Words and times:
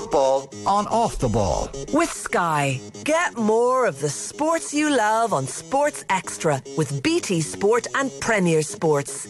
football 0.00 0.48
on 0.66 0.86
Off 0.86 1.18
the 1.18 1.28
Ball. 1.28 1.68
With 1.92 2.10
Sky. 2.10 2.80
Get 3.04 3.36
more 3.36 3.86
of 3.86 4.00
the 4.00 4.08
sports 4.08 4.72
you 4.72 4.88
love 4.88 5.34
on 5.34 5.46
Sports 5.46 6.06
Extra 6.08 6.62
with 6.78 7.02
BT 7.02 7.42
Sport 7.42 7.86
and 7.94 8.10
Premier 8.18 8.62
Sports. 8.62 9.28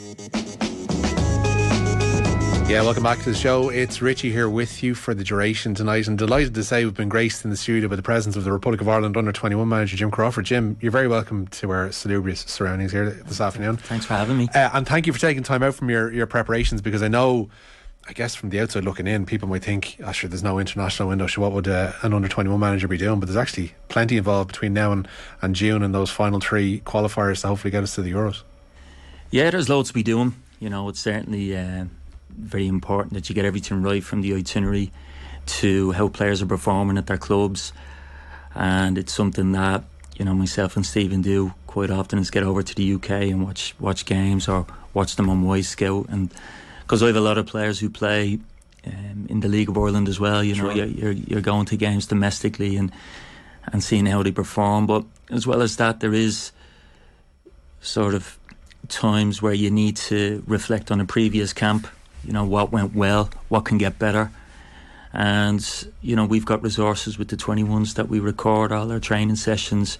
Yeah, 2.68 2.82
welcome 2.82 3.02
back 3.02 3.18
to 3.18 3.30
the 3.30 3.34
show. 3.34 3.68
It's 3.68 4.00
Richie 4.00 4.30
here 4.30 4.48
with 4.48 4.80
you 4.80 4.94
for 4.94 5.12
the 5.12 5.24
duration 5.24 5.74
tonight, 5.74 6.06
and 6.06 6.16
delighted 6.16 6.54
to 6.54 6.62
say 6.62 6.84
we've 6.84 6.94
been 6.94 7.08
graced 7.08 7.44
in 7.44 7.50
the 7.50 7.56
studio 7.56 7.88
by 7.88 7.96
the 7.96 8.02
presence 8.02 8.36
of 8.36 8.44
the 8.44 8.52
Republic 8.52 8.80
of 8.80 8.88
Ireland 8.88 9.16
under 9.16 9.32
21 9.32 9.68
manager 9.68 9.96
Jim 9.96 10.12
Crawford. 10.12 10.44
Jim, 10.44 10.76
you're 10.80 10.92
very 10.92 11.08
welcome 11.08 11.48
to 11.48 11.70
our 11.70 11.90
salubrious 11.90 12.42
surroundings 12.42 12.92
here 12.92 13.10
this 13.10 13.40
afternoon. 13.40 13.76
Thanks 13.76 14.06
for 14.06 14.14
having 14.14 14.38
me. 14.38 14.46
Uh, 14.54 14.70
and 14.72 14.86
thank 14.86 15.08
you 15.08 15.12
for 15.12 15.18
taking 15.18 15.42
time 15.42 15.64
out 15.64 15.74
from 15.74 15.90
your, 15.90 16.12
your 16.12 16.28
preparations 16.28 16.80
because 16.80 17.02
I 17.02 17.08
know, 17.08 17.50
I 18.08 18.12
guess 18.12 18.34
from 18.34 18.50
the 18.50 18.60
outside 18.60 18.84
looking 18.84 19.06
in, 19.06 19.24
people 19.24 19.48
might 19.48 19.62
think, 19.62 19.96
oh, 20.04 20.10
sure, 20.10 20.28
there's 20.28 20.42
no 20.42 20.58
international 20.58 21.08
window, 21.08 21.26
so 21.28 21.42
what 21.42 21.52
would 21.52 21.68
uh, 21.68 21.92
an 22.02 22.12
under 22.12 22.28
21 22.28 22.58
manager 22.58 22.88
be 22.88 22.96
doing? 22.96 23.20
But 23.20 23.26
there's 23.26 23.36
actually 23.36 23.74
plenty 23.88 24.16
involved 24.16 24.48
between 24.48 24.72
now 24.72 24.90
and, 24.90 25.06
and 25.42 25.54
June 25.54 25.82
and 25.82 25.94
those 25.94 26.10
final 26.10 26.40
three 26.40 26.80
qualifiers 26.80 27.42
to 27.42 27.48
hopefully 27.48 27.70
get 27.70 27.84
us 27.84 27.94
to 27.94 28.02
the 28.02 28.12
Euros. 28.12 28.42
Yeah, 29.30 29.50
there's 29.50 29.68
loads 29.68 29.90
to 29.90 29.94
be 29.94 30.02
doing. 30.02 30.34
You 30.58 30.70
know, 30.70 30.88
it's 30.88 31.00
certainly. 31.00 31.56
Uh, 31.56 31.84
very 32.36 32.66
important 32.66 33.14
that 33.14 33.28
you 33.28 33.34
get 33.34 33.44
everything 33.44 33.82
right 33.82 34.02
from 34.02 34.22
the 34.22 34.34
itinerary 34.34 34.90
to 35.46 35.92
how 35.92 36.08
players 36.08 36.42
are 36.42 36.46
performing 36.46 36.98
at 36.98 37.06
their 37.06 37.18
clubs. 37.18 37.72
And 38.54 38.98
it's 38.98 39.12
something 39.12 39.52
that, 39.52 39.84
you 40.16 40.24
know, 40.24 40.34
myself 40.34 40.76
and 40.76 40.84
Stephen 40.84 41.22
do 41.22 41.54
quite 41.66 41.90
often 41.90 42.18
is 42.18 42.30
get 42.30 42.42
over 42.42 42.62
to 42.62 42.74
the 42.74 42.94
UK 42.94 43.10
and 43.10 43.44
watch 43.44 43.74
watch 43.78 44.04
games 44.04 44.48
or 44.48 44.66
watch 44.92 45.16
them 45.16 45.30
on 45.30 45.44
Wyscout. 45.44 46.08
And 46.08 46.30
because 46.90 47.04
I 47.04 47.06
have 47.06 47.14
a 47.14 47.20
lot 47.20 47.38
of 47.38 47.46
players 47.46 47.78
who 47.78 47.88
play 47.88 48.40
um, 48.84 49.26
in 49.28 49.38
the 49.38 49.46
League 49.46 49.68
of 49.68 49.78
Ireland 49.78 50.08
as 50.08 50.18
well, 50.18 50.42
you 50.42 50.56
know, 50.56 50.74
sure. 50.74 50.86
you're, 50.86 51.12
you're 51.12 51.40
going 51.40 51.64
to 51.66 51.76
games 51.76 52.06
domestically 52.06 52.74
and 52.74 52.90
and 53.72 53.84
seeing 53.84 54.06
how 54.06 54.24
they 54.24 54.32
perform. 54.32 54.88
But 54.88 55.04
as 55.30 55.46
well 55.46 55.62
as 55.62 55.76
that, 55.76 56.00
there 56.00 56.12
is 56.12 56.50
sort 57.80 58.14
of 58.14 58.36
times 58.88 59.40
where 59.40 59.52
you 59.52 59.70
need 59.70 59.98
to 59.98 60.42
reflect 60.48 60.90
on 60.90 61.00
a 61.00 61.04
previous 61.04 61.52
camp 61.52 61.86
you 62.24 62.32
know 62.32 62.44
what 62.44 62.72
went 62.72 62.92
well, 62.92 63.30
what 63.50 63.64
can 63.66 63.78
get 63.78 64.00
better, 64.00 64.32
and 65.12 65.86
you 66.02 66.16
know 66.16 66.24
we've 66.24 66.44
got 66.44 66.60
resources 66.60 67.20
with 67.20 67.28
the 67.28 67.36
21s 67.36 67.94
that 67.94 68.08
we 68.08 68.18
record 68.18 68.72
all 68.72 68.90
our 68.90 68.98
training 68.98 69.36
sessions, 69.36 69.96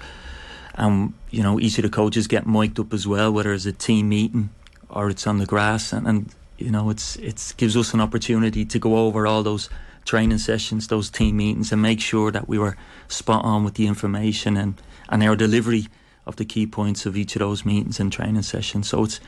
and 0.75 1.14
you 1.31 1.45
know 1.45 1.61
each 1.61 1.79
of 1.79 1.83
the 1.83 1.89
coaches 1.89 2.27
get 2.27 2.48
mic'd 2.48 2.81
up 2.81 2.92
as 2.92 3.07
well, 3.07 3.33
whether 3.33 3.53
it's 3.53 3.64
a 3.64 3.73
team 3.73 4.09
meeting 4.09 4.51
or 4.89 5.09
it's 5.09 5.25
on 5.29 5.39
the 5.39 5.47
grass, 5.47 5.92
and, 5.92 6.09
and 6.09 6.34
you 6.61 6.70
know 6.70 6.91
it's 6.91 7.16
it's 7.16 7.53
gives 7.53 7.77
us 7.77 7.94
an 7.94 8.00
opportunity 8.00 8.64
to 8.64 8.78
go 8.78 9.06
over 9.06 9.27
all 9.27 9.42
those 9.42 9.69
training 10.05 10.39
sessions, 10.39 10.89
those 10.89 11.11
team 11.11 11.36
meetings, 11.36 11.72
and 11.72 11.83
make 11.83 12.00
sure 12.00 12.30
that 12.30 12.48
we 12.48 12.58
were 12.58 12.77
spot 13.08 13.44
on 13.44 13.64
with 13.64 13.75
the 13.75 13.86
information 13.86 14.56
and 14.56 14.80
and 15.08 15.22
our 15.22 15.36
delivery 15.36 15.86
of 16.27 16.36
the 16.36 16.44
key 16.44 16.67
points 16.67 17.06
of 17.06 17.17
each 17.17 17.34
of 17.36 17.41
those 17.41 17.64
meetings 17.64 17.98
and 18.00 18.12
training 18.12 18.42
sessions. 18.42 18.89
So 18.89 19.05
it's 19.05 19.20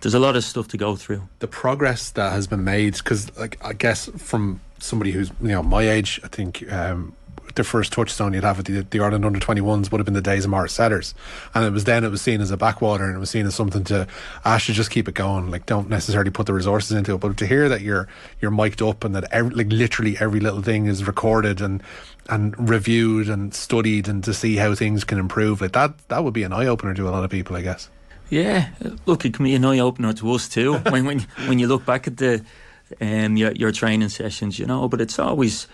there's 0.00 0.14
a 0.14 0.18
lot 0.18 0.36
of 0.36 0.44
stuff 0.44 0.68
to 0.68 0.78
go 0.78 0.96
through. 0.96 1.28
The 1.40 1.46
progress 1.46 2.10
that 2.10 2.32
has 2.32 2.46
been 2.46 2.64
made, 2.64 2.94
because 2.94 3.36
like 3.36 3.58
I 3.64 3.72
guess 3.72 4.06
from 4.16 4.60
somebody 4.78 5.12
who's 5.12 5.30
you 5.40 5.48
know 5.48 5.62
my 5.62 5.88
age, 5.88 6.20
I 6.24 6.28
think 6.28 6.70
um, 6.72 7.14
the 7.54 7.64
first 7.64 7.92
touchstone 7.92 8.34
you'd 8.34 8.44
have 8.44 8.58
at 8.58 8.64
the, 8.64 8.80
the 8.82 9.00
Ireland 9.00 9.24
under 9.24 9.38
21s 9.38 9.90
would 9.90 9.98
have 9.98 10.04
been 10.04 10.14
the 10.14 10.20
days 10.20 10.44
of 10.44 10.50
Maurice 10.50 10.72
Setters. 10.72 11.14
And 11.54 11.64
it 11.64 11.70
was 11.70 11.84
then 11.84 12.04
it 12.04 12.10
was 12.10 12.22
seen 12.22 12.40
as 12.40 12.50
a 12.50 12.56
backwater 12.56 13.04
and 13.04 13.16
it 13.16 13.18
was 13.18 13.30
seen 13.30 13.46
as 13.46 13.54
something 13.54 13.84
to, 13.84 14.06
I 14.44 14.58
should 14.58 14.74
just 14.74 14.90
keep 14.90 15.08
it 15.08 15.14
going. 15.14 15.50
Like, 15.50 15.66
don't 15.66 15.88
necessarily 15.88 16.30
put 16.30 16.46
the 16.46 16.54
resources 16.54 16.92
into 16.92 17.14
it. 17.14 17.18
But 17.18 17.36
to 17.38 17.46
hear 17.46 17.68
that 17.68 17.80
you're, 17.80 18.08
you're 18.40 18.50
mic'd 18.50 18.82
up 18.82 19.04
and 19.04 19.14
that 19.14 19.24
every, 19.32 19.54
like 19.54 19.68
literally 19.68 20.16
every 20.18 20.40
little 20.40 20.62
thing 20.62 20.86
is 20.86 21.04
recorded 21.04 21.60
and, 21.60 21.82
and 22.28 22.68
reviewed 22.68 23.28
and 23.28 23.54
studied 23.54 24.08
and 24.08 24.22
to 24.24 24.34
see 24.34 24.56
how 24.56 24.74
things 24.74 25.04
can 25.04 25.18
improve, 25.18 25.60
like 25.60 25.72
that, 25.72 25.96
that 26.08 26.24
would 26.24 26.34
be 26.34 26.42
an 26.42 26.52
eye 26.52 26.66
opener 26.66 26.94
to 26.94 27.08
a 27.08 27.10
lot 27.10 27.24
of 27.24 27.30
people, 27.30 27.56
I 27.56 27.62
guess. 27.62 27.88
Yeah, 28.30 28.68
look, 29.06 29.24
it 29.24 29.34
can 29.34 29.44
be 29.44 29.56
an 29.56 29.64
eye 29.64 29.80
opener 29.80 30.12
to 30.12 30.32
us 30.32 30.48
too 30.48 30.74
when 30.90 31.04
when 31.04 31.18
when 31.46 31.58
you 31.58 31.66
look 31.66 31.84
back 31.84 32.06
at 32.06 32.16
the 32.16 32.44
um, 33.00 33.36
your 33.36 33.50
your 33.52 33.72
training 33.72 34.08
sessions, 34.08 34.58
you 34.58 34.66
know. 34.66 34.88
But 34.88 35.00
it's 35.00 35.18
always 35.18 35.66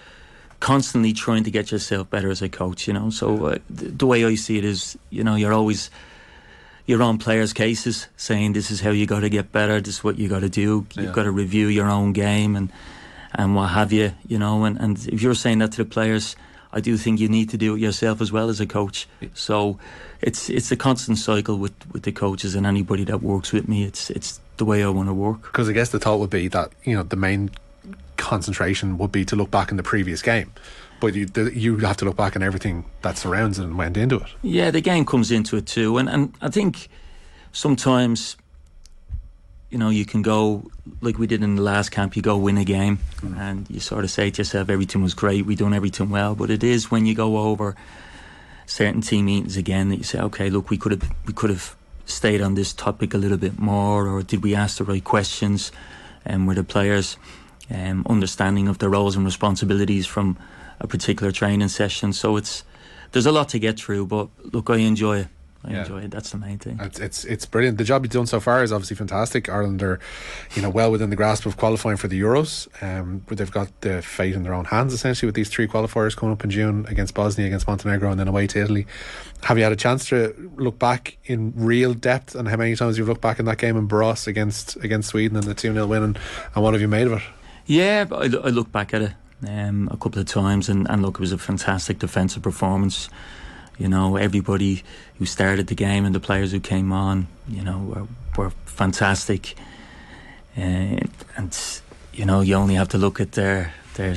constantly 0.61 1.13
trying 1.13 1.45
to 1.45 1.51
get 1.51 1.71
yourself 1.71 2.09
better 2.11 2.31
as 2.31 2.43
a 2.43 2.49
coach, 2.49 2.87
you 2.87 2.95
know. 2.95 3.11
So 3.11 3.47
uh, 3.47 3.59
the, 3.69 3.87
the, 3.87 4.07
way 4.07 4.25
I 4.25 4.35
see 4.35 4.59
it 4.59 4.65
is, 4.65 4.99
you 5.11 5.25
know, 5.25 5.35
you're 5.35 5.53
always 5.53 5.91
you're 6.87 7.03
on 7.03 7.19
players' 7.19 7.53
cases 7.53 8.09
saying 8.17 8.53
this 8.53 8.71
is 8.71 8.81
how 8.81 8.91
you 8.91 9.07
got 9.07 9.21
to 9.21 9.29
get 9.29 9.53
better, 9.53 9.81
this 9.81 9.97
is 9.97 10.05
what 10.05 10.19
you 10.19 10.29
got 10.29 10.41
to 10.41 10.49
do. 10.49 10.87
You've 10.95 11.07
yeah. 11.07 11.13
got 11.13 11.25
to 11.25 11.31
review 11.31 11.67
your 11.69 11.89
own 11.89 12.13
game 12.13 12.57
and 12.57 12.71
and 13.35 13.55
what 13.55 13.69
have 13.69 13.93
you, 13.93 14.13
you 14.27 14.39
know. 14.39 14.65
And 14.65 14.79
and 14.81 14.99
if 15.09 15.23
you're 15.23 15.35
saying 15.35 15.59
that 15.59 15.73
to 15.73 15.85
the 15.85 15.91
players 15.91 16.37
I 16.77 16.81
do 16.81 16.99
think 16.99 17.21
you 17.21 17.29
need 17.29 17.49
to 17.51 17.57
do 17.57 17.75
it 17.75 17.81
yourself 17.81 18.21
as 18.21 18.31
well 18.31 18.51
as 18.51 18.61
a 18.61 18.67
coach. 18.67 19.09
So 19.33 19.79
it's 20.21 20.51
it's 20.51 20.71
a 20.71 20.77
constant 20.77 21.17
cycle 21.17 21.57
with, 21.57 21.73
with 21.91 22.03
the 22.03 22.13
coaches 22.13 22.55
and 22.55 22.67
anybody 22.67 23.05
that 23.05 23.23
works 23.23 23.51
with 23.51 23.67
me. 23.67 23.85
It's 23.85 24.11
it's 24.11 24.41
the 24.59 24.67
way 24.67 24.85
I 24.85 24.89
want 24.89 25.09
to 25.09 25.15
work. 25.15 25.41
Because 25.43 25.71
I 25.71 25.73
guess 25.73 25.89
the 25.89 25.99
thought 25.99 26.19
would 26.19 26.29
be 26.29 26.49
that 26.49 26.73
you 26.85 26.95
know 26.95 27.03
the 27.03 27.17
main 27.17 27.51
concentration 28.27 28.99
would 28.99 29.13
be 29.13 29.25
to 29.25 29.37
look 29.37 29.51
back 29.51 29.71
in 29.71 29.77
the 29.77 29.83
previous 29.83 30.21
game. 30.23 30.53
But 31.01 31.15
you 31.15 31.27
the, 31.27 31.53
you 31.55 31.77
have 31.79 31.97
to 31.99 32.05
look 32.05 32.17
back 32.17 32.37
on 32.37 32.43
everything 32.43 32.85
that 33.03 33.19
surrounds 33.19 33.59
it 33.59 33.65
and 33.65 33.79
went 33.79 33.97
into 33.97 34.17
it. 34.17 34.29
Yeah, 34.43 34.71
the 34.71 34.81
game 34.81 35.05
comes 35.05 35.31
into 35.31 35.57
it 35.57 35.67
too, 35.67 35.99
and 35.99 36.09
and 36.09 36.35
I 36.41 36.49
think 36.49 36.89
sometimes 37.53 38.37
you 39.71 39.79
know, 39.79 39.91
you 39.91 40.05
can 40.05 40.23
go 40.23 40.71
like 41.01 41.19
we 41.19 41.27
did 41.27 41.43
in 41.43 41.57
the 41.57 41.63
last 41.63 41.91
camp. 41.91 42.17
You 42.17 42.23
go 42.23 42.37
win 42.37 42.57
a 42.57 42.65
game, 42.65 42.99
mm. 43.21 43.37
and 43.39 43.69
you 43.69 43.81
sort 43.81 44.05
of 44.05 44.11
say 44.11 44.31
to 44.31 44.39
yourself, 44.39 44.71
"Everything 44.71 45.03
was 45.03 45.15
great. 45.15 45.45
We 45.45 45.57
done 45.57 45.75
everything 45.75 46.11
well." 46.11 46.35
But 46.35 46.51
it 46.51 46.63
is 46.63 46.91
when 46.91 47.07
you 47.07 47.15
go 47.15 47.39
over 47.39 47.75
certain 48.67 49.01
team 49.01 49.27
meetings 49.27 49.57
again 49.57 49.89
that 49.89 49.97
you 49.97 50.05
say, 50.05 50.21
"Okay, 50.21 50.51
look, 50.51 50.71
we 50.71 50.79
could 50.79 50.93
have 50.93 51.11
we 51.27 51.33
could 51.33 51.51
have 51.51 51.77
stayed 52.05 52.41
on 52.41 52.55
this 52.55 52.73
topic 52.73 53.13
a 53.13 53.19
little 53.19 53.37
bit 53.37 53.59
more, 53.59 54.07
or 54.07 54.23
did 54.23 54.43
we 54.43 54.55
ask 54.55 54.79
the 54.79 54.85
right 54.85 55.05
questions?" 55.05 55.73
And 56.25 56.43
um, 56.43 56.47
were 56.47 56.55
the 56.55 56.65
players 56.65 57.17
um, 57.71 58.07
understanding 58.09 58.69
of 58.69 58.79
the 58.79 58.89
roles 58.89 59.17
and 59.17 59.25
responsibilities 59.25 60.07
from 60.07 60.39
a 60.81 60.87
particular 60.87 61.33
training 61.33 61.69
session? 61.69 62.13
So 62.13 62.37
it's 62.37 62.65
there's 63.13 63.27
a 63.27 63.33
lot 63.33 63.49
to 63.51 63.59
get 63.59 63.79
through, 63.79 64.07
but 64.07 64.29
look, 64.53 64.71
I 64.71 64.77
enjoy 64.77 65.21
it. 65.21 65.29
I 65.67 65.73
yeah. 65.73 65.83
enjoy 65.83 66.03
it. 66.03 66.11
That's 66.13 66.31
the 66.31 66.39
main 66.39 66.59
thing. 66.59 66.79
It's, 66.81 67.01
it's, 67.01 67.25
it's 67.25 67.45
brilliant. 67.45 67.79
The 67.79 67.85
job 67.85 68.05
you've 68.05 68.13
done 68.13 68.27
so 68.27 68.39
far 68.39 68.63
is 68.63 68.73
obviously 68.73 68.97
fantastic. 68.97 69.49
Ireland 69.49 69.83
are, 69.83 69.99
you 70.55 70.63
know, 70.63 70.71
well 70.71 70.93
within 70.93 71.11
the 71.11 71.17
grasp 71.17 71.45
of 71.45 71.57
qualifying 71.57 71.97
for 71.97 72.07
the 72.07 72.21
Euros. 72.21 72.69
Um, 72.83 73.23
but 73.27 73.39
they've 73.39 73.51
got 73.51 73.81
the 73.81 74.01
fate 74.01 74.35
in 74.35 74.45
their 74.45 74.55
own 74.55 74.67
hands 74.67 74.95
essentially 74.95 75.27
with 75.27 75.35
these 75.35 75.49
three 75.49 75.67
qualifiers 75.67 76.17
coming 76.17 76.33
up 76.33 76.45
in 76.45 76.51
June 76.51 76.87
against 76.89 77.15
Bosnia, 77.15 77.47
against 77.49 77.67
Montenegro, 77.67 78.11
and 78.11 78.21
then 78.21 78.29
away 78.29 78.47
to 78.47 78.63
Italy. 78.63 78.87
Have 79.43 79.59
you 79.59 79.65
had 79.65 79.73
a 79.73 79.77
chance 79.77 80.09
to 80.11 80.53
look 80.57 80.79
back 80.79 81.19
in 81.25 81.53
real 81.57 81.95
depth 81.95 82.37
and 82.37 82.47
how 82.49 82.57
many 82.57 82.77
times 82.77 82.97
you've 82.97 83.09
looked 83.09 83.21
back 83.21 83.41
in 83.41 83.45
that 83.47 83.59
game 83.59 83.77
in 83.77 83.89
Borås 83.89 84.29
against 84.29 84.77
against 84.77 85.09
Sweden 85.09 85.37
and 85.37 85.47
the 85.47 85.55
two 85.55 85.73
0 85.73 85.87
win 85.87 86.03
and, 86.03 86.19
and 86.55 86.63
what 86.63 86.75
have 86.75 86.81
you 86.81 86.89
made 86.89 87.09
of 87.09 87.15
it? 87.15 87.23
Yeah, 87.67 88.07
I, 88.13 88.25
I 88.25 88.51
look 88.51 88.71
back 88.71 88.95
at 88.95 89.03
it 89.03 89.13
um, 89.47 89.89
a 89.91 89.97
couple 89.97 90.21
of 90.21 90.27
times 90.27 90.69
and, 90.69 90.89
and 90.89 91.03
look, 91.03 91.17
it 91.17 91.21
was 91.21 91.33
a 91.33 91.39
fantastic 91.39 91.99
defensive 91.99 92.43
performance. 92.43 93.11
You 93.77 93.89
know, 93.89 94.17
everybody 94.17 94.85
who 95.19 95.27
started 95.27 95.67
the 95.67 95.75
game 95.75 96.05
and 96.05 96.15
the 96.15 96.21
players 96.21 96.53
who 96.53 96.61
came 96.61 96.93
on, 96.93 97.27
you 97.49 97.63
know, 97.63 97.79
were, 97.79 98.07
were 98.37 98.51
fantastic. 98.65 99.55
Uh, 100.57 101.01
and 101.37 101.81
you 102.15 102.25
know, 102.25 102.41
you 102.41 102.55
only 102.55 102.75
have 102.75 102.89
to 102.89 102.99
look 102.99 103.21
at 103.21 103.33
their 103.33 103.75
their 103.95 104.17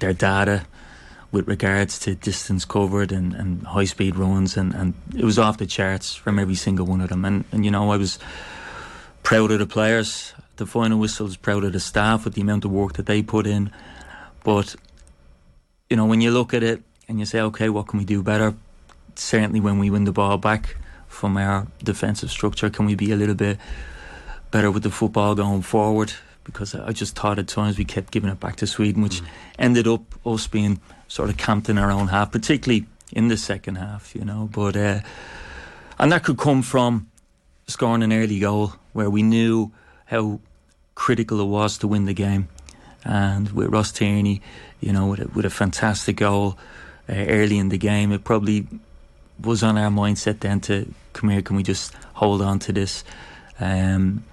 their 0.00 0.12
data 0.12 0.66
with 1.30 1.46
regards 1.46 1.98
to 2.00 2.14
distance 2.14 2.64
covered 2.64 3.12
and, 3.12 3.34
and 3.34 3.64
high 3.66 3.84
speed 3.84 4.16
runs, 4.16 4.56
and, 4.56 4.74
and 4.74 4.94
it 5.16 5.24
was 5.24 5.38
off 5.38 5.58
the 5.58 5.66
charts 5.66 6.14
from 6.14 6.38
every 6.38 6.54
single 6.54 6.86
one 6.86 7.00
of 7.00 7.10
them. 7.10 7.24
And, 7.24 7.44
and 7.52 7.64
you 7.64 7.70
know, 7.70 7.92
I 7.92 7.96
was 7.96 8.18
proud 9.22 9.50
of 9.52 9.58
the 9.58 9.66
players. 9.66 10.32
The 10.58 10.66
final 10.66 10.98
whistle 10.98 11.26
is 11.26 11.36
proud 11.36 11.64
of 11.64 11.72
the 11.72 11.80
staff 11.80 12.24
with 12.24 12.34
the 12.34 12.42
amount 12.42 12.64
of 12.64 12.70
work 12.70 12.94
that 12.94 13.06
they 13.06 13.22
put 13.22 13.46
in. 13.46 13.72
But 14.44 14.76
you 15.90 15.96
know, 15.96 16.06
when 16.06 16.20
you 16.20 16.30
look 16.30 16.52
at 16.52 16.62
it 16.62 16.82
and 17.08 17.18
you 17.18 17.24
say, 17.24 17.40
okay, 17.40 17.68
what 17.68 17.88
can 17.88 17.98
we 17.98 18.04
do 18.04 18.22
better? 18.22 18.54
certainly 19.18 19.60
when 19.60 19.78
we 19.78 19.90
win 19.90 20.04
the 20.04 20.12
ball 20.12 20.38
back 20.38 20.76
from 21.06 21.36
our 21.36 21.66
defensive 21.82 22.30
structure, 22.30 22.70
can 22.70 22.86
we 22.86 22.94
be 22.94 23.12
a 23.12 23.16
little 23.16 23.34
bit 23.34 23.58
better 24.50 24.70
with 24.70 24.82
the 24.82 24.90
football 24.90 25.34
going 25.34 25.62
forward? 25.62 26.12
Because 26.44 26.74
I 26.74 26.92
just 26.92 27.16
thought 27.16 27.38
at 27.38 27.48
times 27.48 27.76
we 27.76 27.84
kept 27.84 28.10
giving 28.10 28.30
it 28.30 28.40
back 28.40 28.56
to 28.56 28.66
Sweden, 28.66 29.02
which 29.02 29.20
mm. 29.20 29.26
ended 29.58 29.86
up 29.86 30.02
us 30.26 30.46
being 30.46 30.80
sort 31.08 31.30
of 31.30 31.36
camped 31.36 31.68
in 31.68 31.78
our 31.78 31.90
own 31.90 32.08
half, 32.08 32.32
particularly 32.32 32.86
in 33.12 33.28
the 33.28 33.36
second 33.36 33.76
half, 33.76 34.14
you 34.14 34.24
know. 34.24 34.48
But 34.50 34.76
uh, 34.76 35.00
and 35.98 36.12
that 36.12 36.24
could 36.24 36.38
come 36.38 36.62
from 36.62 37.08
scoring 37.66 38.02
an 38.02 38.12
early 38.12 38.38
goal 38.38 38.74
where 38.92 39.10
we 39.10 39.22
knew 39.22 39.72
how 40.06 40.40
critical 40.98 41.40
it 41.40 41.44
was 41.46 41.78
to 41.78 41.86
win 41.88 42.04
the 42.06 42.12
game. 42.14 42.48
And 43.04 43.50
with 43.52 43.68
Ross 43.70 43.92
Tierney, 43.92 44.42
you 44.80 44.92
know, 44.92 45.06
with 45.06 45.20
a, 45.20 45.28
with 45.28 45.44
a 45.46 45.50
fantastic 45.50 46.16
goal 46.16 46.58
uh, 47.08 47.12
early 47.14 47.56
in 47.58 47.68
the 47.68 47.78
game, 47.78 48.12
it 48.12 48.24
probably 48.24 48.66
was 49.40 49.62
on 49.62 49.78
our 49.78 49.90
mindset 49.90 50.40
then 50.40 50.60
to 50.62 50.92
come 51.12 51.30
here. 51.30 51.40
Can 51.42 51.56
we 51.56 51.62
just 51.62 51.94
hold 52.14 52.42
on 52.42 52.58
to 52.58 52.72
this? 52.72 53.04
Um, 53.60 54.24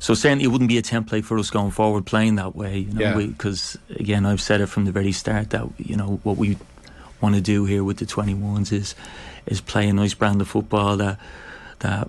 so 0.00 0.14
certainly 0.14 0.44
it 0.44 0.48
wouldn't 0.48 0.68
be 0.68 0.78
a 0.78 0.82
template 0.82 1.24
for 1.24 1.38
us 1.38 1.50
going 1.50 1.70
forward 1.70 2.04
playing 2.06 2.34
that 2.36 2.56
way, 2.56 2.78
you 2.80 2.92
know, 2.92 3.18
Yeah. 3.18 3.26
because 3.26 3.78
again, 3.90 4.26
I've 4.26 4.40
said 4.40 4.60
it 4.60 4.66
from 4.66 4.84
the 4.86 4.92
very 4.92 5.12
start 5.12 5.50
that 5.50 5.66
you 5.78 5.96
know 5.96 6.18
what 6.24 6.36
we 6.36 6.56
want 7.20 7.34
to 7.36 7.40
do 7.40 7.66
here 7.66 7.84
with 7.84 7.98
the 7.98 8.06
21s 8.06 8.72
is 8.72 8.94
is 9.46 9.60
play 9.60 9.88
a 9.88 9.92
nice 9.92 10.14
brand 10.14 10.40
of 10.40 10.48
football 10.48 10.96
that 10.96 11.18
that 11.80 12.08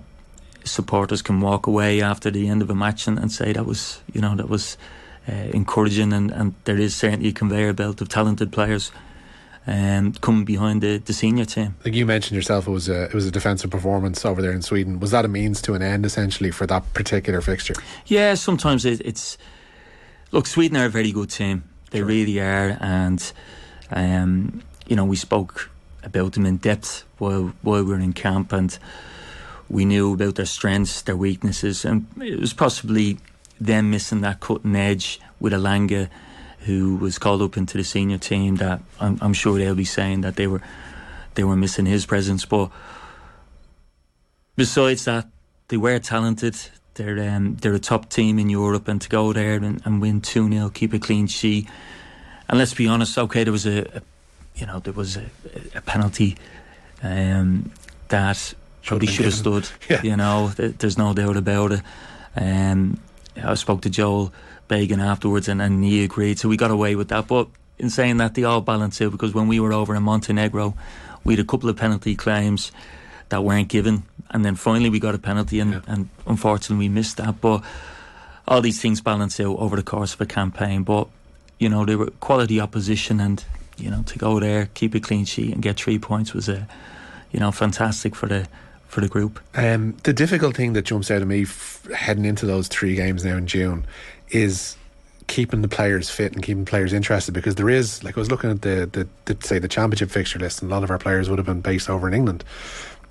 supporters 0.64 1.22
can 1.22 1.40
walk 1.40 1.66
away 1.66 2.00
after 2.02 2.30
the 2.30 2.48
end 2.48 2.62
of 2.62 2.70
a 2.70 2.74
match 2.74 3.06
and, 3.06 3.18
and 3.18 3.30
say 3.32 3.52
that 3.52 3.66
was 3.66 4.00
you 4.12 4.20
know 4.20 4.34
that 4.36 4.48
was 4.48 4.76
uh, 5.28 5.32
encouraging 5.54 6.12
and, 6.12 6.30
and 6.30 6.54
there 6.64 6.78
is 6.78 6.94
certainly 6.94 7.28
a 7.28 7.32
conveyor 7.32 7.72
belt 7.72 8.00
of 8.00 8.08
talented 8.08 8.50
players 8.52 8.90
um, 9.66 10.12
coming 10.14 10.44
behind 10.44 10.82
the, 10.82 10.98
the 10.98 11.12
senior 11.12 11.44
team. 11.44 11.76
Like 11.84 11.94
you 11.94 12.04
mentioned 12.04 12.34
yourself, 12.34 12.66
it 12.66 12.70
was 12.72 12.88
a 12.88 13.04
it 13.04 13.14
was 13.14 13.26
a 13.26 13.30
defensive 13.30 13.70
performance 13.70 14.24
over 14.24 14.42
there 14.42 14.50
in 14.52 14.62
Sweden. 14.62 14.98
Was 14.98 15.12
that 15.12 15.24
a 15.24 15.28
means 15.28 15.62
to 15.62 15.74
an 15.74 15.82
end 15.82 16.04
essentially 16.04 16.50
for 16.50 16.66
that 16.66 16.92
particular 16.94 17.40
fixture? 17.40 17.74
Yeah, 18.06 18.34
sometimes 18.34 18.84
it, 18.84 19.00
it's 19.04 19.38
look. 20.32 20.46
Sweden 20.46 20.76
are 20.76 20.86
a 20.86 20.90
very 20.90 21.12
good 21.12 21.30
team. 21.30 21.62
They 21.92 21.98
Sure. 21.98 22.06
really 22.08 22.40
are, 22.40 22.76
and 22.80 23.32
um, 23.90 24.62
you 24.88 24.96
know 24.96 25.04
we 25.04 25.14
spoke 25.16 25.70
about 26.02 26.32
them 26.32 26.44
in 26.46 26.56
depth 26.56 27.04
while 27.18 27.52
while 27.62 27.84
we 27.84 27.90
were 27.92 28.00
in 28.00 28.12
camp, 28.14 28.52
and 28.52 28.76
we 29.72 29.86
knew 29.86 30.12
about 30.12 30.34
their 30.34 30.46
strengths, 30.46 31.02
their 31.02 31.16
weaknesses, 31.16 31.84
and 31.84 32.06
it 32.20 32.38
was 32.38 32.52
possibly 32.52 33.16
them 33.58 33.90
missing 33.90 34.20
that 34.20 34.38
cutting 34.38 34.76
edge 34.76 35.18
with 35.40 35.54
Elanga, 35.54 36.10
who 36.60 36.96
was 36.96 37.18
called 37.18 37.40
up 37.40 37.56
into 37.56 37.78
the 37.78 37.82
senior 37.82 38.18
team. 38.18 38.56
That 38.56 38.82
I'm, 39.00 39.18
I'm 39.22 39.32
sure 39.32 39.58
they'll 39.58 39.74
be 39.74 39.86
saying 39.86 40.20
that 40.20 40.36
they 40.36 40.46
were 40.46 40.60
they 41.34 41.42
were 41.42 41.56
missing 41.56 41.86
his 41.86 42.04
presence, 42.04 42.44
but 42.44 42.70
besides 44.56 45.06
that, 45.06 45.26
they 45.68 45.78
were 45.78 45.98
talented. 45.98 46.54
They're 46.94 47.34
um, 47.34 47.56
they're 47.56 47.72
a 47.72 47.78
top 47.78 48.10
team 48.10 48.38
in 48.38 48.50
Europe, 48.50 48.88
and 48.88 49.00
to 49.00 49.08
go 49.08 49.32
there 49.32 49.54
and, 49.54 49.80
and 49.86 50.02
win 50.02 50.20
two 50.20 50.52
0 50.52 50.68
keep 50.68 50.92
a 50.92 50.98
clean 50.98 51.26
sheet, 51.26 51.66
and 52.46 52.58
let's 52.58 52.74
be 52.74 52.86
honest. 52.86 53.16
Okay, 53.16 53.42
there 53.44 53.52
was 53.52 53.64
a, 53.64 53.86
a 53.96 54.02
you 54.54 54.66
know 54.66 54.80
there 54.80 54.92
was 54.92 55.16
a, 55.16 55.24
a 55.74 55.80
penalty 55.80 56.36
um, 57.02 57.72
that 58.08 58.52
probably 58.84 59.06
should 59.06 59.24
have 59.26 59.34
stood. 59.34 59.68
Yeah. 59.88 60.02
You 60.02 60.16
know, 60.16 60.52
th- 60.56 60.76
there's 60.78 60.98
no 60.98 61.12
doubt 61.14 61.36
about 61.36 61.72
it. 61.72 61.80
Um, 62.36 62.98
I 63.42 63.54
spoke 63.54 63.82
to 63.82 63.90
Joel 63.90 64.32
Bagan 64.68 65.00
afterwards, 65.00 65.48
and, 65.48 65.60
and 65.62 65.84
he 65.84 66.04
agreed. 66.04 66.38
So 66.38 66.48
we 66.48 66.56
got 66.56 66.70
away 66.70 66.96
with 66.96 67.08
that. 67.08 67.26
But 67.28 67.48
in 67.78 67.90
saying 67.90 68.18
that, 68.18 68.34
they 68.34 68.44
all 68.44 68.60
balance 68.60 69.00
out 69.00 69.12
because 69.12 69.34
when 69.34 69.48
we 69.48 69.60
were 69.60 69.72
over 69.72 69.94
in 69.94 70.02
Montenegro, 70.02 70.74
we 71.24 71.34
had 71.34 71.40
a 71.40 71.44
couple 71.48 71.68
of 71.68 71.76
penalty 71.76 72.14
claims 72.14 72.72
that 73.28 73.42
weren't 73.44 73.68
given, 73.68 74.02
and 74.30 74.44
then 74.44 74.54
finally 74.56 74.90
we 74.90 74.98
got 75.00 75.14
a 75.14 75.18
penalty, 75.18 75.60
and, 75.60 75.72
Yeah. 75.72 75.80
and 75.86 76.08
unfortunately 76.26 76.86
we 76.86 76.88
missed 76.92 77.16
that. 77.18 77.40
But 77.40 77.62
all 78.46 78.60
these 78.60 78.80
things 78.80 79.00
balance 79.00 79.38
out 79.40 79.56
over 79.58 79.76
the 79.76 79.82
course 79.82 80.14
of 80.14 80.20
a 80.20 80.26
campaign. 80.26 80.82
But 80.82 81.08
you 81.58 81.68
know, 81.68 81.84
they 81.84 81.96
were 81.96 82.10
quality 82.20 82.60
opposition, 82.60 83.20
and 83.20 83.42
you 83.78 83.90
know, 83.90 84.02
to 84.04 84.18
go 84.18 84.38
there, 84.40 84.68
keep 84.74 84.94
a 84.94 85.00
clean 85.00 85.24
sheet, 85.24 85.52
and 85.52 85.62
get 85.62 85.76
three 85.76 85.98
points 85.98 86.34
was 86.34 86.48
a, 86.48 86.66
you 87.30 87.40
know, 87.40 87.50
fantastic 87.52 88.14
for 88.14 88.26
the 88.26 88.46
for 88.92 89.00
the 89.00 89.08
group. 89.08 89.40
Um, 89.54 89.96
the 90.02 90.12
difficult 90.12 90.54
thing 90.54 90.74
that 90.74 90.82
jumps 90.82 91.10
out 91.10 91.22
of 91.22 91.28
me 91.28 91.44
f- 91.44 91.88
heading 91.96 92.26
into 92.26 92.44
those 92.44 92.68
three 92.68 92.94
games 92.94 93.24
now 93.24 93.38
in 93.38 93.46
June 93.46 93.86
is 94.28 94.76
keeping 95.28 95.62
the 95.62 95.68
players 95.68 96.10
fit 96.10 96.34
and 96.34 96.42
keeping 96.42 96.66
players 96.66 96.92
interested 96.92 97.32
because 97.32 97.54
there 97.54 97.70
is 97.70 98.04
like 98.04 98.18
I 98.18 98.20
was 98.20 98.30
looking 98.30 98.50
at 98.50 98.60
the, 98.60 98.86
the, 98.92 99.34
the 99.34 99.46
say 99.46 99.58
the 99.58 99.66
championship 99.66 100.10
fixture 100.10 100.38
list 100.38 100.60
and 100.60 100.70
a 100.70 100.74
lot 100.74 100.84
of 100.84 100.90
our 100.90 100.98
players 100.98 101.30
would 101.30 101.38
have 101.38 101.46
been 101.46 101.62
based 101.62 101.88
over 101.88 102.06
in 102.06 102.12
England 102.12 102.44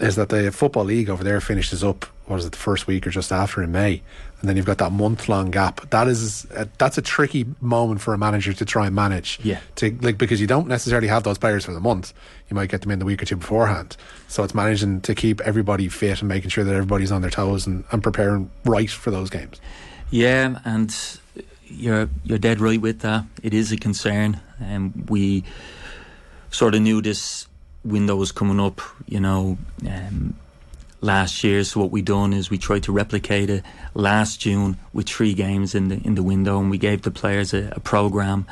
is 0.02 0.16
that 0.16 0.30
the 0.30 0.52
football 0.52 0.84
league 0.84 1.10
over 1.10 1.24
there 1.24 1.40
finishes 1.40 1.84
up 1.84 2.06
what 2.26 2.38
is 2.40 2.46
it 2.46 2.52
the 2.52 2.58
first 2.58 2.88
week 2.88 3.06
or 3.06 3.10
just 3.10 3.32
after 3.32 3.62
in 3.62 3.72
May 3.72 4.02
and 4.40 4.50
then 4.50 4.58
you've 4.58 4.66
got 4.66 4.78
that 4.80 4.92
month 4.92 5.28
long 5.30 5.52
gap 5.52 5.88
that 5.92 6.08
is 6.08 6.48
a, 6.56 6.68
that's 6.78 6.98
a 6.98 7.02
tricky 7.02 7.46
moment 7.60 8.02
for 8.02 8.14
a 8.14 8.18
manager 8.18 8.54
to 8.54 8.66
try 8.66 8.86
and 8.88 8.96
manage 8.96 9.40
Yeah. 9.44 9.60
to 9.76 9.96
like 10.02 10.18
because 10.18 10.42
you 10.42 10.48
don't 10.48 10.68
necessarily 10.68 11.08
have 11.08 11.24
those 11.24 11.38
players 11.38 11.66
for 11.66 11.74
the 11.74 11.80
month. 11.80 12.14
You 12.50 12.56
might 12.56 12.70
get 12.70 12.82
them 12.82 12.92
in 12.92 13.00
the 13.00 13.06
week 13.06 13.22
or 13.22 13.26
two 13.26 13.36
beforehand. 13.38 13.96
So 14.28 14.44
it's 14.44 14.54
managing 14.56 15.02
to 15.02 15.14
keep 15.16 15.40
everybody 15.42 15.88
fit 15.90 16.20
and 16.22 16.28
making 16.30 16.50
sure 16.50 16.64
that 16.64 16.74
everybody's 16.74 17.12
on 17.12 17.22
their 17.22 17.32
toes 17.32 17.68
and, 17.68 17.84
and 17.92 18.02
preparing 18.02 18.50
right 18.66 18.90
for 18.90 19.12
those 19.12 19.30
games. 19.30 19.62
Yeah, 20.10 20.60
and 20.66 20.94
you're 21.68 22.10
you're 22.24 22.38
dead 22.40 22.60
right 22.60 22.82
with 22.82 23.00
that. 23.02 23.26
It 23.44 23.54
is 23.54 23.72
a 23.72 23.78
concern, 23.78 24.40
and 24.60 25.08
we 25.10 25.44
sort 26.50 26.76
of 26.76 26.82
knew 26.82 27.02
this 27.02 27.48
window 27.84 28.16
was 28.16 28.32
coming 28.32 28.60
up. 28.60 28.82
You 29.08 29.20
know, 29.20 29.58
um, 29.88 30.36
last 31.02 31.44
year. 31.44 31.64
So 31.64 31.80
what 31.80 31.92
we 31.92 32.02
done 32.02 32.34
is 32.34 32.50
we 32.50 32.58
tried 32.58 32.84
to 32.84 32.92
replicate 32.92 33.50
it 33.50 33.64
last 33.94 34.40
June 34.40 34.78
with 34.94 35.08
three 35.08 35.34
games 35.34 35.76
in 35.76 35.90
the 35.90 36.00
in 36.04 36.16
the 36.16 36.24
window, 36.24 36.60
and 36.60 36.70
we 36.70 36.78
gave 36.78 37.02
the 37.02 37.12
players 37.12 37.54
a, 37.54 37.72
a 37.76 37.80
program 37.80 38.46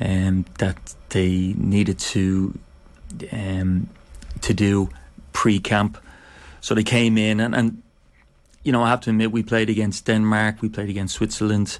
um, 0.00 0.44
that 0.58 0.94
they 1.10 1.54
needed 1.56 1.98
to 1.98 2.58
um, 3.32 3.88
to 4.40 4.54
do 4.54 4.88
pre-camp. 5.32 5.98
So 6.60 6.74
they 6.74 6.82
came 6.82 7.16
in 7.16 7.38
and, 7.38 7.54
and 7.54 7.82
you 8.64 8.72
know, 8.72 8.82
I 8.82 8.90
have 8.90 9.00
to 9.02 9.10
admit, 9.10 9.32
we 9.32 9.42
played 9.42 9.70
against 9.70 10.04
Denmark, 10.04 10.60
we 10.60 10.68
played 10.68 10.90
against 10.90 11.14
Switzerland, 11.14 11.78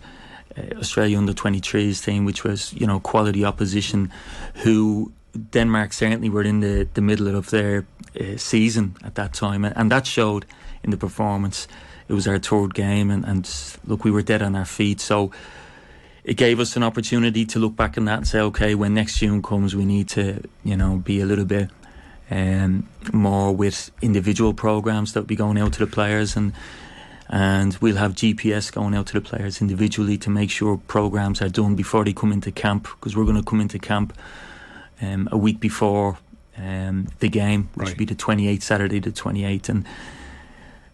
uh, 0.57 0.79
Australia 0.79 1.19
under 1.19 1.33
23s 1.33 2.05
team, 2.05 2.25
which 2.25 2.45
was, 2.45 2.73
you 2.73 2.87
know, 2.87 3.01
quality 3.01 3.45
opposition, 3.45 4.11
who 4.55 5.13
Denmark 5.51 5.93
certainly 5.93 6.29
were 6.29 6.43
in 6.43 6.61
the, 6.61 6.89
the 6.95 7.01
middle 7.01 7.35
of 7.35 7.51
their 7.51 7.87
uh, 8.19 8.37
season 8.37 8.97
at 9.05 9.15
that 9.17 9.33
time. 9.33 9.65
And, 9.65 9.77
and 9.77 9.91
that 9.91 10.07
showed 10.07 10.47
in 10.83 10.91
the 10.91 10.97
performance. 10.97 11.69
It 12.09 12.15
was 12.15 12.27
our 12.27 12.39
third 12.39 12.75
game, 12.75 13.11
and, 13.11 13.25
and 13.25 13.51
look, 13.87 14.05
we 14.05 14.11
were 14.11 14.23
dead 14.23 14.43
on 14.43 14.57
our 14.57 14.65
feet. 14.65 15.01
So 15.01 15.31
it 16.25 16.37
gave 16.37 16.59
us 16.61 16.77
an 16.77 16.83
opportunity 16.83 17.45
to 17.47 17.59
look 17.59 17.77
back 17.77 17.99
on 17.99 18.07
that 18.07 18.19
and 18.19 18.27
say, 18.27 18.41
okay, 18.41 18.75
when 18.75 18.95
next 18.95 19.19
June 19.19 19.43
comes, 19.43 19.77
we 19.77 19.85
need 19.85 20.09
to, 20.11 20.43
you 20.65 20.77
know, 20.77 20.97
be 20.97 21.21
a 21.21 21.27
little 21.27 21.45
bit 21.45 21.71
um, 22.31 22.89
more 23.13 23.55
with 23.55 23.91
individual 24.03 24.55
programs 24.55 25.13
that 25.13 25.21
will 25.21 25.27
be 25.27 25.37
going 25.37 25.59
out 25.59 25.73
to 25.75 25.79
the 25.79 25.87
players 25.87 26.37
and 26.37 26.53
and 27.31 27.77
we'll 27.83 27.97
have 27.97 28.15
GPS 28.15 28.73
going 28.73 28.95
out 28.95 29.07
to 29.09 29.13
the 29.13 29.21
players 29.21 29.61
individually 29.61 30.17
to 30.17 30.31
make 30.31 30.51
sure 30.51 30.81
programs 30.89 31.43
are 31.43 31.51
done 31.51 31.75
before 31.75 32.03
they 32.03 32.15
come 32.15 32.33
into 32.33 32.51
camp 32.51 32.89
because 32.99 33.15
we're 33.15 33.25
going 33.25 33.37
to 33.37 33.43
come 33.43 33.61
into 33.61 33.79
camp 33.79 34.17
um, 35.03 35.29
a 35.33 35.37
week 35.37 35.61
before 35.61 36.19
um, 36.57 37.09
the 37.21 37.29
game, 37.29 37.69
which 37.75 37.87
Right. 37.89 37.95
will 37.95 37.99
be 37.99 38.05
the 38.05 38.15
28th, 38.15 38.63
Saturday 38.63 38.99
the 38.99 39.11
28th. 39.13 39.69
And, 39.69 39.85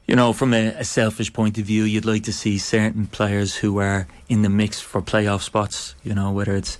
you 0.06 0.14
know, 0.16 0.32
from 0.32 0.52
a, 0.52 0.68
a 0.78 0.84
selfish 0.84 1.32
point 1.32 1.56
of 1.58 1.64
view, 1.64 1.84
you'd 1.84 2.04
like 2.04 2.24
to 2.24 2.32
see 2.32 2.58
certain 2.58 3.06
players 3.06 3.56
who 3.56 3.78
are 3.78 4.06
in 4.28 4.42
the 4.42 4.50
mix 4.50 4.80
for 4.80 5.00
playoff 5.00 5.42
spots, 5.42 5.94
you 6.04 6.14
know, 6.14 6.30
whether 6.32 6.54
it's 6.54 6.78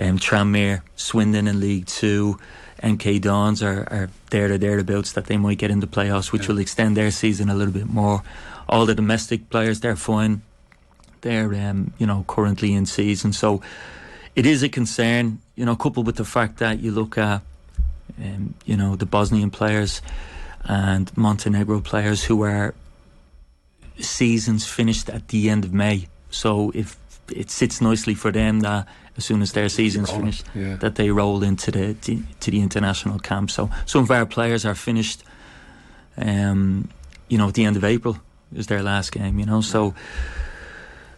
um, 0.00 0.18
Tranmere, 0.18 0.82
Swindon 0.96 1.46
in 1.46 1.60
League 1.60 1.86
Two, 1.86 2.38
MK 2.82 3.20
Dons 3.20 3.62
are, 3.62 3.86
are 3.90 4.10
there 4.30 4.50
or 4.52 4.58
thereabouts 4.58 5.12
that 5.12 5.26
they 5.26 5.36
might 5.36 5.58
get 5.58 5.70
into 5.70 5.86
the 5.86 5.92
playoffs, 5.92 6.32
which 6.32 6.42
Yeah. 6.42 6.48
will 6.54 6.58
extend 6.58 6.96
their 6.96 7.10
season 7.10 7.48
a 7.50 7.54
little 7.54 7.74
bit 7.74 7.88
more. 7.88 8.22
All 8.68 8.86
the 8.86 8.94
domestic 8.94 9.50
players, 9.50 9.80
they're 9.80 9.96
fine. 9.96 10.42
They're, 11.20 11.54
um, 11.54 11.92
you 11.98 12.06
know, 12.06 12.24
currently 12.26 12.72
in 12.72 12.86
season. 12.86 13.32
So 13.32 13.60
it 14.34 14.46
is 14.46 14.62
a 14.62 14.68
concern, 14.68 15.40
you 15.56 15.64
know, 15.64 15.76
coupled 15.76 16.06
with 16.06 16.16
the 16.16 16.24
fact 16.24 16.58
that 16.58 16.80
you 16.80 16.92
look 16.92 17.18
at, 17.18 17.42
um, 18.22 18.54
you 18.64 18.76
know, 18.76 18.96
the 18.96 19.06
Bosnian 19.06 19.50
players 19.50 20.02
and 20.64 21.14
Montenegro 21.16 21.80
players 21.80 22.24
who 22.24 22.42
are 22.42 22.74
seasons 23.98 24.66
finished 24.66 25.08
at 25.08 25.28
the 25.28 25.50
end 25.50 25.64
of 25.64 25.72
May. 25.72 26.08
So 26.30 26.70
if 26.74 26.96
it 27.34 27.50
sits 27.50 27.80
nicely 27.80 28.14
for 28.14 28.30
them 28.30 28.60
that 28.60 28.86
as 29.16 29.24
soon 29.24 29.42
as 29.42 29.52
their 29.52 29.68
season's 29.68 30.10
finished, 30.10 30.44
yeah. 30.54 30.76
that 30.76 30.94
they 30.94 31.10
roll 31.10 31.42
into 31.42 31.70
the 31.70 31.94
to, 31.94 32.22
to 32.40 32.50
the 32.50 32.60
international 32.60 33.18
camp. 33.18 33.50
So 33.50 33.70
some 33.86 34.02
of 34.02 34.10
our 34.10 34.26
players 34.26 34.64
are 34.64 34.74
finished. 34.74 35.24
Um, 36.16 36.88
you 37.28 37.38
know, 37.38 37.48
at 37.48 37.54
the 37.54 37.64
end 37.64 37.76
of 37.76 37.84
April 37.84 38.18
is 38.54 38.66
their 38.66 38.82
last 38.82 39.12
game. 39.12 39.38
You 39.38 39.46
know, 39.46 39.60
so 39.60 39.94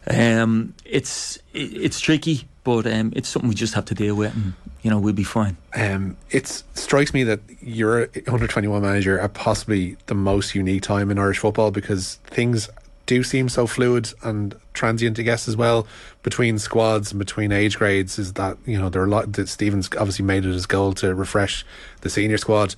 um, 0.07 0.75
it's 0.85 1.37
it, 1.52 1.73
it's 1.85 2.00
tricky, 2.00 2.49
but 2.64 2.87
um, 2.87 3.12
it's 3.16 3.28
something 3.28 3.49
we 3.49 3.54
just 3.54 3.75
have 3.75 3.85
to 3.87 3.95
deal 3.95 4.14
with, 4.14 4.35
and 4.35 4.54
you 4.83 4.90
know, 4.90 4.99
we'll 4.99 5.12
be 5.12 5.25
fine. 5.25 5.57
Um, 5.75 6.16
it 6.31 6.47
strikes 6.75 7.14
me 7.14 7.25
that 7.25 7.40
you're 7.61 8.09
under 8.26 8.47
21 8.47 8.83
manager 8.83 9.19
at 9.19 9.35
possibly 9.35 9.97
the 10.07 10.14
most 10.14 10.54
unique 10.54 10.83
time 10.83 11.11
in 11.11 11.19
Irish 11.19 11.38
football 11.38 11.71
because 11.71 12.16
things 12.25 12.69
do 13.07 13.23
seem 13.23 13.49
so 13.49 13.66
fluid 13.66 14.12
and 14.23 14.54
transient, 14.75 15.19
I 15.19 15.23
guess, 15.23 15.49
as 15.49 15.57
well 15.57 15.87
between 16.23 16.59
squads 16.59 17.12
and 17.12 17.19
between 17.19 17.52
age 17.52 17.78
grades. 17.78 18.19
Is 18.19 18.35
that 18.35 18.57
you 18.66 18.78
know 18.78 18.88
there 18.88 19.02
are 19.02 19.07
a 19.07 19.11
lot 19.11 19.33
that 19.35 19.49
Stevens 19.49 19.88
obviously 19.99 20.25
made 20.25 20.45
it 20.45 20.52
his 20.52 20.66
goal 20.66 20.92
to 20.95 21.14
refresh 21.14 21.64
the 22.02 22.11
senior 22.11 22.38
squad. 22.38 22.75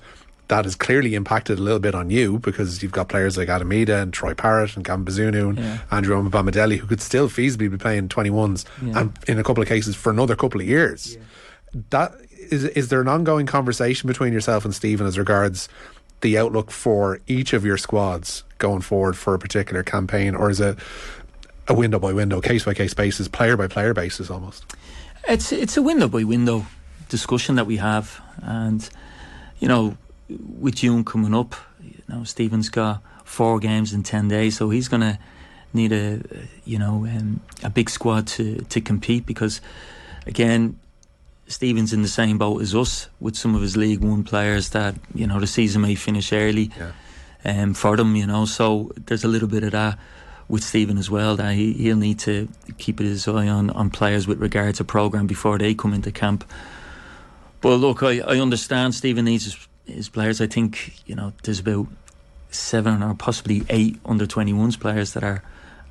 That 0.47 0.65
has 0.65 0.75
clearly 0.75 1.15
impacted 1.15 1.57
a 1.57 1.61
little 1.61 1.79
bit 1.79 1.95
on 1.95 2.09
you 2.09 2.37
because 2.39 2.83
you've 2.83 2.91
got 2.91 3.09
players 3.09 3.35
like 3.37 3.49
Adam 3.49 3.69
Idah 3.71 4.01
and 4.03 4.13
Troy 4.13 4.33
Parrott 4.35 4.75
and 4.75 4.85
Gavin 4.85 5.03
Bazunu 5.05 5.49
and 5.49 5.57
Yeah. 5.57 5.77
Andrew 5.91 6.15
Omobamidele 6.21 6.77
who 6.77 6.85
could 6.87 7.01
still 7.01 7.29
feasibly 7.29 7.69
be 7.71 7.77
playing 7.77 8.09
21s 8.09 8.63
Yeah. 8.81 8.99
and 8.99 9.19
in 9.27 9.39
a 9.39 9.43
couple 9.43 9.63
of 9.63 9.67
cases 9.69 9.95
for 9.95 10.11
another 10.11 10.35
couple 10.35 10.61
of 10.61 10.67
years 10.67 11.17
that 11.89 12.13
is 12.51 12.63
is 12.65 12.89
there 12.89 13.01
an 13.01 13.07
ongoing 13.07 13.45
conversation 13.47 14.07
between 14.07 14.31
yourself 14.33 14.63
and 14.65 14.73
Stephen 14.75 15.07
as 15.07 15.17
regards 15.17 15.67
the 16.21 16.37
outlook 16.37 16.69
for 16.71 17.19
each 17.27 17.51
of 17.53 17.65
your 17.65 17.77
squads 17.77 18.43
going 18.59 18.81
forward 18.81 19.17
for 19.17 19.33
a 19.33 19.39
particular 19.39 19.83
campaign, 19.83 20.33
or 20.35 20.49
is 20.49 20.61
it 20.61 20.77
a 21.67 21.73
window 21.73 21.99
by 21.99 22.13
window, 22.13 22.39
case 22.39 22.63
by 22.63 22.73
case 22.73 22.93
basis, 22.93 23.27
player 23.27 23.57
by 23.57 23.67
player 23.67 23.93
basis 23.93 24.29
almost? 24.29 24.63
It's 25.27 25.51
it's 25.51 25.75
a 25.75 25.81
window 25.81 26.07
by 26.07 26.23
window 26.23 26.65
discussion 27.09 27.55
that 27.55 27.65
we 27.65 27.77
have, 27.77 28.21
and 28.41 28.87
you 29.59 29.67
know, 29.67 29.97
with 30.29 30.75
June 30.75 31.03
coming 31.03 31.33
up, 31.35 31.55
you 31.83 32.01
know, 32.07 32.23
Stephen's 32.23 32.69
got 32.69 33.01
four 33.23 33.59
games 33.59 33.93
in 33.93 34.03
ten 34.03 34.27
days, 34.27 34.57
so 34.57 34.69
he's 34.69 34.87
gonna 34.87 35.19
need 35.73 35.91
a 35.91 36.21
you 36.63 36.79
know 36.79 37.05
um, 37.05 37.41
a 37.63 37.69
big 37.69 37.89
squad 37.89 38.27
to 38.27 38.57
to 38.69 38.81
compete 38.81 39.25
because 39.25 39.61
again. 40.25 40.79
Stephen's 41.47 41.93
in 41.93 42.01
the 42.01 42.07
same 42.07 42.39
boat 42.39 42.59
as 42.63 42.73
us 42.73 43.07
with 43.19 43.35
some 43.35 43.53
of 43.53 43.61
his 43.61 43.77
League 43.77 43.99
One 44.03 44.23
players 44.23 44.69
that 44.69 44.95
you 45.13 45.27
know 45.27 45.39
the 45.39 45.45
season 45.45 45.83
may 45.83 45.93
finish 45.93 46.33
early 46.33 46.71
Yeah. 46.75 46.91
um, 47.45 47.75
for 47.75 47.95
them, 47.95 48.15
you 48.15 48.25
know. 48.25 48.45
So 48.45 48.91
there's 49.05 49.23
a 49.23 49.27
little 49.27 49.47
bit 49.47 49.63
of 49.63 49.69
that 49.73 49.99
with 50.47 50.63
Stephen 50.63 50.97
as 50.97 51.07
well 51.11 51.35
that 51.35 51.53
he, 51.53 51.73
he'll 51.73 51.97
need 51.97 52.17
to 52.21 52.47
keep 52.79 52.97
his 52.97 53.27
eye 53.27 53.47
on, 53.47 53.69
on 53.69 53.91
players 53.91 54.25
with 54.25 54.39
regard 54.41 54.73
to 54.77 54.83
program 54.83 55.27
before 55.27 55.59
they 55.59 55.75
come 55.75 55.93
into 55.93 56.11
camp. 56.11 56.49
But 57.61 57.75
look, 57.75 58.01
I, 58.01 58.21
I 58.21 58.39
understand 58.39 58.95
Stephen 58.95 59.25
needs 59.25 59.43
his, 59.45 59.67
his 59.85 60.09
players. 60.09 60.41
I 60.41 60.47
think 60.47 61.01
you 61.05 61.15
know 61.15 61.33
there's 61.43 61.59
about 61.59 61.87
seven 62.49 63.03
or 63.03 63.13
possibly 63.13 63.63
eight 63.69 63.99
under 64.05 64.25
21s 64.25 64.79
players 64.79 65.13
that 65.13 65.23
are 65.23 65.43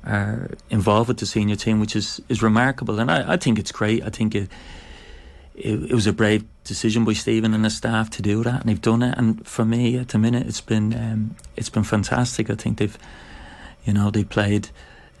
are 0.05 0.51
involved 0.69 1.07
with 1.07 1.17
the 1.17 1.25
senior 1.25 1.55
team, 1.55 1.79
which 1.79 1.95
is 1.95 2.21
is 2.29 2.43
remarkable, 2.43 2.99
and 2.99 3.09
I, 3.09 3.33
I 3.33 3.37
think 3.37 3.57
it's 3.59 3.71
great. 3.71 4.03
I 4.03 4.09
think 4.09 4.35
it, 4.35 4.49
it 5.55 5.91
it 5.91 5.93
was 5.93 6.07
a 6.07 6.13
brave 6.13 6.45
decision 6.63 7.03
by 7.03 7.13
Stephen 7.13 7.53
and 7.53 7.63
his 7.63 7.75
staff 7.75 8.09
to 8.11 8.21
do 8.21 8.43
that, 8.43 8.61
and 8.61 8.69
they've 8.69 8.81
done 8.81 9.01
it. 9.01 9.17
And 9.17 9.45
for 9.47 9.65
me, 9.65 9.97
at 9.97 10.09
the 10.09 10.19
minute, 10.19 10.47
it's 10.47 10.61
been 10.61 10.93
um, 10.93 11.35
it's 11.55 11.69
been 11.69 11.83
fantastic. 11.83 12.49
I 12.49 12.55
think 12.55 12.77
they've 12.77 12.97
you 13.85 13.93
know 13.93 14.11
they 14.11 14.23
played 14.23 14.69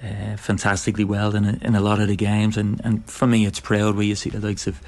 uh, 0.03 0.37
fantastically 0.37 1.03
well 1.03 1.35
in 1.35 1.45
a, 1.45 1.57
in 1.61 1.75
a 1.75 1.81
lot 1.81 1.99
of 1.99 2.07
the 2.07 2.15
games, 2.15 2.57
and, 2.57 2.79
and 2.83 3.09
for 3.09 3.25
me, 3.27 3.45
it's 3.45 3.59
proud 3.59 3.95
where 3.95 4.05
you 4.05 4.15
see 4.15 4.29
the 4.29 4.45
likes 4.45 4.67
of 4.67 4.81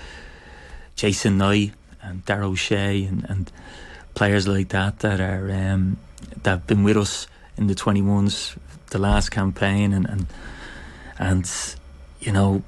Jason 0.95 1.37
Knight 1.37 1.73
and 2.07 2.25
Dara 2.25 2.47
O'Shea 2.47 3.03
and, 3.03 3.25
and 3.29 3.51
players 4.15 4.47
like 4.47 4.69
that 4.69 4.99
that 4.99 5.19
are 5.19 5.51
um, 5.51 5.97
that 6.43 6.49
have 6.49 6.67
been 6.67 6.83
with 6.83 6.97
us 6.97 7.27
in 7.57 7.67
the 7.67 7.75
twenty 7.75 8.01
ones 8.01 8.55
the 8.89 8.99
last 8.99 9.29
campaign 9.29 9.93
and 9.93 10.07
and 10.09 10.27
and 11.19 11.75
you 12.19 12.31
know 12.31 12.63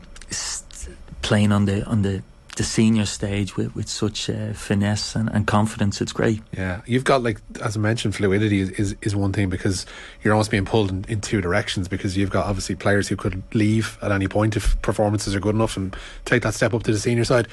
playing 1.22 1.52
on 1.52 1.66
the 1.66 1.84
on 1.86 2.02
the 2.02 2.22
the 2.56 2.64
senior 2.66 3.06
stage 3.06 3.56
with, 3.56 3.74
with 3.74 3.88
such 3.88 4.30
uh, 4.30 4.52
finesse 4.52 5.16
and, 5.16 5.30
and 5.30 5.48
confidence 5.48 6.02
it's 6.02 6.12
great 6.12 6.42
Yeah, 6.52 6.82
you've 6.86 7.06
got 7.06 7.24
like 7.24 7.40
as 7.62 7.78
I 7.78 7.80
mentioned, 7.80 8.16
fluidity 8.16 8.60
is, 8.60 8.72
is, 8.72 8.96
is 9.02 9.16
one 9.16 9.32
thing 9.32 9.50
because 9.50 9.86
you're 10.22 10.34
almost 10.34 10.52
being 10.52 10.66
pulled 10.66 10.90
in, 10.90 11.06
in 11.08 11.22
two 11.22 11.40
directions 11.40 11.88
because 11.88 12.18
you've 12.18 12.32
got 12.32 12.48
obviously 12.48 12.76
players 12.76 13.08
who 13.08 13.16
could 13.16 13.42
leave 13.54 13.98
at 14.02 14.12
any 14.12 14.28
point 14.28 14.58
if 14.58 14.80
performances 14.82 15.34
are 15.36 15.40
good 15.40 15.56
enough 15.56 15.78
and 15.78 15.96
take 16.26 16.44
that 16.44 16.54
step 16.54 16.74
up 16.74 16.84
to 16.84 16.92
the 16.92 17.00
senior 17.00 17.24
side. 17.24 17.48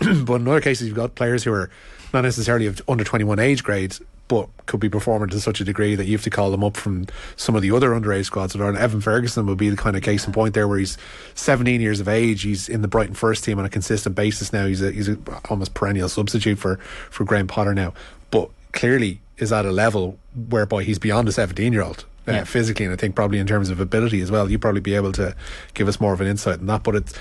but 0.24 0.34
in 0.40 0.48
other 0.48 0.60
cases, 0.60 0.86
you've 0.88 0.96
got 0.96 1.14
players 1.14 1.44
who 1.44 1.52
are 1.52 1.70
not 2.12 2.22
necessarily 2.22 2.66
of 2.66 2.80
under 2.88 3.04
21 3.04 3.38
age 3.38 3.62
grades, 3.62 4.00
but 4.28 4.48
could 4.66 4.80
be 4.80 4.88
performing 4.88 5.28
to 5.28 5.40
such 5.40 5.60
a 5.60 5.64
degree 5.64 5.94
that 5.96 6.06
you 6.06 6.12
have 6.12 6.22
to 6.22 6.30
call 6.30 6.50
them 6.52 6.62
up 6.62 6.76
from 6.76 7.06
some 7.36 7.56
of 7.56 7.62
the 7.62 7.70
other 7.72 7.90
underage 7.90 8.24
squads. 8.26 8.54
And 8.54 8.76
Evan 8.76 9.00
Ferguson 9.00 9.46
would 9.46 9.58
be 9.58 9.68
the 9.70 9.76
kind 9.76 9.96
of 9.96 10.02
case 10.02 10.26
in 10.26 10.32
point 10.32 10.54
there, 10.54 10.68
where 10.68 10.78
he's 10.78 10.96
17 11.34 11.80
years 11.80 11.98
of 12.00 12.08
age. 12.08 12.42
He's 12.42 12.68
in 12.68 12.82
the 12.82 12.88
Brighton 12.88 13.14
first 13.14 13.42
team 13.44 13.58
on 13.58 13.64
a 13.64 13.68
consistent 13.68 14.14
basis 14.14 14.52
now. 14.52 14.66
He's 14.66 14.82
a, 14.82 14.92
he's 14.92 15.08
a 15.08 15.18
almost 15.48 15.74
perennial 15.74 16.08
substitute 16.08 16.58
for 16.58 16.76
for 17.10 17.24
Graham 17.24 17.46
Potter 17.48 17.74
now, 17.74 17.92
but 18.30 18.50
clearly 18.72 19.20
is 19.38 19.52
at 19.52 19.64
a 19.66 19.72
level 19.72 20.16
whereby 20.48 20.84
he's 20.84 20.98
beyond 20.98 21.28
a 21.28 21.32
17 21.32 21.72
year 21.72 21.82
old. 21.82 22.04
Uh, 22.28 22.32
Yeah. 22.32 22.44
physically, 22.44 22.84
and 22.84 22.92
I 22.92 22.96
think 22.96 23.14
probably 23.16 23.38
in 23.38 23.46
terms 23.46 23.70
of 23.70 23.80
ability 23.80 24.20
as 24.20 24.30
well, 24.30 24.50
You'd 24.50 24.60
probably 24.60 24.82
be 24.82 24.94
able 24.94 25.12
to 25.12 25.34
give 25.74 25.88
us 25.88 25.98
more 25.98 26.12
of 26.12 26.20
an 26.20 26.26
insight 26.28 26.60
in 26.60 26.66
that. 26.66 26.82
But 26.84 26.94
it's 26.96 27.14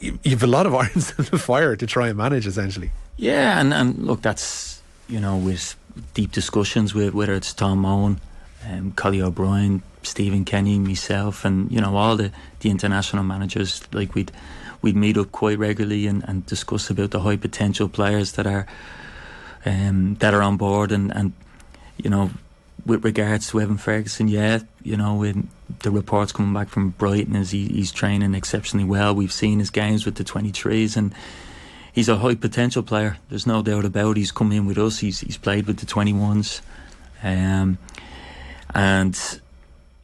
you, 0.00 0.18
you've 0.22 0.42
a 0.42 0.46
lot 0.46 0.66
of 0.66 0.74
irons 0.82 1.12
in 1.18 1.24
the 1.26 1.38
fire 1.38 1.76
to 1.76 1.86
try 1.86 2.08
and 2.08 2.18
manage, 2.18 2.46
essentially. 2.46 2.90
Yeah, 3.16 3.60
and, 3.60 3.74
and 3.74 3.98
look, 3.98 4.22
that's 4.22 4.80
you 5.08 5.20
know 5.20 5.36
with 5.36 5.76
deep 6.14 6.32
discussions 6.32 6.94
with 6.94 7.14
whether 7.14 7.34
it's 7.34 7.52
Tom 7.52 7.80
Mohan, 7.80 8.20
um, 8.68 8.92
Collie 8.92 9.22
O'Brien, 9.22 9.82
Stephen 10.02 10.44
Kenny, 10.44 10.78
myself, 10.78 11.44
and 11.44 11.70
you 11.70 11.80
know 11.80 11.96
all 11.96 12.16
the, 12.16 12.32
the 12.60 12.70
international 12.70 13.24
managers. 13.24 13.82
Like 13.92 14.14
we'd 14.14 14.32
we'd 14.82 14.96
meet 14.96 15.16
up 15.16 15.32
quite 15.32 15.58
regularly 15.58 16.06
and, 16.06 16.24
and 16.28 16.46
discuss 16.46 16.90
about 16.90 17.10
the 17.10 17.20
high 17.20 17.36
potential 17.36 17.88
players 17.88 18.32
that 18.32 18.46
are 18.46 18.66
um, 19.64 20.16
that 20.16 20.34
are 20.34 20.42
on 20.42 20.56
board, 20.56 20.92
and, 20.92 21.14
and 21.14 21.32
you 21.96 22.10
know 22.10 22.30
with 22.86 23.04
regards 23.04 23.48
to 23.50 23.60
Evan 23.60 23.76
Ferguson, 23.76 24.28
yeah, 24.28 24.60
you 24.82 24.96
know 24.96 25.16
when 25.16 25.48
the 25.80 25.90
reports 25.90 26.32
coming 26.32 26.54
back 26.54 26.68
from 26.68 26.90
Brighton 26.90 27.36
is 27.36 27.50
he, 27.50 27.68
he's 27.68 27.92
training 27.92 28.34
exceptionally 28.34 28.84
well. 28.84 29.14
We've 29.14 29.32
seen 29.32 29.58
his 29.58 29.70
games 29.70 30.06
with 30.06 30.16
the 30.16 30.24
23s 30.24 30.96
and 30.96 31.14
he's 31.98 32.08
a 32.08 32.16
high 32.16 32.36
potential 32.36 32.84
player. 32.84 33.16
There's 33.28 33.46
no 33.46 33.60
doubt 33.60 33.84
about. 33.84 34.12
it. 34.12 34.18
He's 34.18 34.30
come 34.30 34.52
in 34.52 34.66
with 34.66 34.78
us. 34.78 35.00
He's 35.00 35.18
he's 35.20 35.36
played 35.36 35.66
with 35.66 35.78
the 35.78 35.86
21s, 35.86 36.60
um, 37.24 37.76
and 38.72 39.40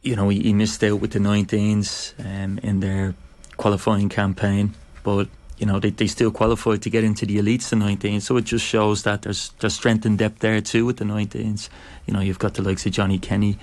you 0.01 0.15
know 0.17 0.27
he, 0.27 0.41
he 0.41 0.53
missed 0.53 0.83
out 0.83 0.99
with 0.99 1.11
the 1.11 1.19
19s 1.19 2.13
um, 2.19 2.59
in 2.59 2.81
their 2.81 3.15
qualifying 3.55 4.09
campaign, 4.09 4.73
but 5.03 5.29
you 5.57 5.65
know 5.65 5.79
they, 5.79 5.89
they 5.89 6.07
still 6.07 6.31
qualified 6.31 6.81
to 6.81 6.89
get 6.89 7.05
into 7.05 7.25
the 7.25 7.37
elites 7.37 7.69
the 7.69 7.77
19s. 7.77 8.23
So 8.23 8.35
it 8.35 8.43
just 8.43 8.65
shows 8.65 9.03
that 9.03 9.21
there's 9.21 9.51
there's 9.59 9.73
strength 9.73 10.05
and 10.05 10.17
depth 10.17 10.39
there 10.39 10.59
too 10.59 10.85
with 10.85 10.97
the 10.97 11.05
19s. 11.05 11.69
You 12.05 12.13
know 12.13 12.19
you've 12.19 12.39
got 12.39 12.55
the 12.55 12.61
likes 12.61 12.85
of 12.85 12.91
Johnny 12.91 13.19
Kenny, 13.19 13.57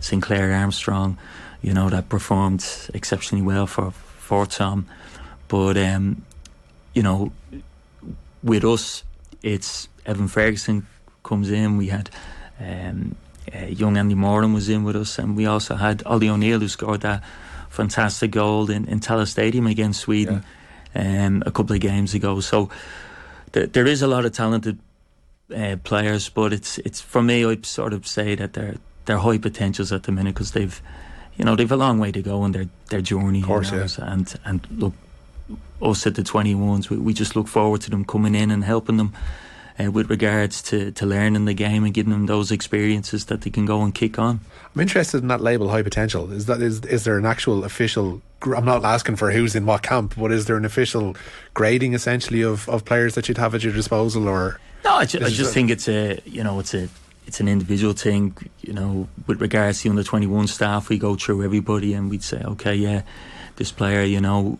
Sinclair 0.00 0.52
Armstrong, 0.52 1.16
you 1.62 1.72
know 1.72 1.88
that 1.90 2.08
performed 2.08 2.64
exceptionally 2.94 3.42
well 3.42 3.66
for 3.66 3.90
for 3.90 4.46
Tom, 4.46 4.86
but 5.48 5.76
um, 5.76 6.24
you 6.94 7.02
know 7.02 7.32
with 8.42 8.64
us, 8.64 9.04
it's 9.42 9.88
Evan 10.06 10.28
Ferguson 10.28 10.86
comes 11.22 11.50
in. 11.50 11.76
We 11.76 11.88
had 11.88 12.10
um, 12.60 13.16
uh, 13.54 13.66
young 13.66 13.96
Andy 13.96 14.14
Moran 14.14 14.52
was 14.52 14.68
in 14.68 14.84
with 14.84 14.96
us, 14.96 15.18
and 15.18 15.36
we 15.36 15.46
also 15.46 15.74
had 15.74 16.02
Ollie 16.06 16.28
O'Neill 16.28 16.60
who 16.60 16.68
scored 16.68 17.02
that 17.02 17.22
fantastic 17.68 18.30
goal 18.30 18.70
in, 18.70 18.86
in 18.88 19.00
Tallaght 19.00 19.28
Stadium 19.28 19.66
against 19.66 20.00
Sweden 20.00 20.44
um, 20.94 21.42
a 21.46 21.50
couple 21.50 21.74
of 21.74 21.80
games 21.80 22.14
ago. 22.14 22.40
So 22.40 22.70
th- 23.52 23.72
there 23.72 23.86
is 23.86 24.02
a 24.02 24.06
lot 24.06 24.24
of 24.24 24.32
talented 24.32 24.78
uh, 25.54 25.76
players, 25.84 26.28
but 26.28 26.52
it's 26.52 26.78
it's 26.78 27.00
for 27.00 27.22
me. 27.22 27.44
I 27.44 27.58
sort 27.62 27.92
of 27.92 28.06
say 28.06 28.34
that 28.34 28.52
they're 28.52 28.76
they're 29.04 29.18
high 29.18 29.38
potentials 29.38 29.92
at 29.92 30.02
the 30.02 30.12
minute 30.12 30.34
because 30.34 30.52
they've 30.52 30.80
you 31.38 31.44
know 31.44 31.56
they've 31.56 31.70
a 31.72 31.76
long 31.76 31.98
way 31.98 32.12
to 32.12 32.22
go 32.22 32.44
in 32.44 32.52
their 32.52 32.66
their 32.90 33.00
journey. 33.00 33.40
Of 33.40 33.46
course, 33.46 33.70
you 33.70 33.78
know, 33.78 33.86
yeah. 33.98 34.12
and 34.12 34.34
and 34.44 34.66
look 34.70 34.92
us 35.80 36.06
at 36.06 36.14
the 36.16 36.22
21s, 36.22 36.90
we, 36.90 36.96
we 36.96 37.12
just 37.14 37.36
look 37.36 37.46
forward 37.48 37.80
to 37.82 37.90
them 37.90 38.04
coming 38.04 38.34
in 38.34 38.50
and 38.50 38.64
helping 38.64 38.96
them 38.96 39.12
uh, 39.78 39.90
with 39.90 40.10
regards 40.10 40.60
to, 40.60 40.90
to 40.92 41.06
learning 41.06 41.44
the 41.44 41.54
game 41.54 41.84
and 41.84 41.94
giving 41.94 42.12
them 42.12 42.26
those 42.26 42.50
experiences 42.50 43.26
that 43.26 43.42
they 43.42 43.50
can 43.50 43.64
go 43.64 43.82
and 43.82 43.94
kick 43.94 44.18
on. 44.18 44.40
I'm 44.74 44.80
interested 44.80 45.22
in 45.22 45.28
that 45.28 45.40
label, 45.40 45.68
high 45.68 45.82
potential. 45.82 46.32
Is 46.32 46.46
that 46.46 46.60
is 46.60 46.80
is 46.84 47.04
there 47.04 47.16
an 47.18 47.26
actual 47.26 47.64
official? 47.64 48.20
I'm 48.42 48.64
not 48.64 48.84
asking 48.84 49.16
for 49.16 49.30
who's 49.30 49.54
in 49.54 49.66
what 49.66 49.82
camp, 49.82 50.14
but 50.16 50.30
is 50.32 50.46
there 50.46 50.56
an 50.56 50.64
official 50.64 51.16
grading 51.54 51.94
essentially 51.94 52.42
of, 52.42 52.68
of 52.68 52.84
players 52.84 53.14
that 53.14 53.28
you'd 53.28 53.38
have 53.38 53.54
at 53.54 53.62
your 53.64 53.72
disposal, 53.72 54.28
or 54.28 54.60
No, 54.84 54.94
I, 54.94 55.04
ju- 55.04 55.18
I 55.18 55.28
just 55.28 55.50
a- 55.50 55.54
think 55.54 55.70
it's 55.70 55.88
a 55.88 56.20
you 56.24 56.42
know 56.44 56.58
it's 56.60 56.74
a 56.74 56.88
it's 57.28 57.40
an 57.40 57.46
individual 57.48 57.92
thing. 57.92 58.34
You 58.62 58.72
know, 58.72 59.08
with 59.26 59.40
regards 59.40 59.78
to 59.78 59.84
the 59.84 59.90
under 59.90 60.02
twenty 60.02 60.26
one 60.26 60.48
staff, 60.48 60.88
we 60.88 60.98
go 60.98 61.14
through 61.14 61.44
everybody 61.44 61.92
and 61.94 62.10
we'd 62.10 62.24
say, 62.24 62.42
okay, 62.42 62.74
yeah, 62.74 63.02
this 63.56 63.70
player, 63.70 64.02
you 64.02 64.20
know, 64.20 64.58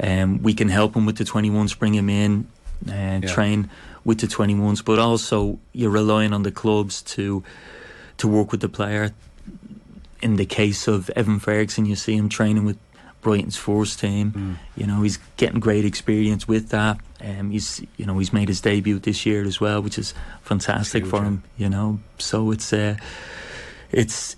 um, 0.00 0.40
we 0.42 0.54
can 0.54 0.68
help 0.68 0.94
him 0.94 1.04
with 1.04 1.16
the 1.18 1.24
twenty 1.24 1.50
ones, 1.50 1.74
bring 1.74 1.94
him 1.94 2.08
in, 2.08 2.46
and 2.90 3.24
Yeah. 3.24 3.34
train 3.34 3.68
with 4.04 4.20
the 4.20 4.28
twenty 4.28 4.54
ones. 4.54 4.80
But 4.80 4.98
also, 4.98 5.58
you're 5.72 5.90
relying 5.90 6.32
on 6.32 6.44
the 6.44 6.52
clubs 6.52 7.02
to 7.14 7.42
to 8.18 8.28
work 8.28 8.52
with 8.52 8.60
the 8.60 8.68
player. 8.68 9.12
In 10.22 10.36
the 10.36 10.46
case 10.46 10.88
of 10.88 11.10
Evan 11.10 11.38
Ferguson, 11.40 11.84
you 11.86 11.96
see 11.96 12.16
him 12.16 12.28
training 12.28 12.64
with 12.64 12.78
Brighton's 13.28 13.56
first 13.58 14.00
team. 14.00 14.58
You 14.74 14.86
know, 14.86 15.02
he's 15.02 15.18
getting 15.36 15.60
great 15.60 15.84
experience 15.84 16.48
with 16.48 16.70
that. 16.70 16.96
Um, 17.20 17.50
he's 17.50 17.82
you 17.98 18.06
know 18.06 18.16
he's 18.18 18.32
made 18.32 18.48
his 18.48 18.60
debut 18.62 18.98
this 18.98 19.26
year 19.26 19.42
as 19.44 19.60
well, 19.60 19.82
which 19.82 19.98
is 19.98 20.14
fantastic 20.42 21.02
Huge, 21.02 21.10
for 21.10 21.16
yeah. 21.18 21.24
him. 21.28 21.42
You 21.58 21.68
know, 21.68 21.98
so 22.18 22.50
it's 22.52 22.72
uh, 22.72 22.96
it's 23.92 24.36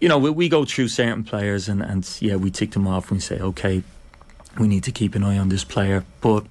you 0.00 0.08
know 0.08 0.18
we, 0.18 0.30
we 0.30 0.48
go 0.48 0.64
through 0.64 0.88
certain 0.88 1.24
players 1.24 1.68
and 1.68 1.82
and 1.82 2.08
yeah 2.20 2.36
we 2.36 2.50
tick 2.50 2.70
them 2.72 2.86
off 2.86 3.10
and 3.10 3.16
we 3.16 3.20
say 3.20 3.38
okay 3.40 3.82
we 4.58 4.68
need 4.68 4.84
to 4.84 4.92
keep 4.92 5.14
an 5.16 5.24
eye 5.24 5.38
on 5.38 5.48
this 5.48 5.64
player, 5.64 6.04
but 6.20 6.44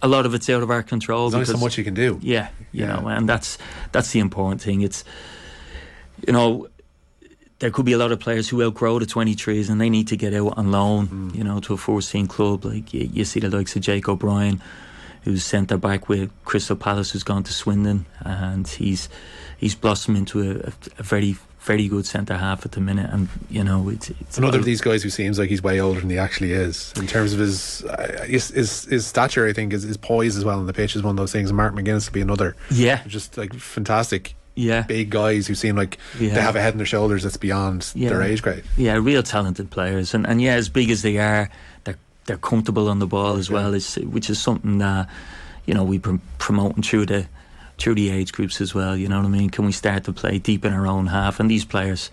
a 0.00 0.08
lot 0.08 0.24
of 0.26 0.32
it's 0.34 0.48
out 0.48 0.62
of 0.62 0.70
our 0.70 0.82
control. 0.82 1.28
there's 1.30 1.48
only 1.50 1.58
so 1.60 1.64
much 1.64 1.76
you 1.76 1.84
can 1.84 1.94
do? 1.94 2.18
yeah, 2.22 2.48
you 2.72 2.84
Yeah. 2.86 3.00
know, 3.00 3.08
and 3.08 3.28
that's 3.28 3.58
that's 3.92 4.12
the 4.12 4.20
important 4.20 4.62
thing. 4.62 4.82
It's 4.82 5.04
you 6.26 6.32
know 6.32 6.68
there 7.58 7.70
could 7.70 7.86
be 7.86 7.92
a 7.92 7.98
lot 7.98 8.12
of 8.12 8.20
players 8.20 8.48
who 8.48 8.62
outgrow 8.62 8.98
the 8.98 9.06
23s 9.06 9.70
and 9.70 9.80
they 9.80 9.88
need 9.90 10.08
to 10.08 10.16
get 10.16 10.34
out 10.34 10.58
on 10.58 10.70
loan, 10.70 11.06
Mm. 11.08 11.34
you 11.34 11.42
know, 11.44 11.58
to 11.60 11.74
a 11.74 11.76
first 11.76 12.10
team 12.10 12.26
club. 12.26 12.64
Like 12.64 12.92
you, 12.92 13.08
you 13.12 13.24
see 13.24 13.40
the 13.40 13.48
likes 13.50 13.74
of 13.76 13.82
Jake 13.82 14.08
O'Brien, 14.08 14.60
who's 15.22 15.44
centre 15.44 15.76
back 15.78 16.08
with 16.08 16.30
Crystal 16.44 16.76
Palace, 16.76 17.12
who's 17.12 17.22
gone 17.24 17.42
to 17.44 17.52
Swindon, 17.52 18.04
and 18.20 18.66
he's 18.68 19.08
he's 19.56 19.74
blossomed 19.74 20.18
into 20.18 20.40
a, 20.62 20.72
a 20.98 21.02
very 21.02 21.36
very 21.60 21.88
good 21.88 22.06
centre 22.06 22.36
half 22.36 22.64
at 22.64 22.72
the 22.72 22.80
minute, 22.80 23.10
and 23.12 23.28
you 23.50 23.64
know 23.64 23.88
it's, 23.88 24.08
it's 24.20 24.38
another 24.38 24.58
of 24.60 24.64
these 24.64 24.80
guys 24.80 25.02
who 25.02 25.10
seems 25.10 25.36
like 25.36 25.48
he's 25.48 25.62
way 25.62 25.80
older 25.80 25.98
than 26.00 26.10
he 26.10 26.16
actually 26.18 26.52
is 26.52 26.92
in 26.96 27.06
terms 27.08 27.32
of 27.32 27.40
his 27.40 27.82
uh, 27.86 28.24
his, 28.28 28.48
his, 28.50 28.84
his 28.84 29.04
stature. 29.06 29.48
I 29.48 29.52
think 29.52 29.72
is 29.72 29.82
his 29.82 29.96
poise 29.96 30.36
as 30.36 30.44
well 30.44 30.60
on 30.60 30.66
the 30.66 30.72
pitch 30.72 30.94
is 30.94 31.02
one 31.02 31.10
of 31.10 31.16
those 31.16 31.32
things. 31.32 31.52
Mark 31.52 31.74
McGuinness 31.74 32.08
will 32.08 32.14
be 32.14 32.20
another. 32.20 32.54
Yeah, 32.70 33.02
just 33.08 33.36
like 33.36 33.52
fantastic. 33.54 34.34
Yeah, 34.56 34.82
big 34.82 35.10
guys 35.10 35.46
who 35.46 35.54
seem 35.54 35.76
like 35.76 35.98
yeah. 36.18 36.34
they 36.34 36.40
have 36.40 36.56
a 36.56 36.60
head 36.60 36.72
on 36.72 36.78
their 36.78 36.86
shoulders 36.86 37.22
that's 37.22 37.36
beyond 37.36 37.92
yeah. 37.94 38.08
their 38.08 38.22
age 38.22 38.42
grade. 38.42 38.64
Yeah, 38.76 38.94
real 38.94 39.22
talented 39.22 39.70
players, 39.70 40.14
and 40.14 40.26
and 40.26 40.40
yeah, 40.40 40.54
as 40.54 40.68
big 40.68 40.90
as 40.90 41.02
they 41.02 41.18
are, 41.18 41.50
they're 41.84 41.98
they're 42.24 42.38
comfortable 42.38 42.88
on 42.88 42.98
the 42.98 43.06
ball 43.06 43.36
as 43.36 43.50
well, 43.50 43.72
which 43.72 44.30
is 44.30 44.40
something 44.40 44.78
that 44.78 45.08
you 45.66 45.74
know 45.74 45.84
we 45.84 45.98
pr- 45.98 46.16
promoting 46.38 46.82
through 46.82 47.06
the 47.06 47.26
through 47.78 47.94
the 47.94 48.10
age 48.10 48.32
groups 48.32 48.60
as 48.60 48.74
well. 48.74 48.96
You 48.96 49.08
know 49.08 49.18
what 49.18 49.26
I 49.26 49.28
mean? 49.28 49.50
Can 49.50 49.66
we 49.66 49.72
start 49.72 50.04
to 50.04 50.12
play 50.12 50.38
deep 50.38 50.64
in 50.64 50.72
our 50.72 50.86
own 50.86 51.06
half? 51.06 51.40
And 51.40 51.50
these 51.50 51.64
players 51.64 52.10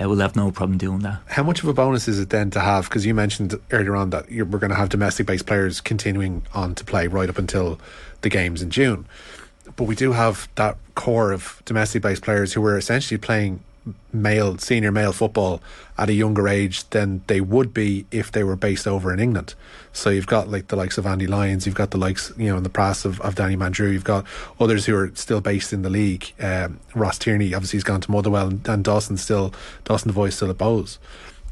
uh, 0.00 0.08
will 0.08 0.18
have 0.18 0.36
no 0.36 0.50
problem 0.50 0.78
doing 0.78 1.00
that. 1.00 1.20
How 1.26 1.42
much 1.42 1.62
of 1.62 1.68
a 1.68 1.72
bonus 1.72 2.08
is 2.08 2.18
it 2.18 2.30
then 2.30 2.50
to 2.50 2.60
have? 2.60 2.84
Because 2.84 3.04
you 3.04 3.14
mentioned 3.14 3.58
earlier 3.70 3.96
on 3.96 4.10
that 4.10 4.30
we're 4.30 4.44
going 4.44 4.70
to 4.70 4.76
have 4.76 4.88
domestic 4.88 5.26
based 5.26 5.46
players 5.46 5.80
continuing 5.80 6.42
on 6.54 6.74
to 6.76 6.84
play 6.84 7.06
right 7.06 7.28
up 7.28 7.38
until 7.38 7.80
the 8.22 8.28
games 8.28 8.62
in 8.62 8.70
June. 8.70 9.06
But 9.76 9.84
we 9.84 9.94
do 9.94 10.12
have 10.12 10.48
that 10.56 10.76
core 10.94 11.32
of 11.32 11.62
domestic 11.64 12.02
based 12.02 12.22
players 12.22 12.52
who 12.52 12.64
are 12.66 12.76
essentially 12.76 13.18
playing 13.18 13.62
male 14.12 14.58
senior 14.58 14.92
male 14.92 15.12
football 15.12 15.62
at 15.96 16.08
a 16.08 16.12
younger 16.12 16.48
age 16.48 16.88
than 16.90 17.22
they 17.26 17.40
would 17.40 17.72
be 17.72 18.04
if 18.10 18.30
they 18.30 18.44
were 18.44 18.56
based 18.56 18.86
over 18.86 19.12
in 19.12 19.20
England. 19.20 19.54
So 19.92 20.10
you've 20.10 20.26
got 20.26 20.48
like 20.48 20.68
the 20.68 20.76
likes 20.76 20.98
of 20.98 21.06
Andy 21.06 21.26
Lyons, 21.26 21.66
you've 21.66 21.74
got 21.74 21.90
the 21.90 21.98
likes 21.98 22.32
you 22.36 22.48
know 22.48 22.56
in 22.56 22.62
the 22.62 22.68
past 22.70 23.04
of, 23.04 23.20
of 23.20 23.34
Danny 23.34 23.56
Mandroiu, 23.56 23.92
you've 23.92 24.04
got 24.04 24.24
others 24.58 24.86
who 24.86 24.96
are 24.96 25.10
still 25.14 25.40
based 25.40 25.72
in 25.72 25.82
the 25.82 25.90
league. 25.90 26.32
Um, 26.40 26.80
Ross 26.94 27.18
Tierney 27.18 27.54
obviously 27.54 27.78
has 27.78 27.84
gone 27.84 28.00
to 28.02 28.10
Motherwell, 28.10 28.48
and, 28.48 28.68
and 28.68 28.84
Dawson 28.84 29.16
still 29.16 29.52
Dawson 29.84 30.12
Devoy 30.12 30.32
still 30.32 30.50
at 30.50 30.58
Bohs, 30.58 30.98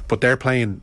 but 0.07 0.21
they're 0.21 0.37
playing 0.37 0.83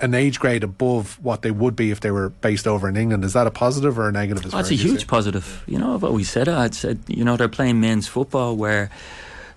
an 0.00 0.14
age 0.14 0.38
grade 0.38 0.62
above 0.62 1.22
what 1.22 1.42
they 1.42 1.50
would 1.50 1.74
be 1.74 1.90
if 1.90 2.00
they 2.00 2.10
were 2.10 2.28
based 2.28 2.66
over 2.66 2.88
in 2.88 2.96
England. 2.96 3.24
Is 3.24 3.32
that 3.32 3.46
a 3.46 3.50
positive 3.50 3.98
or 3.98 4.08
a 4.08 4.12
negative? 4.12 4.44
As 4.46 4.52
That's 4.52 4.70
a 4.70 4.74
huge 4.74 5.06
positive. 5.06 5.64
You 5.66 5.78
know, 5.78 5.94
I've 5.94 6.04
always 6.04 6.30
said 6.30 6.48
it. 6.48 6.54
I'd 6.54 6.74
said, 6.74 7.00
you 7.06 7.24
know, 7.24 7.36
they're 7.36 7.48
playing 7.48 7.80
men's 7.80 8.06
football 8.06 8.56
where 8.56 8.90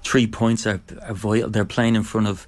three 0.04 0.28
points 0.28 0.66
are, 0.66 0.80
are 1.02 1.14
vital. 1.14 1.50
They're 1.50 1.66
playing 1.66 1.96
in 1.96 2.04
front 2.04 2.28
of, 2.28 2.48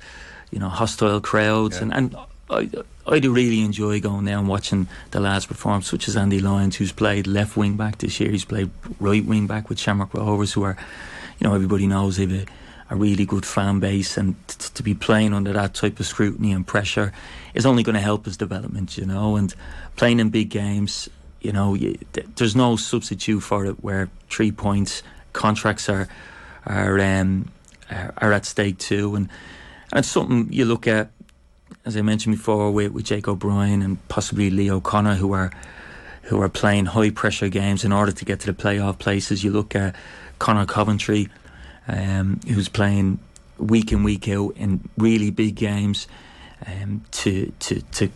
you 0.52 0.60
know, 0.60 0.70
hostile 0.70 1.20
crowds, 1.20 1.78
yeah. 1.78 1.84
and 1.84 1.94
and 1.94 2.16
I 2.50 2.70
I 3.06 3.20
do 3.20 3.34
really 3.34 3.62
enjoy 3.62 4.00
going 4.00 4.26
there 4.26 4.38
and 4.38 4.48
watching 4.48 4.88
the 5.12 5.20
lads 5.20 5.46
perform, 5.46 5.82
such 5.82 6.08
as 6.08 6.16
Andy 6.16 6.40
Lyons, 6.40 6.78
who's 6.78 6.94
played 6.94 7.28
left 7.28 7.58
wing 7.58 7.76
back 7.76 7.98
this 7.98 8.20
year. 8.20 8.32
He's 8.32 8.46
played 8.46 8.70
right 9.00 9.26
wing 9.26 9.48
back 9.48 9.68
with 9.68 9.80
Shamrock 9.80 10.14
Rovers, 10.14 10.54
who 10.54 10.64
are, 10.64 10.78
you 11.40 11.48
know, 11.48 11.54
everybody 11.54 11.88
knows 11.88 12.16
they've 12.18 12.46
a, 12.94 12.96
really 12.96 13.26
good 13.26 13.46
fan 13.46 13.80
base, 13.80 14.18
and 14.18 14.36
t- 14.48 14.70
to 14.74 14.84
be 14.84 14.94
playing 14.94 15.34
under 15.34 15.54
that 15.54 15.74
type 15.74 16.00
of 16.00 16.06
scrutiny 16.06 16.52
and 16.52 16.66
pressure 16.66 17.12
is 17.54 17.66
only 17.66 17.84
going 17.84 17.96
to 17.96 18.02
help 18.02 18.26
his 18.26 18.38
development, 18.38 18.98
you 18.98 19.06
know, 19.06 19.36
and 19.36 19.54
playing 19.96 20.20
in 20.20 20.30
big 20.30 20.50
games. 20.50 21.10
You 21.42 21.52
know, 21.52 21.74
you, 21.74 21.98
th- 22.14 22.28
there's 22.36 22.56
no 22.56 22.76
substitute 22.76 23.42
for 23.42 23.66
it. 23.66 23.84
Where 23.84 24.10
three 24.30 24.52
points 24.52 25.04
contracts 25.34 25.90
are 25.90 26.08
are 26.66 27.00
um, 27.00 27.50
are, 27.90 28.32
at 28.32 28.46
stake 28.46 28.78
too, 28.78 29.16
and 29.16 29.30
and 29.92 30.00
it's 30.00 30.08
something 30.08 30.52
you 30.52 30.66
look 30.66 30.88
at, 30.88 31.12
as 31.86 31.98
I 31.98 32.02
mentioned 32.02 32.36
before, 32.36 32.72
with, 32.72 32.92
with 32.92 33.06
Jake 33.06 33.28
O'Brien 33.28 33.82
and 33.82 34.08
possibly 34.08 34.50
Lee 34.50 34.72
O'Connor, 34.72 35.16
who 35.16 35.34
are 35.34 35.52
who 36.24 36.42
are 36.42 36.50
playing 36.50 36.86
high 36.86 37.10
pressure 37.10 37.50
games 37.50 37.84
in 37.84 37.92
order 37.92 38.12
to 38.12 38.26
get 38.26 38.40
to 38.40 38.48
the 38.48 38.54
playoff 38.54 38.98
places. 38.98 39.44
You 39.44 39.52
look 39.52 39.76
at 39.76 39.96
Conor 40.40 40.66
Coventry, 40.66 41.30
um, 41.88 42.40
who's 42.48 42.70
playing 42.70 43.20
week 43.58 43.92
in 43.92 44.04
week 44.04 44.28
out 44.30 44.56
in 44.58 44.90
really 44.98 45.30
big 45.30 45.56
games 45.56 46.08
um, 46.66 47.04
to 47.12 47.52
to 47.60 47.82
to 47.82 48.10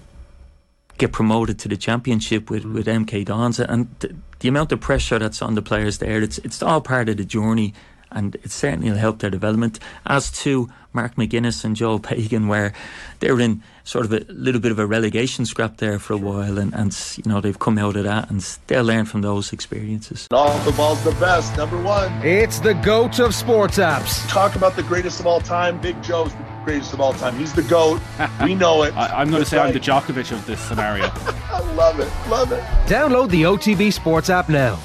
get 0.97 1.11
promoted 1.11 1.59
to 1.59 1.67
the 1.67 1.77
championship 1.77 2.49
with, 2.49 2.65
with 2.65 2.87
MK 2.87 3.25
Dons. 3.25 3.59
And 3.59 3.87
the, 3.99 4.15
the 4.39 4.47
amount 4.47 4.71
of 4.71 4.79
pressure 4.79 5.19
that's 5.19 5.41
on 5.41 5.53
the 5.55 5.61
players 5.61 5.99
there 5.99 6.21
it's 6.21 6.37
it's 6.39 6.61
all 6.61 6.81
part 6.81 7.09
of 7.09 7.17
the 7.17 7.25
journey 7.25 7.73
and 8.11 8.35
it 8.35 8.51
certainly 8.51 8.89
will 8.89 8.97
help 8.97 9.19
their 9.19 9.29
development. 9.29 9.79
As 10.05 10.31
to 10.43 10.69
Mark 10.93 11.15
McGuinness 11.15 11.63
and 11.63 11.75
Joel 11.75 11.99
Bagan, 12.01 12.47
where 12.47 12.73
they 13.19 13.31
were 13.31 13.39
in 13.39 13.61
sort 13.83 14.05
of 14.05 14.13
a 14.13 14.25
little 14.31 14.59
bit 14.59 14.71
of 14.71 14.79
a 14.79 14.85
relegation 14.85 15.45
scrap 15.45 15.77
there 15.77 15.99
for 15.99 16.13
a 16.13 16.17
while, 16.17 16.57
and, 16.57 16.73
and 16.73 16.97
you 17.17 17.31
know 17.31 17.39
they've 17.39 17.59
come 17.59 17.77
out 17.77 17.95
of 17.95 18.03
that, 18.03 18.29
and 18.29 18.41
they'll 18.67 18.83
learn 18.83 19.05
from 19.05 19.21
those 19.21 19.53
experiences. 19.53 20.27
Off 20.31 20.65
the 20.65 20.71
ball's 20.73 21.03
the 21.03 21.11
best, 21.11 21.55
number 21.57 21.81
one. 21.81 22.11
It's 22.25 22.59
the 22.59 22.73
goat 22.73 23.19
of 23.19 23.33
sports 23.33 23.77
apps. 23.77 24.27
Talk 24.27 24.55
about 24.55 24.75
the 24.75 24.83
greatest 24.83 25.19
of 25.19 25.27
all 25.27 25.39
time. 25.39 25.79
Big 25.79 26.01
Joe's 26.03 26.33
the 26.33 26.45
greatest 26.65 26.93
of 26.93 26.99
all 26.99 27.13
time. 27.13 27.37
He's 27.37 27.53
the 27.53 27.63
goat. 27.63 28.01
we 28.43 28.55
know 28.55 28.83
it. 28.83 28.93
I, 28.97 29.21
am 29.21 29.29
going 29.29 29.43
to 29.43 29.49
say 29.49 29.57
right. 29.57 29.67
I'm 29.67 29.73
the 29.73 29.79
Djokovic 29.79 30.31
of 30.31 30.45
this 30.45 30.59
scenario. 30.59 31.05
I 31.49 31.59
love 31.75 31.99
it. 31.99 32.11
Love 32.29 32.51
it. 32.51 32.61
Download 32.87 33.29
the 33.29 33.43
OTB 33.43 33.93
Sports 33.93 34.29
app 34.29 34.49
now. 34.49 34.79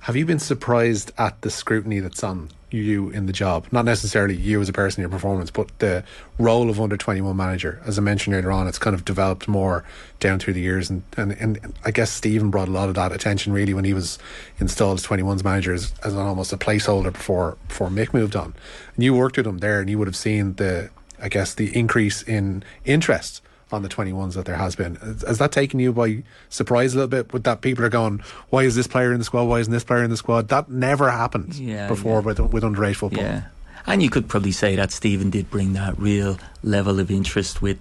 Have 0.00 0.16
you 0.16 0.26
been 0.26 0.40
surprised 0.40 1.12
at 1.16 1.40
the 1.42 1.50
scrutiny 1.50 2.00
that's 2.00 2.24
on 2.24 2.50
you 2.78 3.10
in 3.10 3.26
the 3.26 3.32
job? 3.32 3.66
Not 3.70 3.84
necessarily 3.84 4.34
you 4.34 4.60
as 4.60 4.68
a 4.68 4.72
person, 4.72 5.00
your 5.00 5.10
performance, 5.10 5.50
but 5.50 5.76
the 5.78 6.04
role 6.38 6.70
of 6.70 6.80
under 6.80 6.96
21 6.96 7.36
manager. 7.36 7.80
As 7.84 7.98
I 7.98 8.02
mentioned 8.02 8.34
earlier 8.34 8.50
on, 8.50 8.66
it's 8.66 8.78
kind 8.78 8.94
of 8.94 9.04
developed 9.04 9.46
more 9.48 9.84
down 10.20 10.38
through 10.38 10.54
the 10.54 10.60
years. 10.60 10.88
And, 10.88 11.02
and, 11.16 11.32
and 11.32 11.74
I 11.84 11.90
guess 11.90 12.10
Stephen 12.10 12.50
brought 12.50 12.68
a 12.68 12.72
lot 12.72 12.88
of 12.88 12.94
that 12.94 13.12
attention 13.12 13.52
really 13.52 13.74
when 13.74 13.84
he 13.84 13.92
was 13.92 14.18
installed 14.58 14.98
as 14.98 15.06
21's 15.06 15.44
manager 15.44 15.74
as, 15.74 15.92
as 16.02 16.14
almost 16.14 16.52
a 16.52 16.56
placeholder 16.56 17.12
before, 17.12 17.58
before 17.68 17.88
Mick 17.88 18.14
moved 18.14 18.34
on. 18.34 18.54
And 18.94 19.04
you 19.04 19.14
worked 19.14 19.36
with 19.36 19.46
him 19.46 19.58
there 19.58 19.80
and 19.80 19.90
you 19.90 19.98
would 19.98 20.08
have 20.08 20.16
seen 20.16 20.54
the, 20.54 20.90
I 21.20 21.28
guess, 21.28 21.54
the 21.54 21.76
increase 21.76 22.22
in 22.22 22.64
interest 22.84 23.41
on 23.72 23.82
the 23.82 23.88
21s 23.88 24.34
that 24.34 24.44
there 24.44 24.56
has 24.56 24.76
been. 24.76 24.96
Has 24.96 25.38
that 25.38 25.52
taken 25.52 25.80
you 25.80 25.92
by 25.92 26.22
surprise 26.48 26.94
a 26.94 26.96
little 26.96 27.08
bit 27.08 27.32
with 27.32 27.44
that 27.44 27.60
people 27.60 27.84
are 27.84 27.90
going, 27.90 28.20
why 28.50 28.64
is 28.64 28.74
this 28.74 28.86
player 28.86 29.12
in 29.12 29.18
the 29.18 29.24
squad? 29.24 29.44
Why 29.44 29.60
isn't 29.60 29.72
this 29.72 29.84
player 29.84 30.04
in 30.04 30.10
the 30.10 30.16
squad? 30.16 30.48
That 30.48 30.70
never 30.70 31.10
happened 31.10 31.54
yeah, 31.54 31.88
before 31.88 32.20
yeah. 32.20 32.26
with, 32.26 32.40
with 32.40 32.62
underage 32.62 32.96
football. 32.96 33.22
Yeah. 33.22 33.42
And 33.86 34.02
you 34.02 34.10
could 34.10 34.28
probably 34.28 34.52
say 34.52 34.76
that 34.76 34.92
Stephen 34.92 35.30
did 35.30 35.50
bring 35.50 35.72
that 35.72 35.98
real 35.98 36.38
level 36.62 37.00
of 37.00 37.10
interest 37.10 37.60
with 37.60 37.78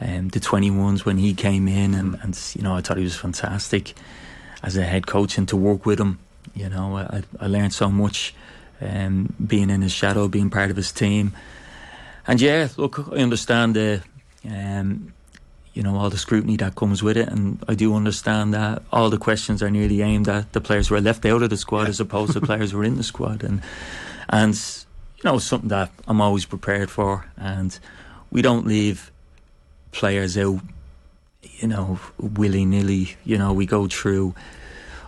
um, 0.00 0.28
the 0.28 0.40
21s 0.40 1.04
when 1.04 1.18
he 1.18 1.34
came 1.34 1.68
in. 1.68 1.94
And, 1.94 2.18
and, 2.22 2.38
you 2.54 2.62
know, 2.62 2.74
I 2.74 2.80
thought 2.80 2.96
he 2.96 3.04
was 3.04 3.16
fantastic 3.16 3.94
as 4.62 4.76
a 4.76 4.82
head 4.82 5.06
coach 5.06 5.36
and 5.36 5.46
to 5.48 5.56
work 5.56 5.84
with 5.84 6.00
him. 6.00 6.18
You 6.54 6.68
know, 6.68 6.96
I, 6.96 7.22
I 7.38 7.46
learned 7.46 7.74
so 7.74 7.90
much 7.90 8.34
um, 8.80 9.34
being 9.46 9.70
in 9.70 9.82
his 9.82 9.92
shadow, 9.92 10.26
being 10.28 10.50
part 10.50 10.70
of 10.70 10.76
his 10.76 10.90
team. 10.90 11.32
And 12.26 12.40
yeah, 12.40 12.68
look, 12.76 12.98
I 13.12 13.16
understand 13.16 13.76
the 13.76 14.02
um, 14.48 15.12
you 15.72 15.82
know, 15.82 15.96
all 15.96 16.10
the 16.10 16.18
scrutiny 16.18 16.56
that 16.56 16.74
comes 16.74 17.02
with 17.02 17.16
it. 17.16 17.28
And 17.28 17.62
I 17.68 17.74
do 17.74 17.94
understand 17.94 18.52
that 18.54 18.82
all 18.92 19.08
the 19.10 19.18
questions 19.18 19.62
are 19.62 19.70
nearly 19.70 20.02
aimed 20.02 20.28
at 20.28 20.52
the 20.52 20.60
players 20.60 20.88
who 20.88 20.96
are 20.96 21.00
left 21.00 21.24
out 21.24 21.42
of 21.42 21.50
the 21.50 21.56
squad 21.56 21.88
as 21.88 22.00
opposed 22.00 22.32
to 22.32 22.40
players 22.40 22.72
who 22.72 22.80
are 22.80 22.84
in 22.84 22.96
the 22.96 23.04
squad. 23.04 23.44
And, 23.44 23.62
and, 24.28 24.54
you 25.16 25.22
know, 25.24 25.38
something 25.38 25.68
that 25.68 25.90
I'm 26.08 26.20
always 26.20 26.44
prepared 26.44 26.90
for. 26.90 27.26
And 27.36 27.78
we 28.30 28.42
don't 28.42 28.66
leave 28.66 29.12
players 29.92 30.36
out, 30.36 30.60
you 31.42 31.68
know, 31.68 32.00
willy 32.18 32.64
nilly. 32.64 33.16
You 33.24 33.38
know, 33.38 33.52
we 33.52 33.66
go 33.66 33.86
through 33.86 34.34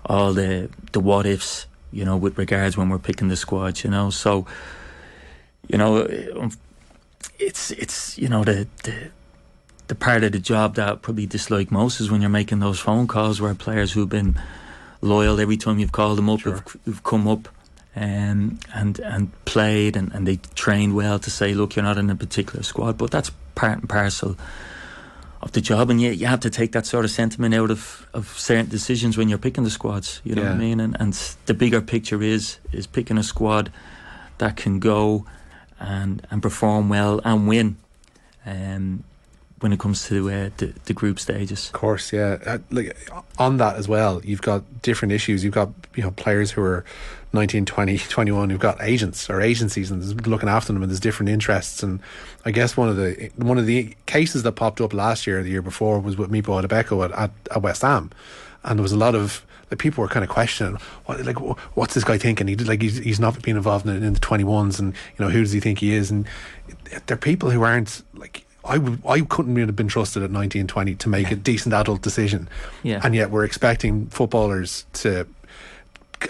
all 0.06 0.32
the, 0.32 0.70
the 0.92 1.00
what 1.00 1.26
ifs, 1.26 1.66
you 1.90 2.04
know, 2.04 2.16
with 2.16 2.38
regards 2.38 2.76
when 2.76 2.88
we're 2.88 2.98
picking 2.98 3.28
the 3.28 3.36
squad, 3.36 3.82
you 3.82 3.90
know. 3.90 4.10
So, 4.10 4.46
you 5.66 5.76
know, 5.76 6.06
it's, 7.38 7.72
it's, 7.72 8.16
you 8.16 8.28
know, 8.28 8.44
the, 8.44 8.68
the, 8.84 9.10
the 9.92 9.96
part 9.96 10.24
of 10.24 10.32
the 10.32 10.38
job 10.38 10.76
that 10.76 10.88
I 10.88 10.94
probably 10.94 11.26
dislike 11.26 11.70
most 11.70 12.00
is 12.00 12.10
when 12.10 12.22
you're 12.22 12.30
making 12.30 12.60
those 12.60 12.80
phone 12.80 13.06
calls 13.06 13.42
where 13.42 13.54
players 13.54 13.92
who've 13.92 14.08
been 14.08 14.40
loyal 15.02 15.38
every 15.38 15.58
time 15.58 15.78
you've 15.78 15.92
called 15.92 16.16
them 16.16 16.30
up, 16.30 16.40
sure. 16.40 16.54
have, 16.54 16.76
have 16.86 17.04
come 17.04 17.28
up 17.28 17.46
um, 17.94 18.58
and 18.74 18.98
and 19.00 19.44
played 19.44 19.94
and, 19.94 20.10
and 20.14 20.26
they 20.26 20.36
trained 20.54 20.94
well 20.94 21.18
to 21.18 21.30
say, 21.30 21.52
look, 21.52 21.76
you're 21.76 21.82
not 21.82 21.98
in 21.98 22.08
a 22.08 22.16
particular 22.16 22.62
squad, 22.62 22.96
but 22.96 23.10
that's 23.10 23.32
part 23.54 23.80
and 23.80 23.88
parcel 23.90 24.34
of 25.42 25.52
the 25.52 25.60
job, 25.60 25.90
and 25.90 26.00
you 26.00 26.10
you 26.10 26.26
have 26.26 26.40
to 26.40 26.48
take 26.48 26.72
that 26.72 26.86
sort 26.86 27.04
of 27.04 27.10
sentiment 27.10 27.54
out 27.54 27.70
of, 27.70 28.08
of 28.14 28.28
certain 28.38 28.70
decisions 28.70 29.18
when 29.18 29.28
you're 29.28 29.36
picking 29.36 29.64
the 29.64 29.70
squads. 29.70 30.22
You 30.24 30.36
know 30.36 30.42
yeah. 30.44 30.48
what 30.48 30.56
I 30.56 30.58
mean? 30.58 30.80
And 30.80 30.96
and 30.98 31.12
the 31.44 31.52
bigger 31.52 31.82
picture 31.82 32.22
is 32.22 32.56
is 32.72 32.86
picking 32.86 33.18
a 33.18 33.22
squad 33.22 33.70
that 34.38 34.56
can 34.56 34.78
go 34.78 35.26
and 35.78 36.26
and 36.30 36.40
perform 36.40 36.88
well 36.88 37.20
and 37.26 37.46
win. 37.46 37.76
Um, 38.46 39.04
when 39.62 39.72
it 39.72 39.78
comes 39.78 40.06
to 40.08 40.30
uh, 40.30 40.50
the, 40.56 40.72
the 40.84 40.92
group 40.92 41.18
stages. 41.18 41.66
Of 41.66 41.72
course, 41.72 42.12
yeah. 42.12 42.38
Uh, 42.44 42.58
like 42.70 42.96
on 43.38 43.58
that 43.58 43.76
as 43.76 43.88
well, 43.88 44.20
you've 44.24 44.42
got 44.42 44.82
different 44.82 45.12
issues. 45.12 45.44
You've 45.44 45.54
got 45.54 45.70
you 45.94 46.02
know 46.02 46.10
players 46.12 46.50
who 46.50 46.62
are 46.62 46.84
19, 47.32 47.64
20, 47.64 47.98
21 48.08 48.50
who've 48.50 48.60
got 48.60 48.82
agents 48.82 49.30
or 49.30 49.40
agencies 49.40 49.90
and 49.90 50.26
looking 50.26 50.48
after 50.48 50.72
them, 50.72 50.82
and 50.82 50.90
there's 50.90 51.00
different 51.00 51.30
interests. 51.30 51.82
And 51.82 52.00
I 52.44 52.50
guess 52.50 52.76
one 52.76 52.88
of 52.88 52.96
the 52.96 53.30
one 53.36 53.58
of 53.58 53.66
the 53.66 53.94
cases 54.06 54.42
that 54.42 54.52
popped 54.52 54.80
up 54.80 54.92
last 54.92 55.26
year, 55.26 55.40
or 55.40 55.42
the 55.42 55.50
year 55.50 55.62
before, 55.62 55.98
was 55.98 56.16
with 56.16 56.30
Mipo 56.30 56.62
Odubeko 56.62 57.04
at, 57.04 57.12
at, 57.12 57.30
at 57.50 57.62
West 57.62 57.82
Ham, 57.82 58.10
and 58.64 58.78
there 58.78 58.82
was 58.82 58.92
a 58.92 58.98
lot 58.98 59.14
of 59.14 59.44
like 59.70 59.78
people 59.78 60.02
were 60.02 60.08
kind 60.08 60.22
of 60.22 60.28
questioning, 60.28 60.78
what, 61.06 61.24
like, 61.24 61.38
what's 61.76 61.94
this 61.94 62.04
guy 62.04 62.18
thinking? 62.18 62.46
He 62.46 62.56
like 62.56 62.82
he's, 62.82 62.98
he's 62.98 63.18
not 63.18 63.40
been 63.42 63.56
involved 63.56 63.86
in, 63.86 64.02
in 64.02 64.12
the 64.12 64.20
twenty 64.20 64.44
ones, 64.44 64.78
and 64.78 64.92
you 64.92 65.24
know 65.24 65.30
who 65.30 65.40
does 65.40 65.52
he 65.52 65.60
think 65.60 65.78
he 65.78 65.94
is? 65.94 66.10
And 66.10 66.26
there 67.06 67.14
are 67.14 67.16
people 67.16 67.50
who 67.50 67.62
aren't 67.62 68.02
like. 68.14 68.44
I, 68.64 68.78
would, 68.78 69.02
I 69.06 69.20
couldn't 69.22 69.56
have 69.56 69.74
been 69.76 69.88
trusted 69.88 70.22
at 70.22 70.30
19 70.30 70.66
20 70.66 70.94
to 70.96 71.08
make 71.08 71.30
a 71.30 71.36
decent 71.50 71.74
adult 71.74 72.02
decision. 72.02 72.48
Yeah. 72.82 73.00
And 73.02 73.14
yet 73.14 73.30
we're 73.30 73.44
expecting 73.44 74.06
footballers 74.06 74.84
to, 74.94 75.26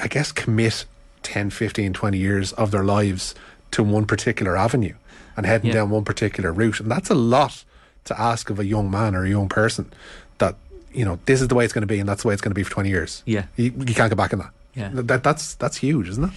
I 0.01 0.09
guess, 0.09 0.33
commit 0.33 0.85
10, 1.23 1.51
15, 1.51 1.93
20 1.93 2.19
years 2.19 2.53
of 2.55 2.71
their 2.71 2.85
lives 2.85 3.35
to 3.73 3.83
one 3.83 4.07
particular 4.07 4.57
avenue 4.57 4.95
and 5.37 5.47
heading 5.47 5.69
Yeah. 5.69 5.75
down 5.75 5.91
one 5.91 6.05
particular 6.05 6.53
route. 6.53 6.81
And 6.81 6.91
that's 6.91 7.11
a 7.11 7.15
lot 7.15 7.65
to 8.05 8.21
ask 8.21 8.51
of 8.51 8.59
a 8.59 8.65
young 8.65 8.91
man 8.91 9.15
or 9.15 9.25
a 9.25 9.29
young 9.29 9.49
person 9.49 9.93
that, 10.39 10.57
you 10.93 11.05
know, 11.05 11.19
this 11.27 11.41
is 11.41 11.49
the 11.49 11.55
way 11.55 11.65
it's 11.65 11.73
going 11.73 11.83
to 11.83 11.87
be 11.87 12.01
and 12.01 12.09
that's 12.09 12.23
the 12.23 12.29
way 12.29 12.35
it's 12.35 12.43
going 12.43 12.51
to 12.51 12.55
be 12.55 12.63
for 12.65 12.71
20 12.73 12.89
years. 12.89 13.23
Yeah. 13.27 13.45
You, 13.57 13.73
you 13.87 13.95
can't 13.95 14.11
go 14.11 14.17
back 14.17 14.33
on 14.33 14.41
that. 14.41 14.51
Yeah. 14.75 14.91
That, 14.93 15.23
that's, 15.23 15.55
that's 15.55 15.77
huge, 15.77 16.09
isn't 16.09 16.25
it? 16.25 16.31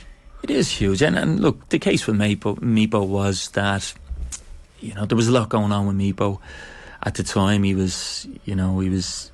It 0.43 0.51
is 0.51 0.69
huge, 0.69 1.01
and, 1.01 1.17
and 1.17 1.39
look, 1.39 1.69
the 1.69 1.79
case 1.79 2.05
with 2.05 2.17
Mipo, 2.17 2.59
Mipo 2.59 3.07
was 3.07 3.49
that 3.51 3.95
you 4.79 4.93
know 4.93 5.05
there 5.05 5.15
was 5.15 5.27
a 5.27 5.31
lot 5.31 5.49
going 5.49 5.71
on 5.71 5.87
with 5.87 5.97
Mipo 5.97 6.39
at 7.03 7.15
the 7.15 7.23
time. 7.23 7.63
He 7.63 7.75
was, 7.75 8.27
you 8.45 8.55
know, 8.55 8.79
he 8.79 8.89
was 8.89 9.31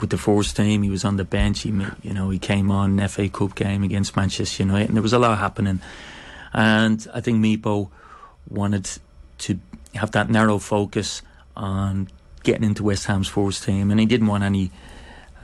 with 0.00 0.10
the 0.10 0.18
first 0.18 0.56
team. 0.56 0.82
He 0.82 0.90
was 0.90 1.04
on 1.04 1.16
the 1.16 1.24
bench. 1.24 1.62
He, 1.62 1.70
you 2.02 2.14
know, 2.14 2.30
he 2.30 2.38
came 2.38 2.70
on 2.70 2.98
an 2.98 3.08
FA 3.08 3.28
Cup 3.28 3.54
game 3.54 3.82
against 3.82 4.16
Manchester 4.16 4.62
United, 4.62 4.88
and 4.88 4.96
there 4.96 5.02
was 5.02 5.12
a 5.12 5.18
lot 5.18 5.38
happening. 5.38 5.80
And 6.52 7.06
I 7.12 7.20
think 7.20 7.44
Mipo 7.44 7.90
wanted 8.48 8.88
to 9.38 9.58
have 9.94 10.12
that 10.12 10.30
narrow 10.30 10.58
focus 10.58 11.22
on 11.56 12.08
getting 12.42 12.64
into 12.64 12.82
West 12.84 13.06
Ham's 13.06 13.28
first 13.28 13.64
team, 13.64 13.90
and 13.90 14.00
he 14.00 14.06
didn't 14.06 14.26
want 14.26 14.44
any 14.44 14.70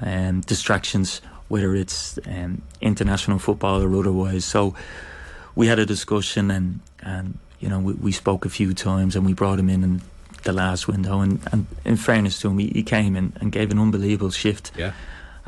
um, 0.00 0.40
distractions, 0.42 1.20
whether 1.48 1.74
it's 1.74 2.18
um, 2.26 2.62
international 2.80 3.38
football 3.38 3.82
or 3.82 3.98
otherwise. 3.98 4.44
So 4.44 4.74
we 5.54 5.66
had 5.66 5.78
a 5.78 5.86
discussion, 5.86 6.50
and 6.50 6.80
and 7.00 7.38
you 7.60 7.68
know 7.68 7.78
we, 7.80 7.92
we 7.94 8.12
spoke 8.12 8.44
a 8.46 8.48
few 8.50 8.72
times, 8.74 9.16
and 9.16 9.26
we 9.26 9.32
brought 9.34 9.58
him 9.58 9.68
in 9.68 9.82
in 9.84 10.02
the 10.44 10.52
last 10.52 10.86
window. 10.88 11.20
And, 11.20 11.40
and 11.52 11.66
in 11.84 11.96
fairness 11.96 12.38
to 12.40 12.48
him, 12.50 12.58
he, 12.58 12.68
he 12.68 12.82
came 12.82 13.16
in 13.16 13.32
and 13.40 13.50
gave 13.52 13.70
an 13.72 13.78
unbelievable 13.78 14.30
shift 14.30 14.70
Yeah. 14.76 14.92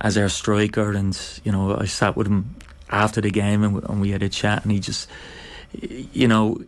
as 0.00 0.18
our 0.18 0.28
striker. 0.28 0.92
And 0.92 1.16
you 1.44 1.52
know, 1.52 1.76
I 1.76 1.86
sat 1.86 2.16
with 2.16 2.26
him 2.26 2.56
after 2.90 3.20
the 3.20 3.30
game, 3.30 3.62
and, 3.62 3.74
we- 3.74 3.82
and 3.88 4.00
we 4.00 4.10
had 4.10 4.22
a 4.22 4.28
chat, 4.28 4.62
and 4.64 4.72
he 4.72 4.80
just, 4.80 5.08
you 6.12 6.26
know, 6.26 6.60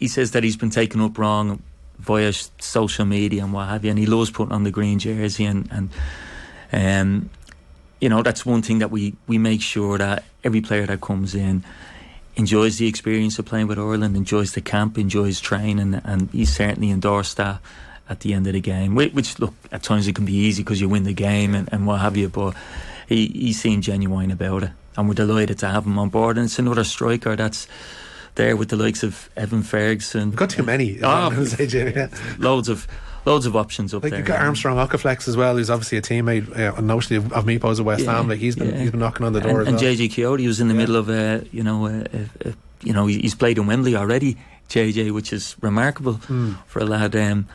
he 0.00 0.08
says 0.08 0.30
that 0.30 0.42
he's 0.42 0.56
been 0.56 0.70
taken 0.70 1.00
up 1.02 1.18
wrong 1.18 1.62
via 1.98 2.32
social 2.60 3.04
media 3.04 3.42
and 3.44 3.52
what 3.52 3.68
have 3.68 3.84
you, 3.84 3.90
and 3.90 3.98
he 3.98 4.06
loves 4.06 4.30
putting 4.30 4.52
on 4.52 4.64
the 4.64 4.70
green 4.70 4.98
jersey 4.98 5.44
and 5.46 5.68
and 5.72 5.90
um, 6.72 7.30
you 8.00 8.08
know 8.08 8.22
that's 8.22 8.44
one 8.44 8.60
thing 8.62 8.80
that 8.80 8.90
we 8.90 9.14
we 9.26 9.38
make 9.38 9.62
sure 9.62 9.96
that 9.98 10.24
every 10.44 10.60
player 10.60 10.84
that 10.86 11.00
comes 11.00 11.34
in 11.34 11.64
enjoys 12.36 12.78
the 12.78 12.86
experience 12.86 13.38
of 13.38 13.46
playing 13.46 13.66
with 13.66 13.78
Ireland, 13.78 14.16
enjoys 14.16 14.52
the 14.52 14.60
camp, 14.60 14.98
enjoys 14.98 15.40
training, 15.40 16.00
and 16.04 16.28
he 16.30 16.44
certainly 16.44 16.90
endorsed 16.90 17.38
that 17.38 17.60
at 18.08 18.20
the 18.20 18.34
end 18.34 18.46
of 18.46 18.52
the 18.52 18.60
game. 18.60 18.94
Which, 18.94 19.38
look, 19.38 19.54
at 19.72 19.82
times 19.82 20.06
it 20.06 20.14
can 20.14 20.24
be 20.24 20.34
easy 20.34 20.62
because 20.62 20.80
you 20.80 20.88
win 20.88 21.04
the 21.04 21.14
game 21.14 21.54
and, 21.54 21.68
and 21.72 21.86
what 21.86 22.00
have 22.00 22.16
you, 22.16 22.28
but 22.28 22.54
he 23.08 23.26
he 23.26 23.52
seemed 23.52 23.82
genuine 23.82 24.30
about 24.30 24.64
it, 24.64 24.70
and 24.96 25.08
we're 25.08 25.14
delighted 25.14 25.58
to 25.60 25.68
have 25.68 25.86
him 25.86 25.98
on 25.98 26.10
board. 26.10 26.36
And 26.36 26.46
it's 26.46 26.58
another 26.58 26.84
striker 26.84 27.36
that's 27.36 27.66
there 28.34 28.56
with 28.56 28.68
the 28.68 28.76
likes 28.76 29.02
of 29.02 29.30
Evan 29.36 29.62
Ferguson. 29.62 30.30
We've 30.30 30.38
got 30.38 30.50
too 30.50 30.62
many. 30.62 31.02
Oh, 31.02 31.08
I'm 31.08 31.32
gonna 31.32 31.46
say, 31.46 31.66
Jimmy, 31.66 31.92
yeah. 31.96 32.08
loads 32.38 32.68
of 32.68 32.86
loads 33.26 33.44
of 33.44 33.56
options 33.56 33.92
up 33.92 34.02
Like 34.04 34.10
there. 34.10 34.20
you've 34.20 34.28
got 34.28 34.40
Armstrong 34.40 34.78
Oko-Flex 34.78 35.26
as 35.28 35.36
well, 35.36 35.56
who's 35.56 35.68
obviously 35.68 35.98
a 35.98 36.02
teammate, 36.02 36.48
uh, 36.52 36.72
unnotionally 36.80 37.16
of, 37.18 37.32
of 37.32 37.44
Mipo's 37.44 37.80
at 37.80 37.84
West 37.86 38.04
Yeah, 38.04 38.12
Ham. 38.16 38.28
Like 38.28 38.38
he's 38.38 38.56
been 38.56 38.70
yeah. 38.70 38.78
he's 38.78 38.90
been 38.92 39.00
knocking 39.00 39.26
on 39.26 39.32
the 39.32 39.40
door 39.40 39.60
and, 39.60 39.68
and 39.68 39.76
well. 39.76 39.84
JJ 39.94 40.10
Kayode 40.10 40.46
was 40.46 40.60
in 40.60 40.68
the 40.68 40.74
Yeah. 40.74 40.80
middle 40.80 40.96
of 40.96 41.08
a, 41.10 41.44
you 41.52 41.62
know, 41.62 41.86
a, 41.86 42.00
a, 42.00 42.48
a, 42.48 42.54
you 42.82 42.92
know, 42.92 43.06
he's 43.06 43.34
played 43.34 43.58
in 43.58 43.66
Wembley 43.66 43.96
already. 43.96 44.36
JJ, 44.68 45.12
which 45.12 45.32
is 45.32 45.54
remarkable 45.60 46.14
for 46.66 46.80
a 46.80 46.84
lad 46.84 47.14
um, 47.14 47.46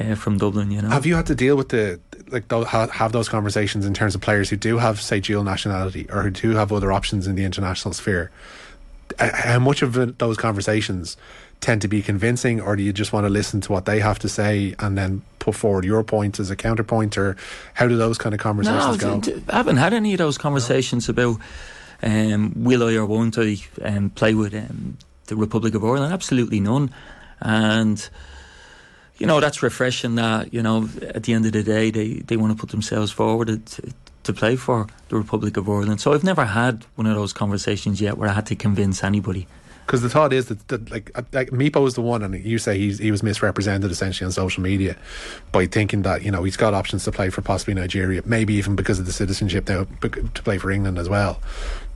uh, 0.00 0.14
from 0.14 0.36
Dublin. 0.38 0.70
You 0.70 0.82
know. 0.82 0.88
Have 0.90 1.06
you 1.06 1.14
had 1.14 1.26
to 1.26 1.34
deal 1.34 1.56
with 1.56 1.68
the 1.70 2.00
like 2.30 2.50
have 2.70 3.12
those 3.12 3.28
conversations 3.28 3.86
in 3.86 3.94
terms 3.94 4.14
of 4.14 4.20
players 4.20 4.50
who 4.50 4.56
do 4.56 4.76
have 4.78 5.00
say 5.00 5.18
dual 5.20 5.44
nationality 5.44 6.06
or 6.10 6.22
who 6.24 6.30
do 6.30 6.50
have 6.50 6.72
other 6.72 6.92
options 6.92 7.26
in 7.26 7.36
the 7.36 7.44
international 7.44 7.94
sphere? 7.94 8.30
Uh, 9.18 9.30
How 9.32 9.58
much 9.58 9.80
of 9.80 10.18
those 10.18 10.36
conversations 10.36 11.16
tend 11.60 11.82
to 11.82 11.88
be 11.88 12.02
convincing, 12.02 12.60
or 12.60 12.76
do 12.76 12.82
you 12.82 12.92
just 12.92 13.12
want 13.12 13.24
to 13.24 13.30
listen 13.30 13.60
to 13.62 13.72
what 13.72 13.84
they 13.84 14.00
have 14.00 14.18
to 14.20 14.28
say 14.28 14.74
and 14.78 14.96
then 14.96 15.22
put 15.38 15.54
forward 15.54 15.84
your 15.84 16.04
point 16.04 16.38
as 16.38 16.50
a 16.50 16.56
counterpoint, 16.56 17.18
or 17.18 17.36
how 17.74 17.88
do 17.88 17.96
those 17.96 18.18
kind 18.18 18.34
of 18.34 18.40
conversations 18.40 18.96
go? 18.96 19.20
d- 19.20 19.32
d- 19.32 19.42
I 19.48 19.56
haven't 19.56 19.76
had 19.76 19.92
any 19.92 20.12
of 20.14 20.18
those 20.18 20.38
conversations 20.38 21.08
about 21.08 21.38
um, 22.02 22.52
will 22.56 22.84
I 22.84 22.94
or 22.94 23.06
won't 23.06 23.36
I 23.38 23.56
um, 23.82 24.10
play 24.10 24.34
with 24.34 24.54
um, 24.54 24.98
the 25.26 25.36
Republic 25.36 25.74
of 25.74 25.84
Ireland. 25.84 26.12
Absolutely 26.12 26.60
none, 26.60 26.92
and 27.40 28.08
you 29.18 29.26
know 29.26 29.40
that's 29.40 29.62
refreshing. 29.62 30.14
That 30.14 30.54
you 30.54 30.62
know 30.62 30.88
at 31.02 31.24
the 31.24 31.32
end 31.32 31.46
of 31.46 31.52
the 31.52 31.62
day 31.62 31.90
they, 31.90 32.14
they 32.14 32.36
want 32.36 32.52
to 32.52 32.60
put 32.60 32.70
themselves 32.70 33.10
forward 33.10 33.66
to, 33.66 33.92
to 34.24 34.32
play 34.32 34.56
for 34.56 34.86
the 35.08 35.16
Republic 35.16 35.56
of 35.56 35.68
Ireland. 35.68 36.00
So 36.00 36.12
I've 36.12 36.24
never 36.24 36.44
had 36.44 36.84
one 36.94 37.06
of 37.06 37.16
those 37.16 37.32
conversations 37.32 38.00
yet 38.00 38.16
where 38.16 38.28
I 38.28 38.32
had 38.32 38.46
to 38.46 38.54
convince 38.54 39.02
anybody. 39.02 39.48
Because 39.88 40.02
the 40.02 40.10
thought 40.10 40.34
is 40.34 40.48
that, 40.48 40.68
that 40.68 40.90
like, 40.90 41.10
like 41.32 41.48
Mipo 41.48 41.86
is 41.86 41.94
the 41.94 42.02
one, 42.02 42.22
and 42.22 42.34
you 42.44 42.58
say 42.58 42.76
he's, 42.76 42.98
he 42.98 43.10
was 43.10 43.22
misrepresented 43.22 43.90
essentially 43.90 44.26
on 44.26 44.32
social 44.32 44.62
media 44.62 44.98
by 45.50 45.64
thinking 45.64 46.02
that 46.02 46.20
you 46.22 46.30
know 46.30 46.44
he's 46.44 46.58
got 46.58 46.74
options 46.74 47.04
to 47.04 47.10
play 47.10 47.30
for 47.30 47.40
possibly 47.40 47.72
Nigeria, 47.72 48.20
maybe 48.26 48.52
even 48.52 48.76
because 48.76 48.98
of 48.98 49.06
the 49.06 49.12
citizenship 49.12 49.66
now 49.66 49.86
to 50.02 50.42
play 50.42 50.58
for 50.58 50.70
England 50.70 50.98
as 50.98 51.08
well. 51.08 51.40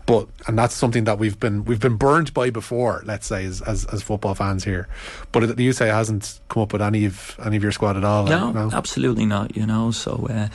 But 0.07 0.27
and 0.47 0.59
that's 0.59 0.75
something 0.75 1.05
that 1.05 1.19
we've 1.19 1.39
been 1.39 1.67
we've 1.67 1.81
been 1.81 1.97
burnt 1.97 2.33
by 2.33 2.49
before. 2.49 3.03
Let's 3.05 3.27
say 3.27 3.45
as 3.45 3.61
as, 3.61 3.85
as 3.85 4.03
football 4.03 4.35
fans 4.35 4.65
here, 4.65 4.89
but 5.31 5.43
it, 5.45 5.59
you 5.61 5.75
say 5.75 5.89
hasn't 5.89 6.41
come 6.49 6.63
up 6.63 6.73
with 6.73 6.81
any 6.81 7.05
of 7.05 7.39
any 7.45 7.59
of 7.59 7.63
your 7.63 7.73
squad 7.73 7.99
at 7.99 8.05
all. 8.05 8.25
No, 8.25 8.71
absolutely 8.73 9.27
not. 9.27 9.55
You 9.55 9.67
know, 9.67 9.91
so 9.91 10.29
uh, 10.31 10.49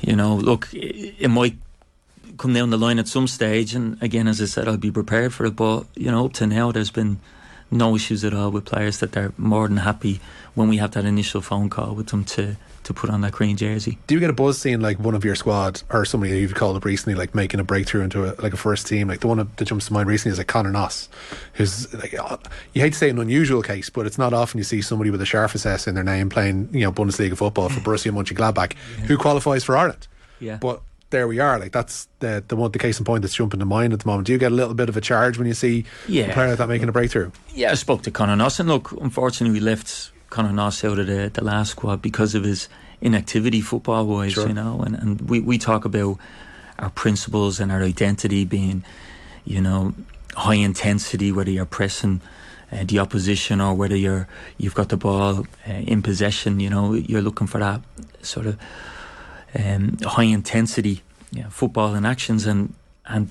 you 0.00 0.16
know, 0.16 0.34
look, 0.34 0.68
it, 0.74 1.14
it 1.20 1.28
might 1.28 1.54
come 2.40 2.54
down 2.54 2.70
the 2.70 2.78
line 2.78 2.98
at 2.98 3.06
some 3.06 3.28
stage, 3.28 3.74
and 3.74 4.02
again, 4.02 4.26
as 4.26 4.40
I 4.40 4.46
said, 4.46 4.66
I'll 4.66 4.78
be 4.78 4.90
prepared 4.90 5.34
for 5.34 5.44
it. 5.44 5.56
But 5.56 5.84
you 5.94 6.10
know, 6.10 6.24
up 6.24 6.32
to 6.34 6.46
now, 6.46 6.72
there's 6.72 6.90
been 6.90 7.20
no 7.70 7.94
issues 7.94 8.24
at 8.24 8.32
all 8.32 8.50
with 8.50 8.64
players 8.64 8.98
that 8.98 9.12
they're 9.12 9.32
more 9.36 9.68
than 9.68 9.76
happy 9.76 10.20
when 10.54 10.68
we 10.68 10.78
have 10.78 10.92
that 10.92 11.04
initial 11.04 11.42
phone 11.42 11.68
call 11.68 11.94
with 11.94 12.08
them 12.08 12.24
to 12.24 12.56
to 12.82 12.94
put 12.94 13.10
on 13.10 13.20
that 13.20 13.32
green 13.32 13.58
jersey. 13.58 13.98
Do 14.06 14.14
you 14.14 14.20
get 14.20 14.30
a 14.30 14.32
buzz 14.32 14.58
seeing 14.58 14.80
like 14.80 14.98
one 14.98 15.14
of 15.14 15.22
your 15.22 15.34
squad 15.34 15.82
or 15.90 16.06
somebody 16.06 16.40
you've 16.40 16.54
called 16.54 16.76
up 16.76 16.84
recently, 16.86 17.14
like 17.14 17.34
making 17.34 17.60
a 17.60 17.64
breakthrough 17.64 18.00
into 18.00 18.24
a, 18.24 18.32
like 18.40 18.54
a 18.54 18.56
first 18.56 18.86
team? 18.86 19.06
Like 19.08 19.20
the 19.20 19.28
one 19.28 19.36
that 19.36 19.64
jumps 19.66 19.88
to 19.88 19.92
mind 19.92 20.08
recently 20.08 20.32
is 20.32 20.38
like 20.38 20.46
Conor 20.46 20.72
Noss, 20.72 21.08
who's 21.52 21.92
like 21.92 22.18
uh, 22.18 22.38
you 22.72 22.80
hate 22.80 22.94
to 22.94 22.98
say 22.98 23.10
an 23.10 23.18
unusual 23.18 23.60
case, 23.60 23.90
but 23.90 24.06
it's 24.06 24.16
not 24.16 24.32
often 24.32 24.56
you 24.56 24.64
see 24.64 24.80
somebody 24.80 25.10
with 25.10 25.20
a 25.20 25.26
scharfes 25.26 25.66
S 25.66 25.86
in 25.86 25.94
their 25.94 26.02
name 26.02 26.30
playing 26.30 26.70
you 26.72 26.80
know 26.80 26.90
Bundesliga 26.90 27.36
football 27.36 27.68
for 27.68 27.80
Borussia 27.86 28.10
Mönchengladbach 28.10 28.72
who 29.06 29.18
qualifies 29.18 29.62
for 29.62 29.76
Ireland. 29.76 30.08
Yeah. 30.40 30.56
But 30.56 30.80
there 31.10 31.26
we 31.28 31.38
are. 31.40 31.58
Like 31.58 31.72
that's 31.72 32.08
the 32.20 32.42
the 32.46 32.56
one 32.56 32.70
the 32.72 32.78
case 32.78 32.98
in 32.98 33.04
point 33.04 33.22
that's 33.22 33.34
jumping 33.34 33.60
to 33.60 33.66
mind 33.66 33.92
at 33.92 34.00
the 34.00 34.06
moment. 34.06 34.26
Do 34.26 34.32
you 34.32 34.38
get 34.38 34.52
a 34.52 34.54
little 34.54 34.74
bit 34.74 34.88
of 34.88 34.96
a 34.96 35.00
charge 35.00 35.38
when 35.38 35.46
you 35.46 35.54
see 35.54 35.84
Yeah. 36.08 36.24
a 36.26 36.32
player 36.32 36.48
like 36.48 36.58
that 36.58 36.68
making 36.68 36.88
a 36.88 36.92
breakthrough? 36.92 37.30
Yeah, 37.54 37.72
I 37.72 37.74
spoke 37.74 38.02
to 38.02 38.10
Conor 38.10 38.36
Noss, 38.36 38.60
and 38.60 38.68
look, 38.68 38.92
unfortunately, 38.92 39.58
we 39.58 39.64
left 39.64 40.12
Conor 40.30 40.50
Noss 40.50 40.84
out 40.90 40.98
of 40.98 41.06
the, 41.06 41.30
the 41.32 41.44
last 41.44 41.70
squad 41.72 42.00
because 42.02 42.34
of 42.34 42.44
his 42.44 42.68
inactivity 43.00 43.60
football 43.60 44.06
wise, 44.06 44.32
Sure. 44.32 44.46
you 44.48 44.54
know. 44.54 44.80
And, 44.84 44.94
and 44.96 45.20
we, 45.22 45.40
we 45.40 45.58
talk 45.58 45.84
about 45.84 46.18
our 46.78 46.90
principles 46.90 47.58
and 47.60 47.72
our 47.72 47.82
identity 47.82 48.44
being, 48.44 48.84
you 49.44 49.60
know, 49.60 49.94
high 50.36 50.54
intensity, 50.54 51.32
whether 51.32 51.50
you're 51.50 51.64
pressing 51.66 52.20
uh, 52.72 52.84
the 52.84 52.98
opposition 53.00 53.60
or 53.60 53.74
whether 53.74 53.96
you're 53.96 54.28
you've 54.58 54.74
got 54.76 54.90
the 54.90 54.96
ball 54.96 55.46
uh, 55.68 55.72
in 55.72 56.02
possession. 56.02 56.60
You 56.60 56.70
know, 56.70 56.94
you're 56.94 57.20
looking 57.22 57.48
for 57.48 57.58
that 57.58 57.80
sort 58.22 58.46
of 58.46 58.56
um, 59.58 59.96
high 60.04 60.24
intensity 60.24 61.02
yeah, 61.32 61.48
football 61.48 61.94
and 61.94 62.06
actions, 62.06 62.46
and 62.46 62.74
and 63.06 63.30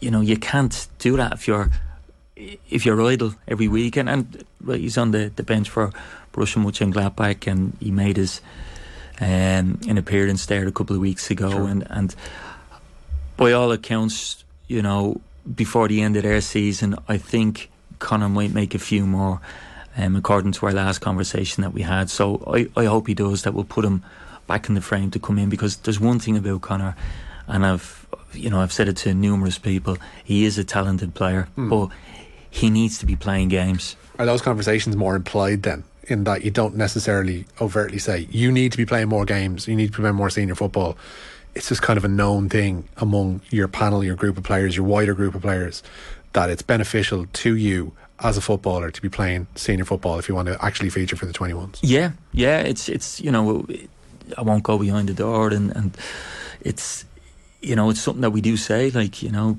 you 0.00 0.10
know 0.10 0.20
you 0.20 0.36
can't 0.36 0.86
do 0.98 1.16
that 1.16 1.32
if 1.32 1.48
you're 1.48 1.70
if 2.36 2.86
you're 2.86 3.00
idle 3.02 3.34
every 3.48 3.68
week. 3.68 3.96
And, 3.96 4.08
and 4.08 4.44
well, 4.64 4.76
he's 4.78 4.98
on 4.98 5.10
the, 5.10 5.30
the 5.34 5.42
bench 5.42 5.68
for 5.68 5.92
Borussia 6.32 6.62
Mönchengladbach, 6.62 7.50
and 7.50 7.76
he 7.80 7.90
made 7.90 8.16
his 8.16 8.40
um, 9.20 9.80
an 9.88 9.98
appearance 9.98 10.46
there 10.46 10.66
a 10.66 10.72
couple 10.72 10.96
of 10.96 11.02
weeks 11.02 11.30
ago, 11.30 11.50
Sure. 11.50 11.68
and 11.68 11.86
and 11.90 12.14
by 13.36 13.52
all 13.52 13.72
accounts, 13.72 14.44
you 14.68 14.82
know, 14.82 15.20
before 15.54 15.88
the 15.88 16.00
end 16.02 16.16
of 16.16 16.22
their 16.22 16.40
season, 16.40 16.94
I 17.08 17.18
think 17.18 17.70
Conor 17.98 18.28
might 18.28 18.52
make 18.52 18.74
a 18.74 18.78
few 18.78 19.06
more. 19.06 19.40
Um, 19.94 20.16
according 20.16 20.52
to 20.52 20.64
our 20.64 20.72
last 20.72 21.00
conversation 21.00 21.60
that 21.62 21.74
we 21.74 21.82
had, 21.82 22.08
so 22.08 22.42
I, 22.46 22.66
I 22.80 22.86
hope 22.86 23.06
he 23.08 23.12
does. 23.12 23.42
That 23.42 23.52
will 23.52 23.64
put 23.64 23.84
him 23.84 24.02
back 24.46 24.68
in 24.68 24.74
the 24.74 24.80
frame 24.80 25.10
to 25.12 25.18
come 25.18 25.38
in 25.38 25.48
because 25.48 25.76
there's 25.78 26.00
one 26.00 26.18
thing 26.18 26.36
about 26.36 26.62
Conor, 26.62 26.96
and 27.46 27.64
I've 27.64 28.06
you 28.32 28.50
know 28.50 28.60
I've 28.60 28.72
said 28.72 28.88
it 28.88 28.96
to 28.98 29.14
numerous 29.14 29.58
people. 29.58 29.96
He 30.24 30.44
is 30.44 30.58
a 30.58 30.64
talented 30.64 31.14
player, 31.14 31.48
hmm. 31.54 31.68
but 31.68 31.88
he 32.50 32.70
needs 32.70 32.98
to 32.98 33.06
be 33.06 33.16
playing 33.16 33.48
games. 33.48 33.96
Are 34.18 34.26
those 34.26 34.42
conversations 34.42 34.96
more 34.96 35.16
implied 35.16 35.62
then? 35.62 35.84
In 36.08 36.24
that 36.24 36.44
you 36.44 36.50
don't 36.50 36.76
necessarily 36.76 37.46
overtly 37.60 37.98
say 37.98 38.26
you 38.30 38.50
need 38.50 38.72
to 38.72 38.78
be 38.78 38.84
playing 38.84 39.08
more 39.08 39.24
games, 39.24 39.68
you 39.68 39.76
need 39.76 39.86
to 39.86 39.92
be 39.92 40.02
playing 40.02 40.16
more 40.16 40.30
senior 40.30 40.56
football. 40.56 40.96
it's 41.54 41.68
just 41.68 41.82
kind 41.82 41.96
of 41.96 42.04
a 42.04 42.08
known 42.08 42.48
thing 42.48 42.88
among 42.96 43.40
your 43.50 43.68
panel, 43.68 44.02
your 44.02 44.16
group 44.16 44.36
of 44.36 44.44
players, 44.44 44.76
your 44.76 44.86
wider 44.86 45.14
group 45.14 45.34
of 45.34 45.42
players, 45.42 45.82
that 46.32 46.50
it's 46.50 46.62
beneficial 46.62 47.26
to 47.32 47.54
you 47.54 47.92
as 48.20 48.36
a 48.36 48.40
footballer 48.40 48.90
to 48.90 49.02
be 49.02 49.08
playing 49.08 49.46
senior 49.54 49.84
football 49.84 50.18
if 50.18 50.28
you 50.28 50.34
want 50.34 50.48
to 50.48 50.64
actually 50.64 50.90
feature 50.90 51.16
for 51.16 51.26
the 51.26 51.32
21s. 51.32 51.78
Yeah, 51.82 52.12
yeah, 52.32 52.60
it's 52.60 52.88
it's 52.88 53.20
you 53.20 53.30
know, 53.30 53.66
I 54.36 54.42
won't 54.42 54.62
go 54.62 54.78
behind 54.78 55.08
the 55.08 55.14
door, 55.14 55.48
and 55.48 55.74
and 55.76 55.96
it's 56.60 57.04
you 57.62 57.76
know, 57.76 57.90
it's 57.90 58.00
something 58.00 58.22
that 58.22 58.30
we 58.30 58.40
do 58.40 58.56
say, 58.56 58.90
like 58.90 59.22
you 59.22 59.30
know, 59.30 59.58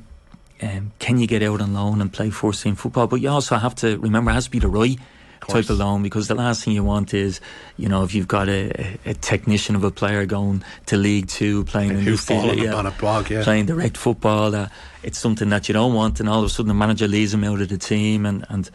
um, 0.61 0.91
can 0.99 1.17
you 1.17 1.27
get 1.27 1.41
out 1.41 1.61
on 1.61 1.73
loan 1.73 2.01
and 2.01 2.11
play 2.11 2.29
first 2.29 2.61
team 2.61 2.75
football? 2.75 3.07
But 3.07 3.21
you 3.21 3.29
also 3.29 3.55
have 3.55 3.75
to 3.75 3.97
remember 3.97 4.31
it 4.31 4.35
has 4.35 4.45
to 4.45 4.51
be 4.51 4.59
the 4.59 4.67
right 4.67 4.99
type 5.47 5.69
of 5.69 5.77
loan 5.77 6.01
because 6.03 6.27
the 6.27 6.35
last 6.35 6.63
thing 6.63 6.73
you 6.73 6.83
want 6.83 7.13
is, 7.13 7.41
you 7.77 7.89
know, 7.89 8.03
if 8.03 8.13
you've 8.13 8.27
got 8.27 8.47
a, 8.47 8.97
a 9.05 9.13
technician 9.13 9.75
of 9.75 9.83
a 9.83 9.91
player 9.91 10.25
going 10.25 10.63
to 10.85 10.97
League 10.97 11.27
Two 11.27 11.63
playing 11.65 11.91
in 11.91 11.99
who 11.99 12.11
this 12.11 12.29
yeah, 12.29 12.73
on 12.73 12.85
a 12.85 12.91
bog, 12.91 13.29
yeah. 13.29 13.43
playing 13.43 13.65
direct 13.65 13.97
football, 13.97 14.51
that 14.51 14.71
it's 15.01 15.17
something 15.17 15.49
that 15.49 15.67
you 15.67 15.73
don't 15.73 15.93
want, 15.93 16.19
and 16.19 16.29
all 16.29 16.39
of 16.39 16.45
a 16.45 16.49
sudden 16.49 16.67
the 16.67 16.73
manager 16.73 17.07
leaves 17.07 17.33
him 17.33 17.43
out 17.43 17.61
of 17.61 17.69
the 17.69 17.77
team, 17.77 18.25
and 18.25 18.45
and 18.49 18.69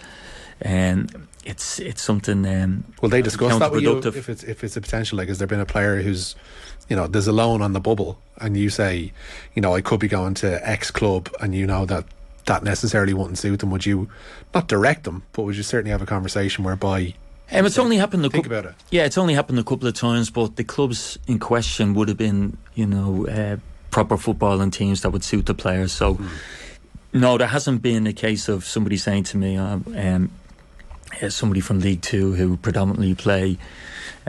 and 0.61 1.28
it's 1.45 1.79
it's 1.79 2.03
something. 2.03 2.47
Um, 2.47 2.85
Will 3.01 3.09
they 3.09 3.23
discuss 3.23 3.59
that 3.59 3.73
with 3.73 3.83
you 3.83 3.99
if 3.99 4.29
it's 4.29 4.43
if 4.45 4.65
it's 4.65 4.77
a 4.77 4.81
potential? 4.81 5.19
Like, 5.19 5.29
has 5.29 5.39
there 5.39 5.47
been 5.49 5.61
a 5.61 5.67
player 5.67 6.01
who's, 6.03 6.35
you 6.89 6.97
know, 6.97 7.07
there's 7.07 7.27
a 7.29 7.33
loan 7.33 7.63
on 7.63 7.73
the 7.73 7.81
bubble, 7.81 8.19
and 8.39 8.57
you 8.57 8.71
say, 8.71 9.13
you 9.55 9.63
know, 9.63 9.75
I 9.75 9.81
could 9.81 10.01
be 10.01 10.09
going 10.09 10.35
to 10.35 10.69
X 10.69 10.91
club, 10.91 11.31
and 11.41 11.55
you 11.55 11.67
know 11.67 11.85
that 11.87 12.05
that 12.47 12.63
necessarily 12.65 13.13
wouldn't 13.15 13.39
suit 13.39 13.61
them. 13.61 13.71
Would 13.71 13.85
you 13.87 14.09
not 14.55 14.69
direct 14.69 15.05
them, 15.05 15.23
but 15.33 15.43
would 15.43 15.57
you 15.57 15.63
certainly 15.63 15.91
have 15.91 16.03
a 16.03 16.07
conversation 16.07 16.65
whereby 16.65 17.15
Um, 17.53 17.67
it's 17.67 17.79
only 17.79 17.97
happened 17.99 18.25
a 18.25 18.31
couple. 18.31 18.47
about 18.53 18.65
it. 18.67 18.75
Yeah, 18.91 19.05
it's 19.05 19.19
only 19.19 19.35
happened 19.35 19.59
a 19.59 19.65
couple 19.65 19.87
of 19.89 19.95
times, 19.95 20.31
but 20.31 20.57
the 20.57 20.65
clubs 20.65 21.19
in 21.27 21.39
question 21.39 21.95
would 21.95 22.09
have 22.09 22.17
been, 22.19 22.57
you 22.75 22.87
know, 22.87 23.27
uh, 23.27 23.57
proper 23.91 24.17
footballing 24.17 24.71
teams 24.73 25.01
that 25.03 25.11
would 25.11 25.25
suit 25.25 25.47
the 25.47 25.55
players. 25.55 25.93
So, 25.93 26.15
Hmm. 26.15 26.27
no, 27.13 27.39
there 27.39 27.49
hasn't 27.49 27.81
been 27.83 28.07
a 28.07 28.13
case 28.13 28.49
of 28.49 28.65
somebody 28.65 28.97
saying 28.97 29.25
to 29.25 29.37
me, 29.39 29.57
um, 29.57 29.85
um, 29.97 30.31
uh, 31.23 31.29
somebody 31.29 31.61
from 31.61 31.81
League 31.81 32.03
Two 32.03 32.35
who 32.35 32.57
predominantly 32.57 33.15
play, 33.15 33.59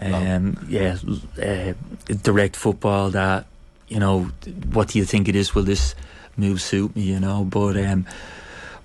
um, 0.01 0.65
yeah, 0.69 0.97
uh, 1.41 1.73
direct 2.21 2.55
football. 2.55 3.09
That 3.09 3.45
you 3.87 3.99
know, 3.99 4.31
what 4.71 4.89
do 4.89 4.99
you 4.99 5.05
think 5.05 5.27
it 5.27 5.35
is? 5.35 5.55
Will 5.55 5.63
this 5.63 5.95
move 6.37 6.61
suit 6.61 6.95
me? 6.95 7.03
You 7.03 7.19
know, 7.19 7.43
but 7.43 7.77
um, 7.77 8.05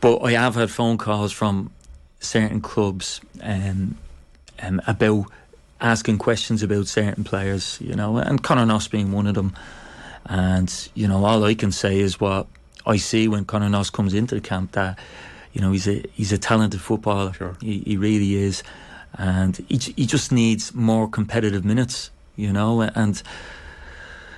but 0.01 0.19
I 0.19 0.33
have 0.33 0.55
had 0.55 0.71
phone 0.71 0.99
calls 0.99 1.33
from 1.33 1.71
certain 2.21 2.61
clubs 2.61 3.21
um, 3.43 3.97
um, 4.63 4.81
about 4.87 5.27
asking 5.81 6.19
questions 6.19 6.63
about 6.63 6.87
certain 6.87 7.25
players, 7.25 7.79
you 7.81 7.95
know, 7.95 8.17
and 8.17 8.43
Conor 8.43 8.65
Noss 8.65 8.91
being 8.91 9.13
one 9.13 9.27
of 9.27 9.35
them. 9.35 9.55
And, 10.27 10.73
you 10.95 11.07
know, 11.07 11.25
all 11.25 11.45
I 11.45 11.55
can 11.55 11.71
say 11.71 12.01
is 12.01 12.19
what 12.19 12.47
I 12.87 12.97
see 12.97 13.29
when 13.29 13.45
Conor 13.45 13.69
Noss 13.69 13.93
comes 13.93 14.15
into 14.15 14.35
the 14.35 14.41
camp 14.41 14.73
that, 14.73 14.99
you 15.55 15.61
know, 15.61 15.73
he's 15.73 15.89
a 15.89 16.03
he's 16.13 16.33
a 16.33 16.39
talented 16.39 16.81
footballer. 16.81 17.33
Sure. 17.33 17.57
He, 17.61 17.79
he 17.79 17.97
really 17.97 18.35
is. 18.35 18.63
And 19.17 19.57
he, 19.69 19.79
he 19.97 20.07
just 20.07 20.33
needs 20.33 20.75
more 20.75 21.09
competitive 21.09 21.65
minutes, 21.65 22.11
you 22.35 22.53
know, 22.53 22.83
and 22.83 23.23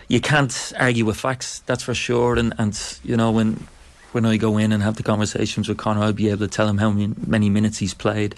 you 0.08 0.20
can't 0.20 0.72
argue 0.78 1.06
with 1.06 1.16
facts, 1.16 1.60
that's 1.60 1.82
for 1.82 1.94
sure. 1.94 2.36
And, 2.36 2.52
and 2.58 2.98
you 3.02 3.16
know, 3.16 3.30
when 3.30 3.66
when 4.12 4.24
I 4.24 4.36
go 4.36 4.58
in 4.58 4.72
and 4.72 4.82
have 4.82 4.96
the 4.96 5.02
conversations 5.02 5.68
with 5.68 5.78
Conor, 5.78 6.02
I'll 6.02 6.12
be 6.12 6.28
able 6.28 6.46
to 6.46 6.48
tell 6.48 6.68
him 6.68 6.78
how 6.78 6.90
many, 6.90 7.50
minutes 7.50 7.78
he's 7.78 7.92
played 7.92 8.34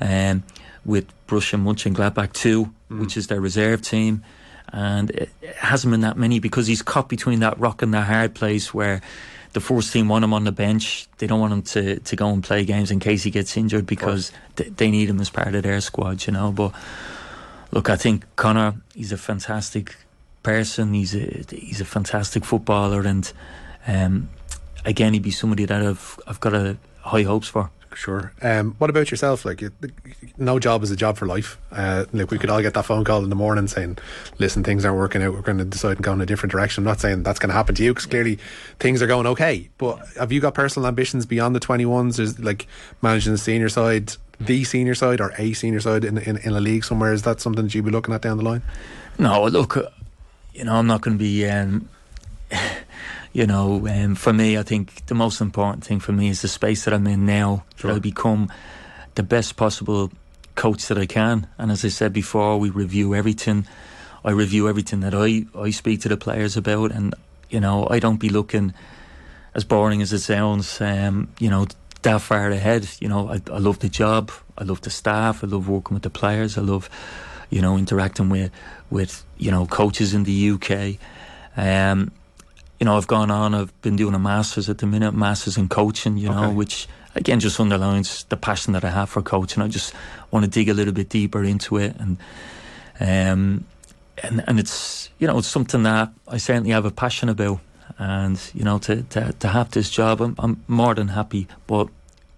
um, 0.00 0.44
with 0.84 1.06
Borussia 1.26 1.60
Mönchengladbach 1.60 2.32
too, 2.32 2.72
which 2.88 3.16
is 3.16 3.26
their 3.26 3.40
reserve 3.40 3.82
team. 3.82 4.22
And 4.72 5.10
it, 5.10 5.30
it 5.42 5.56
hasn't 5.56 5.90
been 5.90 6.02
that 6.02 6.16
many 6.16 6.38
because 6.38 6.66
he's 6.66 6.82
caught 6.82 7.08
between 7.08 7.40
that 7.40 7.58
rock 7.58 7.82
and 7.82 7.94
that 7.94 8.06
hard 8.06 8.34
place 8.34 8.74
where 8.74 9.00
the 9.56 9.60
first 9.62 9.90
team 9.90 10.06
want 10.08 10.22
him 10.22 10.34
on 10.34 10.44
the 10.44 10.52
bench. 10.52 11.08
They 11.16 11.26
don't 11.26 11.40
want 11.40 11.54
him 11.54 11.62
to, 11.62 11.98
to 11.98 12.14
go 12.14 12.28
and 12.28 12.44
play 12.44 12.66
games 12.66 12.90
in 12.90 13.00
case 13.00 13.22
he 13.22 13.30
gets 13.30 13.56
injured 13.56 13.86
because 13.86 14.30
th- 14.56 14.72
they 14.76 14.90
need 14.90 15.08
him 15.08 15.18
as 15.18 15.30
part 15.30 15.54
of 15.54 15.62
their 15.62 15.80
squad, 15.80 16.26
you 16.26 16.34
know. 16.34 16.52
But 16.52 16.74
look, 17.70 17.88
I 17.88 17.96
think 17.96 18.26
Conor, 18.36 18.74
he's 18.94 19.12
a 19.12 19.16
fantastic 19.16 19.96
person. 20.42 20.92
He's 20.92 21.14
a 21.14 21.42
he's 21.48 21.80
a 21.80 21.86
fantastic 21.86 22.44
footballer, 22.44 23.00
and 23.00 23.32
um, 23.86 24.28
again, 24.84 25.14
he'd 25.14 25.22
be 25.22 25.30
somebody 25.30 25.64
that 25.64 25.82
I've 25.82 26.20
I've 26.26 26.40
got 26.40 26.52
a 26.52 26.76
high 27.00 27.22
hopes 27.22 27.48
for. 27.48 27.70
Sure. 27.96 28.30
Um, 28.42 28.74
what 28.76 28.90
about 28.90 29.10
yourself? 29.10 29.46
Like, 29.46 29.62
it, 29.62 29.72
no 30.36 30.58
job 30.58 30.82
is 30.82 30.90
a 30.90 30.96
job 30.96 31.16
for 31.16 31.24
life. 31.24 31.56
Uh, 31.72 32.04
like, 32.12 32.30
we 32.30 32.36
could 32.36 32.50
all 32.50 32.60
get 32.60 32.74
that 32.74 32.84
phone 32.84 33.04
call 33.04 33.24
in 33.24 33.30
the 33.30 33.36
morning 33.36 33.68
saying, 33.68 33.96
"Listen, 34.38 34.62
things 34.62 34.84
aren't 34.84 34.98
working 34.98 35.22
out. 35.22 35.32
We're 35.32 35.40
going 35.40 35.56
to 35.56 35.64
decide 35.64 35.96
and 35.96 36.04
go 36.04 36.12
in 36.12 36.20
a 36.20 36.26
different 36.26 36.52
direction." 36.52 36.82
I'm 36.82 36.88
not 36.88 37.00
saying 37.00 37.22
that's 37.22 37.38
going 37.38 37.48
to 37.48 37.54
happen 37.54 37.74
to 37.74 37.82
you 37.82 37.94
because 37.94 38.04
clearly 38.04 38.38
things 38.80 39.00
are 39.00 39.06
going 39.06 39.26
okay. 39.28 39.70
But 39.78 40.06
have 40.18 40.30
you 40.30 40.40
got 40.40 40.52
personal 40.52 40.86
ambitions 40.86 41.24
beyond 41.24 41.56
the 41.56 41.60
21s? 41.60 42.20
Is 42.20 42.38
like 42.38 42.66
managing 43.00 43.32
the 43.32 43.38
senior 43.38 43.70
side, 43.70 44.12
the 44.38 44.64
senior 44.64 44.94
side, 44.94 45.22
or 45.22 45.32
a 45.38 45.54
senior 45.54 45.80
side 45.80 46.04
in 46.04 46.18
in, 46.18 46.36
in 46.36 46.52
a 46.52 46.60
league 46.60 46.84
somewhere? 46.84 47.14
Is 47.14 47.22
that 47.22 47.40
something 47.40 47.64
that 47.64 47.74
you'd 47.74 47.86
be 47.86 47.90
looking 47.90 48.12
at 48.12 48.20
down 48.20 48.36
the 48.36 48.44
line? 48.44 48.62
No, 49.18 49.46
look, 49.46 49.78
you 50.52 50.64
know, 50.64 50.74
I'm 50.74 50.86
not 50.86 51.00
going 51.00 51.16
to 51.16 51.22
be. 51.22 51.48
Um, 51.48 51.88
you 53.36 53.46
know, 53.46 53.86
um, 53.86 54.14
for 54.14 54.32
me, 54.32 54.56
I 54.56 54.62
think 54.62 55.04
the 55.08 55.14
most 55.14 55.42
important 55.42 55.84
thing 55.84 56.00
for 56.00 56.12
me 56.12 56.30
is 56.30 56.40
the 56.40 56.48
space 56.48 56.86
that 56.86 56.94
I'm 56.94 57.06
in 57.06 57.26
now. 57.26 57.64
Sure. 57.74 57.90
That 57.90 57.98
I 57.98 58.00
become 58.00 58.50
the 59.14 59.22
best 59.22 59.56
possible 59.56 60.10
coach 60.54 60.86
that 60.86 60.96
I 60.96 61.04
can. 61.04 61.46
And 61.58 61.70
as 61.70 61.84
I 61.84 61.88
said 61.88 62.14
before, 62.14 62.58
we 62.58 62.70
review 62.70 63.14
everything. 63.14 63.66
I 64.24 64.30
review 64.30 64.70
everything 64.70 65.00
that 65.00 65.14
I, 65.14 65.44
I 65.54 65.68
speak 65.68 66.00
to 66.00 66.08
the 66.08 66.16
players 66.16 66.56
about, 66.56 66.92
and 66.92 67.14
you 67.50 67.60
know, 67.60 67.86
I 67.90 67.98
don't 67.98 68.18
be 68.18 68.30
looking 68.30 68.72
as 69.54 69.64
boring 69.64 70.00
as 70.00 70.14
it 70.14 70.20
sounds. 70.20 70.80
Um, 70.80 71.28
you 71.38 71.50
know, 71.50 71.66
that 72.00 72.22
far 72.22 72.48
ahead. 72.48 72.88
You 73.00 73.10
know, 73.10 73.28
I, 73.28 73.42
I 73.52 73.58
love 73.58 73.80
the 73.80 73.90
job. 73.90 74.32
I 74.56 74.64
love 74.64 74.80
the 74.80 74.88
staff. 74.88 75.44
I 75.44 75.46
love 75.46 75.68
working 75.68 75.92
with 75.92 76.04
the 76.04 76.10
players. 76.10 76.56
I 76.56 76.62
love, 76.62 76.88
you 77.50 77.60
know, 77.60 77.76
interacting 77.76 78.30
with 78.30 78.50
with 78.88 79.26
you 79.36 79.50
know 79.50 79.66
coaches 79.66 80.14
in 80.14 80.24
the 80.24 80.52
UK. 80.52 80.96
Um, 81.54 82.12
you 82.80 82.84
know, 82.84 82.96
I've 82.96 83.06
gone 83.06 83.30
on. 83.30 83.54
I've 83.54 83.72
been 83.82 83.96
doing 83.96 84.14
a 84.14 84.18
masters 84.18 84.68
at 84.68 84.78
the 84.78 84.86
minute, 84.86 85.12
masters 85.12 85.56
in 85.56 85.68
coaching. 85.68 86.16
You 86.18 86.28
know, 86.30 86.44
Okay. 86.46 86.54
which 86.54 86.88
again 87.14 87.40
just 87.40 87.58
underlines 87.60 88.24
the 88.28 88.36
passion 88.36 88.72
that 88.74 88.84
I 88.84 88.90
have 88.90 89.08
for 89.08 89.22
coaching. 89.22 89.62
I 89.62 89.68
just 89.68 89.94
want 90.30 90.44
to 90.44 90.50
dig 90.50 90.68
a 90.68 90.74
little 90.74 90.92
bit 90.92 91.08
deeper 91.08 91.42
into 91.44 91.76
it, 91.78 91.96
and 91.98 92.16
um, 93.00 93.64
and 94.22 94.44
and 94.46 94.58
it's 94.58 95.10
you 95.18 95.26
know 95.26 95.38
it's 95.38 95.48
something 95.48 95.82
that 95.84 96.10
I 96.28 96.36
certainly 96.38 96.70
have 96.70 96.84
a 96.84 96.90
passion 96.90 97.28
about. 97.28 97.60
And 97.98 98.38
you 98.52 98.62
know, 98.64 98.78
to 98.80 99.02
to, 99.02 99.32
to 99.32 99.48
have 99.48 99.70
this 99.70 99.88
job, 99.90 100.20
I'm, 100.20 100.34
I'm 100.38 100.62
more 100.68 100.94
than 100.94 101.08
happy. 101.08 101.46
But 101.66 101.88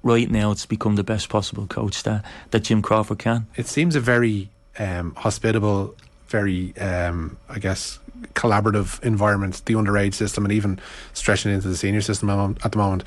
right 0.05 0.31
now, 0.31 0.53
it's 0.53 0.67
become 0.67 0.95
the 0.97 1.03
best 1.05 1.29
possible 1.29 1.67
coach 1.67 2.03
that 2.05 2.25
that 2.51 2.61
Jim 2.65 2.83
Crawford 2.83 3.19
can. 3.19 3.47
It 3.57 3.67
seems 3.67 3.97
a 3.97 4.01
very 4.01 4.51
um, 4.79 5.15
hospitable, 5.17 5.97
very, 6.29 6.77
um, 6.77 7.39
I 7.49 7.59
guess, 7.59 7.99
collaborative 8.35 9.03
environment, 9.03 9.63
the 9.67 9.75
underage 9.75 10.15
system, 10.15 10.45
and 10.45 10.53
even 10.53 10.79
stretching 11.13 11.53
into 11.53 11.69
the 11.69 11.77
senior 11.77 12.01
system 12.01 12.31
at 12.31 12.73
the 12.73 12.79
moment. 12.79 13.05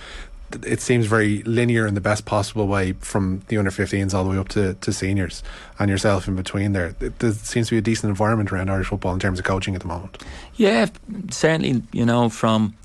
It 0.66 0.82
seems 0.82 1.06
very 1.06 1.44
linear 1.44 1.88
in 1.88 1.94
the 1.94 2.02
best 2.02 2.26
possible 2.26 2.68
way 2.68 2.92
from 2.94 3.42
the 3.48 3.58
under 3.58 3.72
15s 3.72 4.14
all 4.14 4.26
the 4.26 4.32
way 4.32 4.38
up 4.38 4.50
to, 4.50 4.74
to 4.74 4.92
seniors 4.92 5.44
and 5.80 5.90
yourself 5.90 6.28
in 6.28 6.36
between 6.36 6.74
there. 6.74 6.92
There 7.00 7.32
seems 7.32 7.70
to 7.70 7.76
be 7.76 7.78
a 7.78 7.82
decent 7.82 8.10
environment 8.10 8.52
around 8.52 8.70
Irish 8.70 8.88
football 8.88 9.14
in 9.14 9.20
terms 9.20 9.40
of 9.40 9.46
coaching 9.46 9.76
at 9.76 9.82
the 9.82 9.88
moment. 9.88 10.22
Yeah, 10.56 10.88
certainly. 11.30 11.84
You 11.94 12.06
know, 12.06 12.28
from 12.28 12.76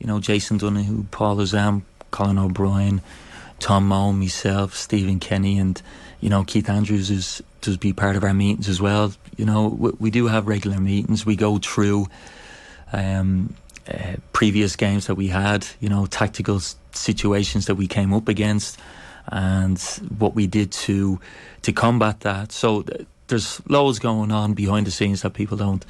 you 0.00 0.08
know 0.08 0.18
Jason 0.18 0.58
Donahue, 0.58 1.04
Paul 1.12 1.36
Osam, 1.36 1.82
Colin 2.10 2.38
O'Brien, 2.38 3.00
Tom 3.60 3.86
Moe, 3.86 4.12
myself, 4.12 4.74
Stephen 4.74 5.20
Kenny, 5.20 5.58
and 5.58 5.80
you 6.20 6.28
know 6.28 6.42
Keith 6.42 6.68
Andrews 6.68 7.08
is 7.08 7.40
does 7.62 7.76
be 7.76 7.92
part 7.92 8.16
of 8.16 8.24
our 8.24 8.34
meetings 8.34 8.68
as 8.68 8.80
well. 8.80 9.12
You 9.36 9.46
know, 9.46 9.68
we, 9.68 9.90
we 9.98 10.10
do 10.10 10.26
have 10.26 10.46
regular 10.46 10.78
meetings. 10.78 11.24
We 11.24 11.36
go 11.36 11.58
through 11.58 12.08
um, 12.92 13.54
uh, 13.88 14.16
previous 14.32 14.76
games 14.76 15.06
that 15.06 15.14
we 15.14 15.28
had. 15.28 15.66
You 15.80 15.88
know, 15.88 16.06
tactical 16.06 16.60
situations 16.92 17.66
that 17.66 17.76
we 17.76 17.86
came 17.86 18.12
up 18.12 18.28
against, 18.28 18.78
and 19.28 19.80
what 20.18 20.34
we 20.34 20.46
did 20.46 20.72
to 20.72 21.18
to 21.62 21.72
combat 21.72 22.20
that. 22.20 22.52
So. 22.52 22.82
Th- 22.82 23.06
there's 23.28 23.62
loads 23.66 23.98
going 23.98 24.30
on 24.30 24.52
behind 24.52 24.86
the 24.86 24.90
scenes 24.90 25.22
that 25.22 25.32
people 25.32 25.56
don't 25.56 25.86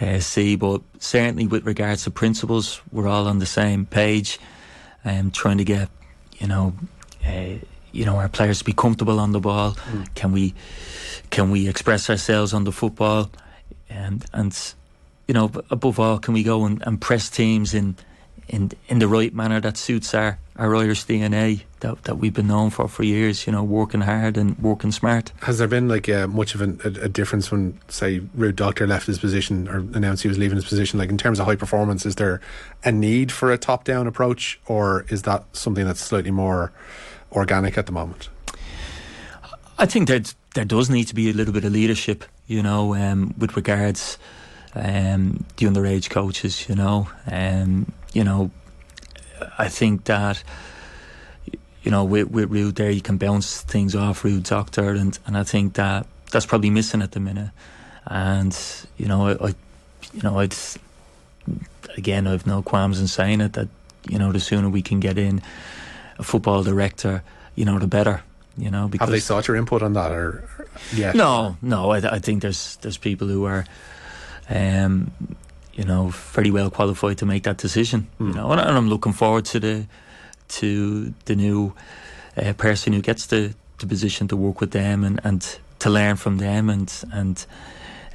uh, 0.00 0.18
see, 0.18 0.56
but 0.56 0.82
certainly 0.98 1.46
with 1.46 1.64
regards 1.64 2.02
to 2.02 2.10
principles, 2.10 2.80
we're 2.90 3.06
all 3.06 3.28
on 3.28 3.38
the 3.38 3.46
same 3.46 3.86
page, 3.86 4.40
um, 5.04 5.30
trying 5.30 5.58
to 5.58 5.64
get, 5.64 5.88
you 6.38 6.48
know, 6.48 6.74
uh, 7.24 7.58
you 7.94 8.04
know, 8.04 8.16
our 8.16 8.28
players 8.28 8.58
to 8.58 8.64
be 8.64 8.72
comfortable 8.72 9.20
on 9.20 9.32
the 9.32 9.40
ball. 9.40 9.76
Can 10.14 10.32
we, 10.32 10.54
can 11.30 11.50
we 11.50 11.68
express 11.68 12.10
ourselves 12.10 12.52
on 12.52 12.64
the 12.64 12.72
football, 12.72 13.30
and 13.88 14.24
and, 14.32 14.74
you 15.28 15.34
know, 15.34 15.50
above 15.70 15.98
all, 15.98 16.18
can 16.18 16.34
we 16.34 16.42
go 16.42 16.64
and, 16.64 16.82
and 16.86 17.00
press 17.00 17.30
teams 17.30 17.74
in, 17.74 17.96
in 18.48 18.72
in 18.88 18.98
the 18.98 19.08
right 19.08 19.34
manner 19.34 19.60
that 19.60 19.76
suits 19.76 20.14
our 20.14 20.38
our 20.56 20.76
Irish 20.76 21.04
DNA 21.06 21.62
that, 21.80 22.04
that 22.04 22.16
we've 22.16 22.32
been 22.32 22.46
known 22.46 22.70
for 22.70 22.88
for 22.88 23.02
years. 23.02 23.46
You 23.46 23.52
know, 23.52 23.62
working 23.62 24.02
hard 24.02 24.36
and 24.36 24.58
working 24.58 24.92
smart. 24.92 25.32
Has 25.42 25.58
there 25.58 25.68
been 25.68 25.88
like 25.88 26.08
uh, 26.08 26.26
much 26.26 26.54
of 26.54 26.60
an, 26.60 26.80
a, 26.84 26.88
a, 27.04 27.08
difference 27.08 27.50
when, 27.50 27.78
say, 27.88 28.20
Ruud 28.36 28.54
Dokter 28.54 28.86
left 28.86 29.06
his 29.06 29.18
position 29.18 29.68
or 29.68 29.78
announced 29.78 30.22
he 30.22 30.28
was 30.28 30.38
leaving 30.38 30.56
his 30.56 30.64
position? 30.64 30.98
Like 30.98 31.10
in 31.10 31.18
terms 31.18 31.40
of 31.40 31.46
high 31.46 31.56
performance, 31.56 32.06
is 32.06 32.16
there 32.16 32.40
a 32.84 32.92
need 32.92 33.32
for 33.32 33.52
a 33.52 33.58
top-down 33.58 34.06
approach, 34.06 34.60
or 34.66 35.06
is 35.08 35.22
that 35.22 35.44
something 35.52 35.84
that's 35.84 36.00
slightly 36.00 36.30
more 36.30 36.72
organic 37.34 37.76
at 37.78 37.86
the 37.86 37.92
moment? 37.92 38.28
I 39.78 39.86
think 39.86 40.08
that 40.08 40.34
there 40.54 40.64
does 40.64 40.88
need 40.88 41.04
to 41.04 41.14
be 41.14 41.30
a 41.30 41.32
little 41.32 41.52
bit 41.52 41.64
of 41.64 41.72
leadership, 41.72 42.24
you 42.46 42.62
know, 42.62 42.94
um, 42.94 43.34
with 43.38 43.56
regards 43.56 44.18
um, 44.74 45.44
the 45.56 45.66
underage 45.66 46.10
coaches, 46.10 46.68
you 46.68 46.74
know, 46.74 47.08
um, 47.26 47.92
you 48.12 48.22
know, 48.22 48.50
I 49.58 49.68
think 49.68 50.04
that 50.04 50.42
you 51.82 51.90
know 51.90 52.04
with 52.04 52.30
with 52.30 52.50
Ruud 52.50 52.76
there 52.76 52.90
you 52.90 53.02
can 53.02 53.18
bounce 53.18 53.60
things 53.60 53.94
off 53.94 54.22
Ruud 54.22 54.42
Dokter 54.42 54.98
and 54.98 55.18
and 55.26 55.36
I 55.36 55.44
think 55.44 55.74
that 55.74 56.06
that's 56.30 56.46
probably 56.46 56.70
missing 56.70 57.02
at 57.02 57.12
the 57.12 57.20
minute 57.20 57.50
and 58.06 58.56
you 58.96 59.06
know 59.06 59.28
I, 59.28 59.48
I 59.48 59.48
you 60.12 60.22
know 60.22 60.38
I'd 60.38 60.54
again 61.96 62.26
I've 62.26 62.46
no 62.46 62.62
qualms 62.62 63.00
in 63.00 63.06
saying 63.06 63.40
it 63.40 63.52
that 63.54 63.68
you 64.08 64.18
know 64.18 64.32
the 64.32 64.40
sooner 64.40 64.68
we 64.68 64.82
can 64.82 65.00
get 65.00 65.18
in 65.18 65.42
a 66.18 66.22
football 66.22 66.62
director 66.62 67.22
you 67.54 67.64
know 67.64 67.78
the 67.78 67.86
better 67.86 68.22
you 68.56 68.70
know 68.70 68.88
because 68.88 69.06
have 69.06 69.12
they 69.12 69.20
sought 69.20 69.48
your 69.48 69.56
input 69.56 69.82
on 69.82 69.92
that 69.92 70.12
or 70.12 70.48
yeah 70.92 71.12
no 71.12 71.56
no 71.60 71.90
I, 71.90 71.98
I 71.98 72.18
think 72.18 72.42
there's 72.42 72.76
there's 72.76 72.98
people 72.98 73.28
who 73.28 73.44
are 73.44 73.64
um 74.48 75.10
you 75.76 75.84
know, 75.84 76.08
very 76.08 76.50
well 76.50 76.70
qualified 76.70 77.18
to 77.18 77.26
make 77.26 77.42
that 77.44 77.56
decision. 77.56 78.06
Mm. 78.18 78.26
You 78.26 78.32
hmm. 78.32 78.36
know, 78.36 78.52
and, 78.52 78.60
and, 78.60 78.76
I'm 78.76 78.88
looking 78.88 79.12
forward 79.12 79.44
to 79.46 79.60
the 79.60 79.86
to 80.46 81.14
the 81.24 81.34
new 81.34 81.72
uh, 82.36 82.52
person 82.52 82.92
who 82.92 83.00
gets 83.00 83.26
the, 83.26 83.54
the 83.78 83.86
position 83.86 84.28
to 84.28 84.36
work 84.36 84.60
with 84.60 84.72
them 84.72 85.04
and, 85.04 85.20
and 85.24 85.58
to 85.78 85.90
learn 85.90 86.16
from 86.16 86.38
them 86.38 86.70
and 86.70 86.92
and 87.12 87.44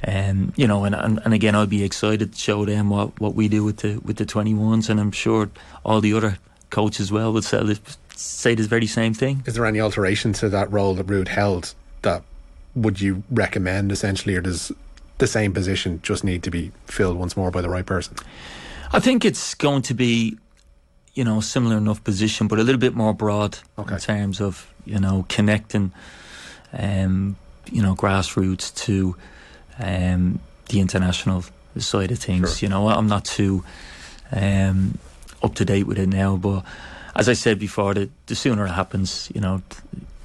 um, 0.06 0.54
you 0.56 0.66
know, 0.66 0.84
and, 0.84 0.94
and, 0.94 1.20
and 1.26 1.34
again, 1.34 1.54
I'll 1.54 1.66
be 1.66 1.84
excited 1.84 2.32
to 2.32 2.38
show 2.38 2.64
them 2.64 2.88
what, 2.88 3.20
what 3.20 3.34
we 3.34 3.48
do 3.48 3.62
with 3.62 3.78
the 3.78 3.98
with 3.98 4.16
the 4.16 4.24
21s, 4.24 4.88
and 4.88 4.98
I'm 4.98 5.12
sure 5.12 5.50
all 5.84 6.00
the 6.00 6.14
other 6.14 6.38
coaches 6.70 7.00
as 7.00 7.12
well 7.12 7.32
would 7.32 7.44
say, 7.44 7.76
say 8.14 8.54
the 8.54 8.62
very 8.62 8.86
same 8.86 9.14
thing. 9.14 9.42
Is 9.46 9.54
there 9.54 9.66
any 9.66 9.80
alteration 9.80 10.32
to 10.34 10.48
that 10.48 10.70
role 10.72 10.94
that 10.94 11.06
Ruud 11.06 11.28
held 11.28 11.74
that 12.02 12.22
would 12.74 13.00
you 13.00 13.22
recommend 13.30 13.92
essentially, 13.92 14.36
or 14.36 14.40
does 14.40 14.72
the 15.18 15.26
same 15.26 15.52
position 15.52 16.00
just 16.02 16.24
need 16.24 16.42
to 16.44 16.50
be 16.50 16.72
filled 16.86 17.16
once 17.16 17.36
more 17.36 17.50
by 17.50 17.60
the 17.60 17.68
right 17.68 17.86
person? 17.86 18.16
I 18.92 19.00
think 19.00 19.24
it's 19.24 19.54
going 19.54 19.82
to 19.82 19.94
be, 19.94 20.36
you 21.14 21.24
know, 21.24 21.40
similar 21.40 21.76
enough 21.76 22.02
position, 22.02 22.48
but 22.48 22.58
a 22.58 22.62
little 22.62 22.80
bit 22.80 22.94
more 22.94 23.14
broad 23.14 23.58
okay. 23.78 23.94
in 23.94 24.00
terms 24.00 24.40
of 24.40 24.72
you 24.84 24.98
know 24.98 25.26
connecting, 25.28 25.92
um, 26.72 27.36
you 27.70 27.82
know, 27.82 27.94
grassroots 27.94 28.74
to 28.84 29.16
um, 29.78 30.40
the 30.68 30.80
international 30.80 31.44
side 31.78 32.10
of 32.10 32.18
things. 32.18 32.58
Sure. 32.58 32.66
You 32.66 32.70
know, 32.70 32.88
I'm 32.88 33.06
not 33.06 33.24
too 33.24 33.64
um, 34.32 34.98
up 35.42 35.54
to 35.56 35.64
date 35.64 35.86
with 35.86 35.98
it 35.98 36.08
now, 36.08 36.36
but 36.36 36.64
as 37.14 37.28
I 37.28 37.32
said 37.32 37.58
before, 37.58 37.94
the, 37.94 38.08
the 38.26 38.34
sooner 38.34 38.66
it 38.66 38.70
happens, 38.70 39.30
you 39.34 39.40
know, 39.40 39.62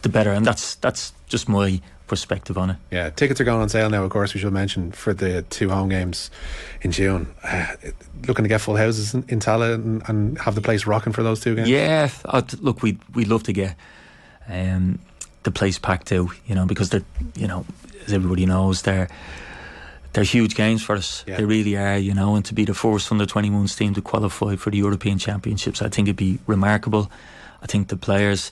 the 0.02 0.10
better, 0.10 0.32
and 0.32 0.46
that's 0.46 0.76
that's 0.76 1.14
just 1.28 1.50
my 1.50 1.82
perspective 2.08 2.58
on 2.58 2.70
it. 2.72 2.78
Yeah, 2.92 3.10
tickets 3.10 3.42
are 3.42 3.44
going 3.44 3.62
on 3.62 3.70
sale 3.70 3.90
now. 3.90 4.04
Of 4.04 4.12
course, 4.12 4.34
we 4.34 4.40
should 4.40 4.54
mention 4.54 4.92
for 4.92 5.14
the 5.14 5.42
two 5.44 5.70
home 5.70 5.90
games 5.90 6.30
in 6.82 6.92
June. 6.92 7.34
Uh, 7.44 7.68
looking 8.28 8.44
to 8.44 8.50
get 8.50 8.62
full 8.62 8.76
houses 8.76 9.14
in, 9.14 9.26
in 9.28 9.40
Tallaght 9.40 9.76
and, 9.76 10.08
and, 10.08 10.38
have 10.40 10.56
the 10.56 10.62
place 10.62 10.86
rocking 10.86 11.14
for 11.14 11.24
those 11.24 11.40
two 11.40 11.56
games. 11.56 11.70
Yeah, 11.70 12.10
I'd, 12.26 12.54
look, 12.60 12.84
we 12.84 13.00
we'd 13.14 13.28
love 13.28 13.44
to 13.44 13.54
get 13.54 13.76
um, 14.48 15.00
the 15.44 15.52
place 15.52 15.80
packed 15.80 16.12
out. 16.12 16.30
You 16.46 16.56
know, 16.56 16.66
because 16.66 16.90
they're 16.90 17.06
you 17.36 17.48
know, 17.48 17.66
as 18.06 18.14
everybody 18.14 18.46
knows, 18.46 18.84
they're 18.84 19.10
they're 20.16 20.24
huge 20.24 20.56
games 20.56 20.82
for 20.82 20.96
us. 20.96 21.26
Yeah. 21.28 21.36
They 21.36 21.44
really 21.44 21.76
are, 21.76 21.98
you 21.98 22.14
know, 22.14 22.36
and 22.36 22.46
to 22.46 22.54
be 22.54 22.64
the 22.64 22.74
first 22.74 23.12
under 23.12 23.26
21s 23.26 23.78
team 23.78 23.94
to 23.96 24.02
qualify 24.02 24.56
for 24.56 24.70
the 24.70 24.78
European 24.78 25.18
Championships, 25.18 25.82
I 25.82 25.90
think 25.90 26.08
it'd 26.08 26.16
be 26.16 26.40
remarkable. 26.48 27.12
I 27.62 27.66
think 27.66 27.90
the 27.90 27.98
players 27.98 28.50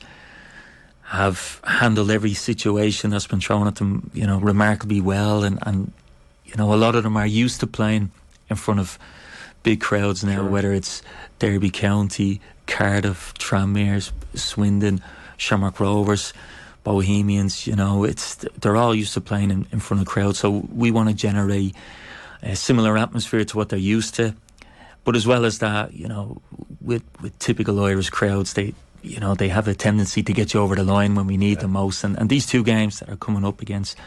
have 1.03 1.61
handled 1.63 2.11
every 2.11 2.33
situation 2.33 3.11
that's 3.11 3.27
been 3.27 3.39
thrown 3.39 3.65
at 3.65 3.75
them, 3.75 4.11
you 4.13 4.27
know, 4.27 4.39
remarkably 4.39 4.99
well. 4.99 5.45
And, 5.45 5.57
and 5.61 5.93
you 6.43 6.53
know, 6.57 6.73
a 6.73 6.75
lot 6.75 6.95
of 6.95 7.03
them 7.03 7.15
are 7.15 7.25
used 7.25 7.61
to 7.61 7.67
playing 7.67 8.11
in 8.49 8.57
front 8.57 8.81
of 8.81 8.99
big 9.63 9.79
crowds 9.79 10.21
now, 10.21 10.41
sure. 10.41 10.49
whether 10.49 10.73
it's 10.73 11.01
Derby 11.39 11.69
County, 11.69 12.41
Cardiff, 12.67 13.33
Tranmere's, 13.35 14.11
Swindon, 14.35 15.01
Shamrock 15.37 15.79
Rovers, 15.79 16.33
Bohemians. 16.83 17.67
You 17.67 17.75
know, 17.75 18.03
it's 18.03 18.35
they're 18.59 18.75
all 18.75 18.95
used 18.95 19.13
to 19.13 19.21
playing 19.21 19.51
in, 19.51 19.67
in 19.71 19.79
front 19.79 20.01
of 20.01 20.07
crowds. 20.07 20.39
So 20.39 20.65
we 20.73 20.91
want 20.91 21.09
to 21.09 21.15
generate 21.15 21.75
a 22.41 22.55
similar 22.55 22.97
atmosphere 22.97 23.45
to 23.45 23.57
what 23.57 23.69
they're 23.69 23.79
used 23.79 24.15
to. 24.15 24.35
But 25.03 25.15
as 25.15 25.27
well 25.27 25.45
as 25.45 25.59
that, 25.59 25.93
you 25.93 26.07
know, 26.07 26.41
with 26.81 27.03
with 27.21 27.37
typical 27.39 27.83
Irish 27.83 28.09
crowds, 28.09 28.53
they 28.53 28.73
you 29.03 29.19
know, 29.19 29.35
they 29.35 29.49
have 29.49 29.67
a 29.67 29.75
tendency 29.75 30.23
to 30.23 30.33
get 30.33 30.53
you 30.53 30.61
over 30.61 30.75
the 30.75 30.83
line 30.83 31.13
when 31.13 31.27
we 31.27 31.37
need 31.37 31.57
yeah. 31.57 31.63
them 31.63 31.71
most. 31.71 32.03
And, 32.03 32.17
and 32.17 32.29
these 32.29 32.45
two 32.45 32.63
games 32.63 32.99
that 32.99 33.09
are 33.09 33.17
coming 33.17 33.45
up 33.45 33.61
against 33.61 33.97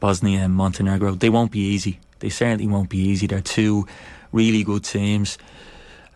Bosnia 0.00 0.40
and 0.40 0.54
Montenegro, 0.54 1.14
they 1.14 1.30
won't 1.30 1.50
be 1.50 1.60
easy. 1.60 1.98
They 2.20 2.28
certainly 2.28 2.66
won't 2.66 2.90
be 2.90 2.98
easy. 2.98 3.26
They're 3.26 3.40
two 3.40 3.86
really 4.32 4.62
good 4.62 4.84
teams. 4.84 5.38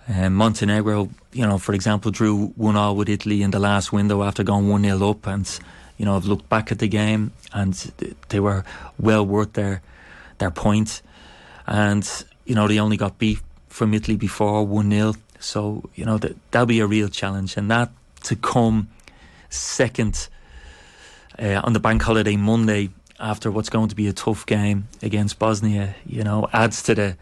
Um, 0.09 0.35
Montenegro, 0.35 1.11
you 1.33 1.47
know, 1.47 1.59
for 1.59 1.75
example, 1.75 2.11
drew 2.11 2.49
one 2.49 2.77
all 2.77 2.97
with 2.97 3.09
Italy 3.09 3.43
in 3.43 3.51
the 3.51 3.59
last 3.59 3.93
window 3.93 4.23
after 4.23 4.43
going 4.43 4.69
one 4.69 4.83
0 4.83 5.11
up, 5.11 5.27
and 5.27 5.59
you 5.99 6.05
know, 6.05 6.17
I've 6.17 6.25
looked 6.25 6.49
back 6.49 6.73
at 6.73 6.79
the 6.79 6.89
game 6.89 7.33
and 7.53 7.75
they 8.31 8.41
were 8.41 8.65
well 8.99 9.27
worth 9.27 9.53
their 9.53 9.83
their 10.39 10.51
point. 10.51 11.03
And 11.67 12.09
you 12.47 12.55
know, 12.55 12.67
they 12.67 12.79
only 12.79 12.97
got 12.97 13.19
beat 13.19 13.41
from 13.69 13.93
Italy 13.93 14.17
before 14.17 14.67
one 14.67 14.91
0 14.91 15.15
so 15.41 15.89
you 15.95 16.05
know 16.05 16.19
that 16.19 16.37
that'll 16.51 16.67
be 16.67 16.81
a 16.81 16.87
real 16.87 17.09
challenge, 17.09 17.57
and 17.57 17.71
that 17.71 17.91
to 18.25 18.37
come 18.37 18.89
second 19.51 20.29
uh, 21.39 21.61
on 21.65 21.73
the 21.73 21.81
bank 21.81 22.03
holiday 22.03 22.37
Monday 22.37 22.91
after 23.21 23.51
what's 23.51 23.69
going 23.69 23.89
to 23.89 23.95
be 23.95 24.09
a 24.09 24.13
tough 24.13 24.47
game 24.47 24.89
against 25.03 25.39
Bosnia, 25.39 25.95
you 26.07 26.23
know, 26.23 26.49
adds 26.53 26.83
to 26.85 26.95
the 26.95 27.17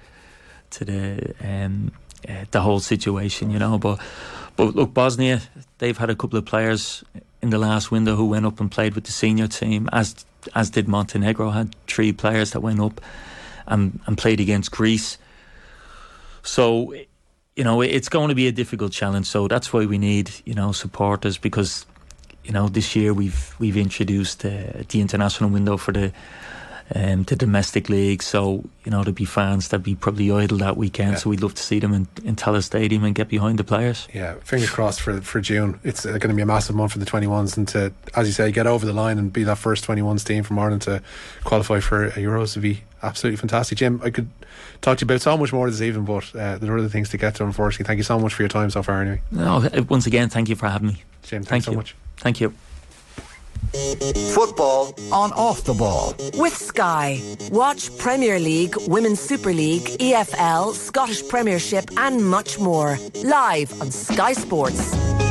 to 0.70 0.84
the 0.84 1.34
um, 1.40 1.92
uh, 2.28 2.44
the 2.50 2.60
whole 2.60 2.80
situation, 2.80 3.50
you 3.50 3.58
know. 3.58 3.78
But 3.78 4.00
but 4.56 4.74
look, 4.74 4.94
Bosnia, 4.94 5.42
they've 5.78 5.96
had 5.96 6.10
a 6.10 6.16
couple 6.16 6.38
of 6.38 6.46
players 6.46 7.04
in 7.46 7.50
the 7.50 7.58
last 7.58 7.90
window 7.90 8.16
who 8.16 8.26
went 8.26 8.44
up 8.44 8.60
and 8.60 8.70
played 8.70 8.94
with 8.94 9.04
the 9.04 9.12
senior 9.12 9.48
team, 9.48 9.88
as 9.92 10.26
as 10.54 10.70
did 10.70 10.88
Montenegro. 10.88 11.50
Had 11.50 11.74
three 11.86 12.12
players 12.12 12.50
that 12.50 12.60
went 12.60 12.80
up 12.80 13.00
and 13.66 14.00
and 14.06 14.18
played 14.18 14.40
against 14.40 14.70
Greece. 14.70 15.18
So 16.42 16.92
you 17.56 17.64
know, 17.64 17.80
it's 17.80 18.10
going 18.10 18.28
to 18.28 18.34
be 18.34 18.46
a 18.48 18.52
difficult 18.52 18.92
challenge. 18.92 19.26
So 19.26 19.48
that's 19.48 19.72
why 19.72 19.86
we 19.86 19.96
need, 19.96 20.30
you 20.44 20.54
know, 20.54 20.72
supporters 20.72 21.38
because, 21.38 21.86
you 22.44 22.52
know, 22.52 22.68
this 22.68 22.94
year 22.94 23.14
we've 23.14 23.54
we've 23.58 23.78
introduced 23.78 24.44
uh, 24.44 24.84
the 24.88 25.00
international 25.00 25.48
window 25.50 25.78
for 25.78 25.92
the 25.92 26.12
um, 26.94 27.24
the 27.24 27.36
domestic 27.36 27.88
league. 27.88 28.22
So 28.22 28.64
you 28.84 28.92
know, 28.92 29.02
there'd 29.02 29.14
be 29.14 29.24
fans 29.24 29.68
that'd 29.68 29.84
be 29.84 29.94
probably 29.94 30.30
idle 30.30 30.58
that 30.58 30.76
weekend. 30.76 31.12
Yeah. 31.12 31.18
So 31.18 31.30
we'd 31.30 31.42
love 31.42 31.54
to 31.54 31.62
see 31.62 31.80
them 31.80 31.92
in, 31.92 32.06
in 32.24 32.36
Stadium 32.62 33.04
and 33.04 33.14
get 33.14 33.28
behind 33.28 33.58
the 33.58 33.64
players. 33.64 34.06
Yeah, 34.12 34.34
fingers 34.44 34.70
crossed 34.70 35.00
for 35.00 35.20
for 35.20 35.40
June. 35.40 35.80
It's 35.82 36.06
uh, 36.06 36.12
going 36.12 36.28
to 36.30 36.34
be 36.34 36.42
a 36.42 36.46
massive 36.46 36.76
month 36.76 36.92
for 36.92 36.98
the 36.98 37.06
21s 37.06 37.56
and 37.56 37.66
to, 37.68 37.92
as 38.14 38.26
you 38.26 38.32
say, 38.32 38.52
get 38.52 38.66
over 38.66 38.86
the 38.86 38.92
line 38.92 39.18
and 39.18 39.32
be 39.32 39.44
that 39.44 39.58
first 39.58 39.86
21s 39.86 40.24
team 40.24 40.44
from 40.44 40.58
Ireland 40.58 40.82
to 40.82 41.02
qualify 41.44 41.80
for 41.80 42.10
Euros 42.10 42.54
would 42.54 42.62
be 42.62 42.82
absolutely 43.02 43.36
fantastic. 43.36 43.78
Jim, 43.78 44.00
I 44.04 44.10
could 44.10 44.28
talk 44.80 44.98
to 44.98 45.04
you 45.04 45.06
about 45.06 45.20
so 45.20 45.36
much 45.36 45.52
more 45.52 45.68
this 45.68 45.82
evening, 45.82 46.04
but 46.04 46.34
uh, 46.34 46.58
there 46.58 46.72
are 46.72 46.78
other 46.78 46.88
things 46.88 47.08
to 47.10 47.16
get 47.16 47.34
to. 47.36 47.44
Unfortunately, 47.44 47.86
thank 47.86 47.98
you 47.98 48.04
so 48.04 48.18
much 48.18 48.34
for 48.34 48.42
your 48.42 48.48
time 48.48 48.70
so 48.70 48.82
far. 48.82 49.02
Anyway, 49.02 49.22
no, 49.30 49.68
once 49.88 50.06
again, 50.06 50.28
thank 50.28 50.48
you 50.48 50.56
for 50.56 50.68
having 50.68 50.88
me. 50.88 51.02
Jim, 51.22 51.42
thanks 51.42 51.48
thank 51.48 51.64
so 51.64 51.70
you. 51.72 51.76
much. 51.76 51.96
Thank 52.18 52.40
you. 52.40 52.54
Football 54.34 54.94
on 55.12 55.32
off 55.32 55.64
the 55.64 55.74
ball. 55.74 56.14
With 56.34 56.56
Sky. 56.56 57.20
Watch 57.50 57.96
Premier 57.98 58.38
League, 58.38 58.74
Women's 58.86 59.20
Super 59.20 59.52
League, 59.52 59.84
EFL, 59.98 60.72
Scottish 60.74 61.26
Premiership, 61.28 61.90
and 61.96 62.24
much 62.24 62.58
more. 62.58 62.98
Live 63.24 63.80
on 63.80 63.90
Sky 63.90 64.32
Sports. 64.32 65.25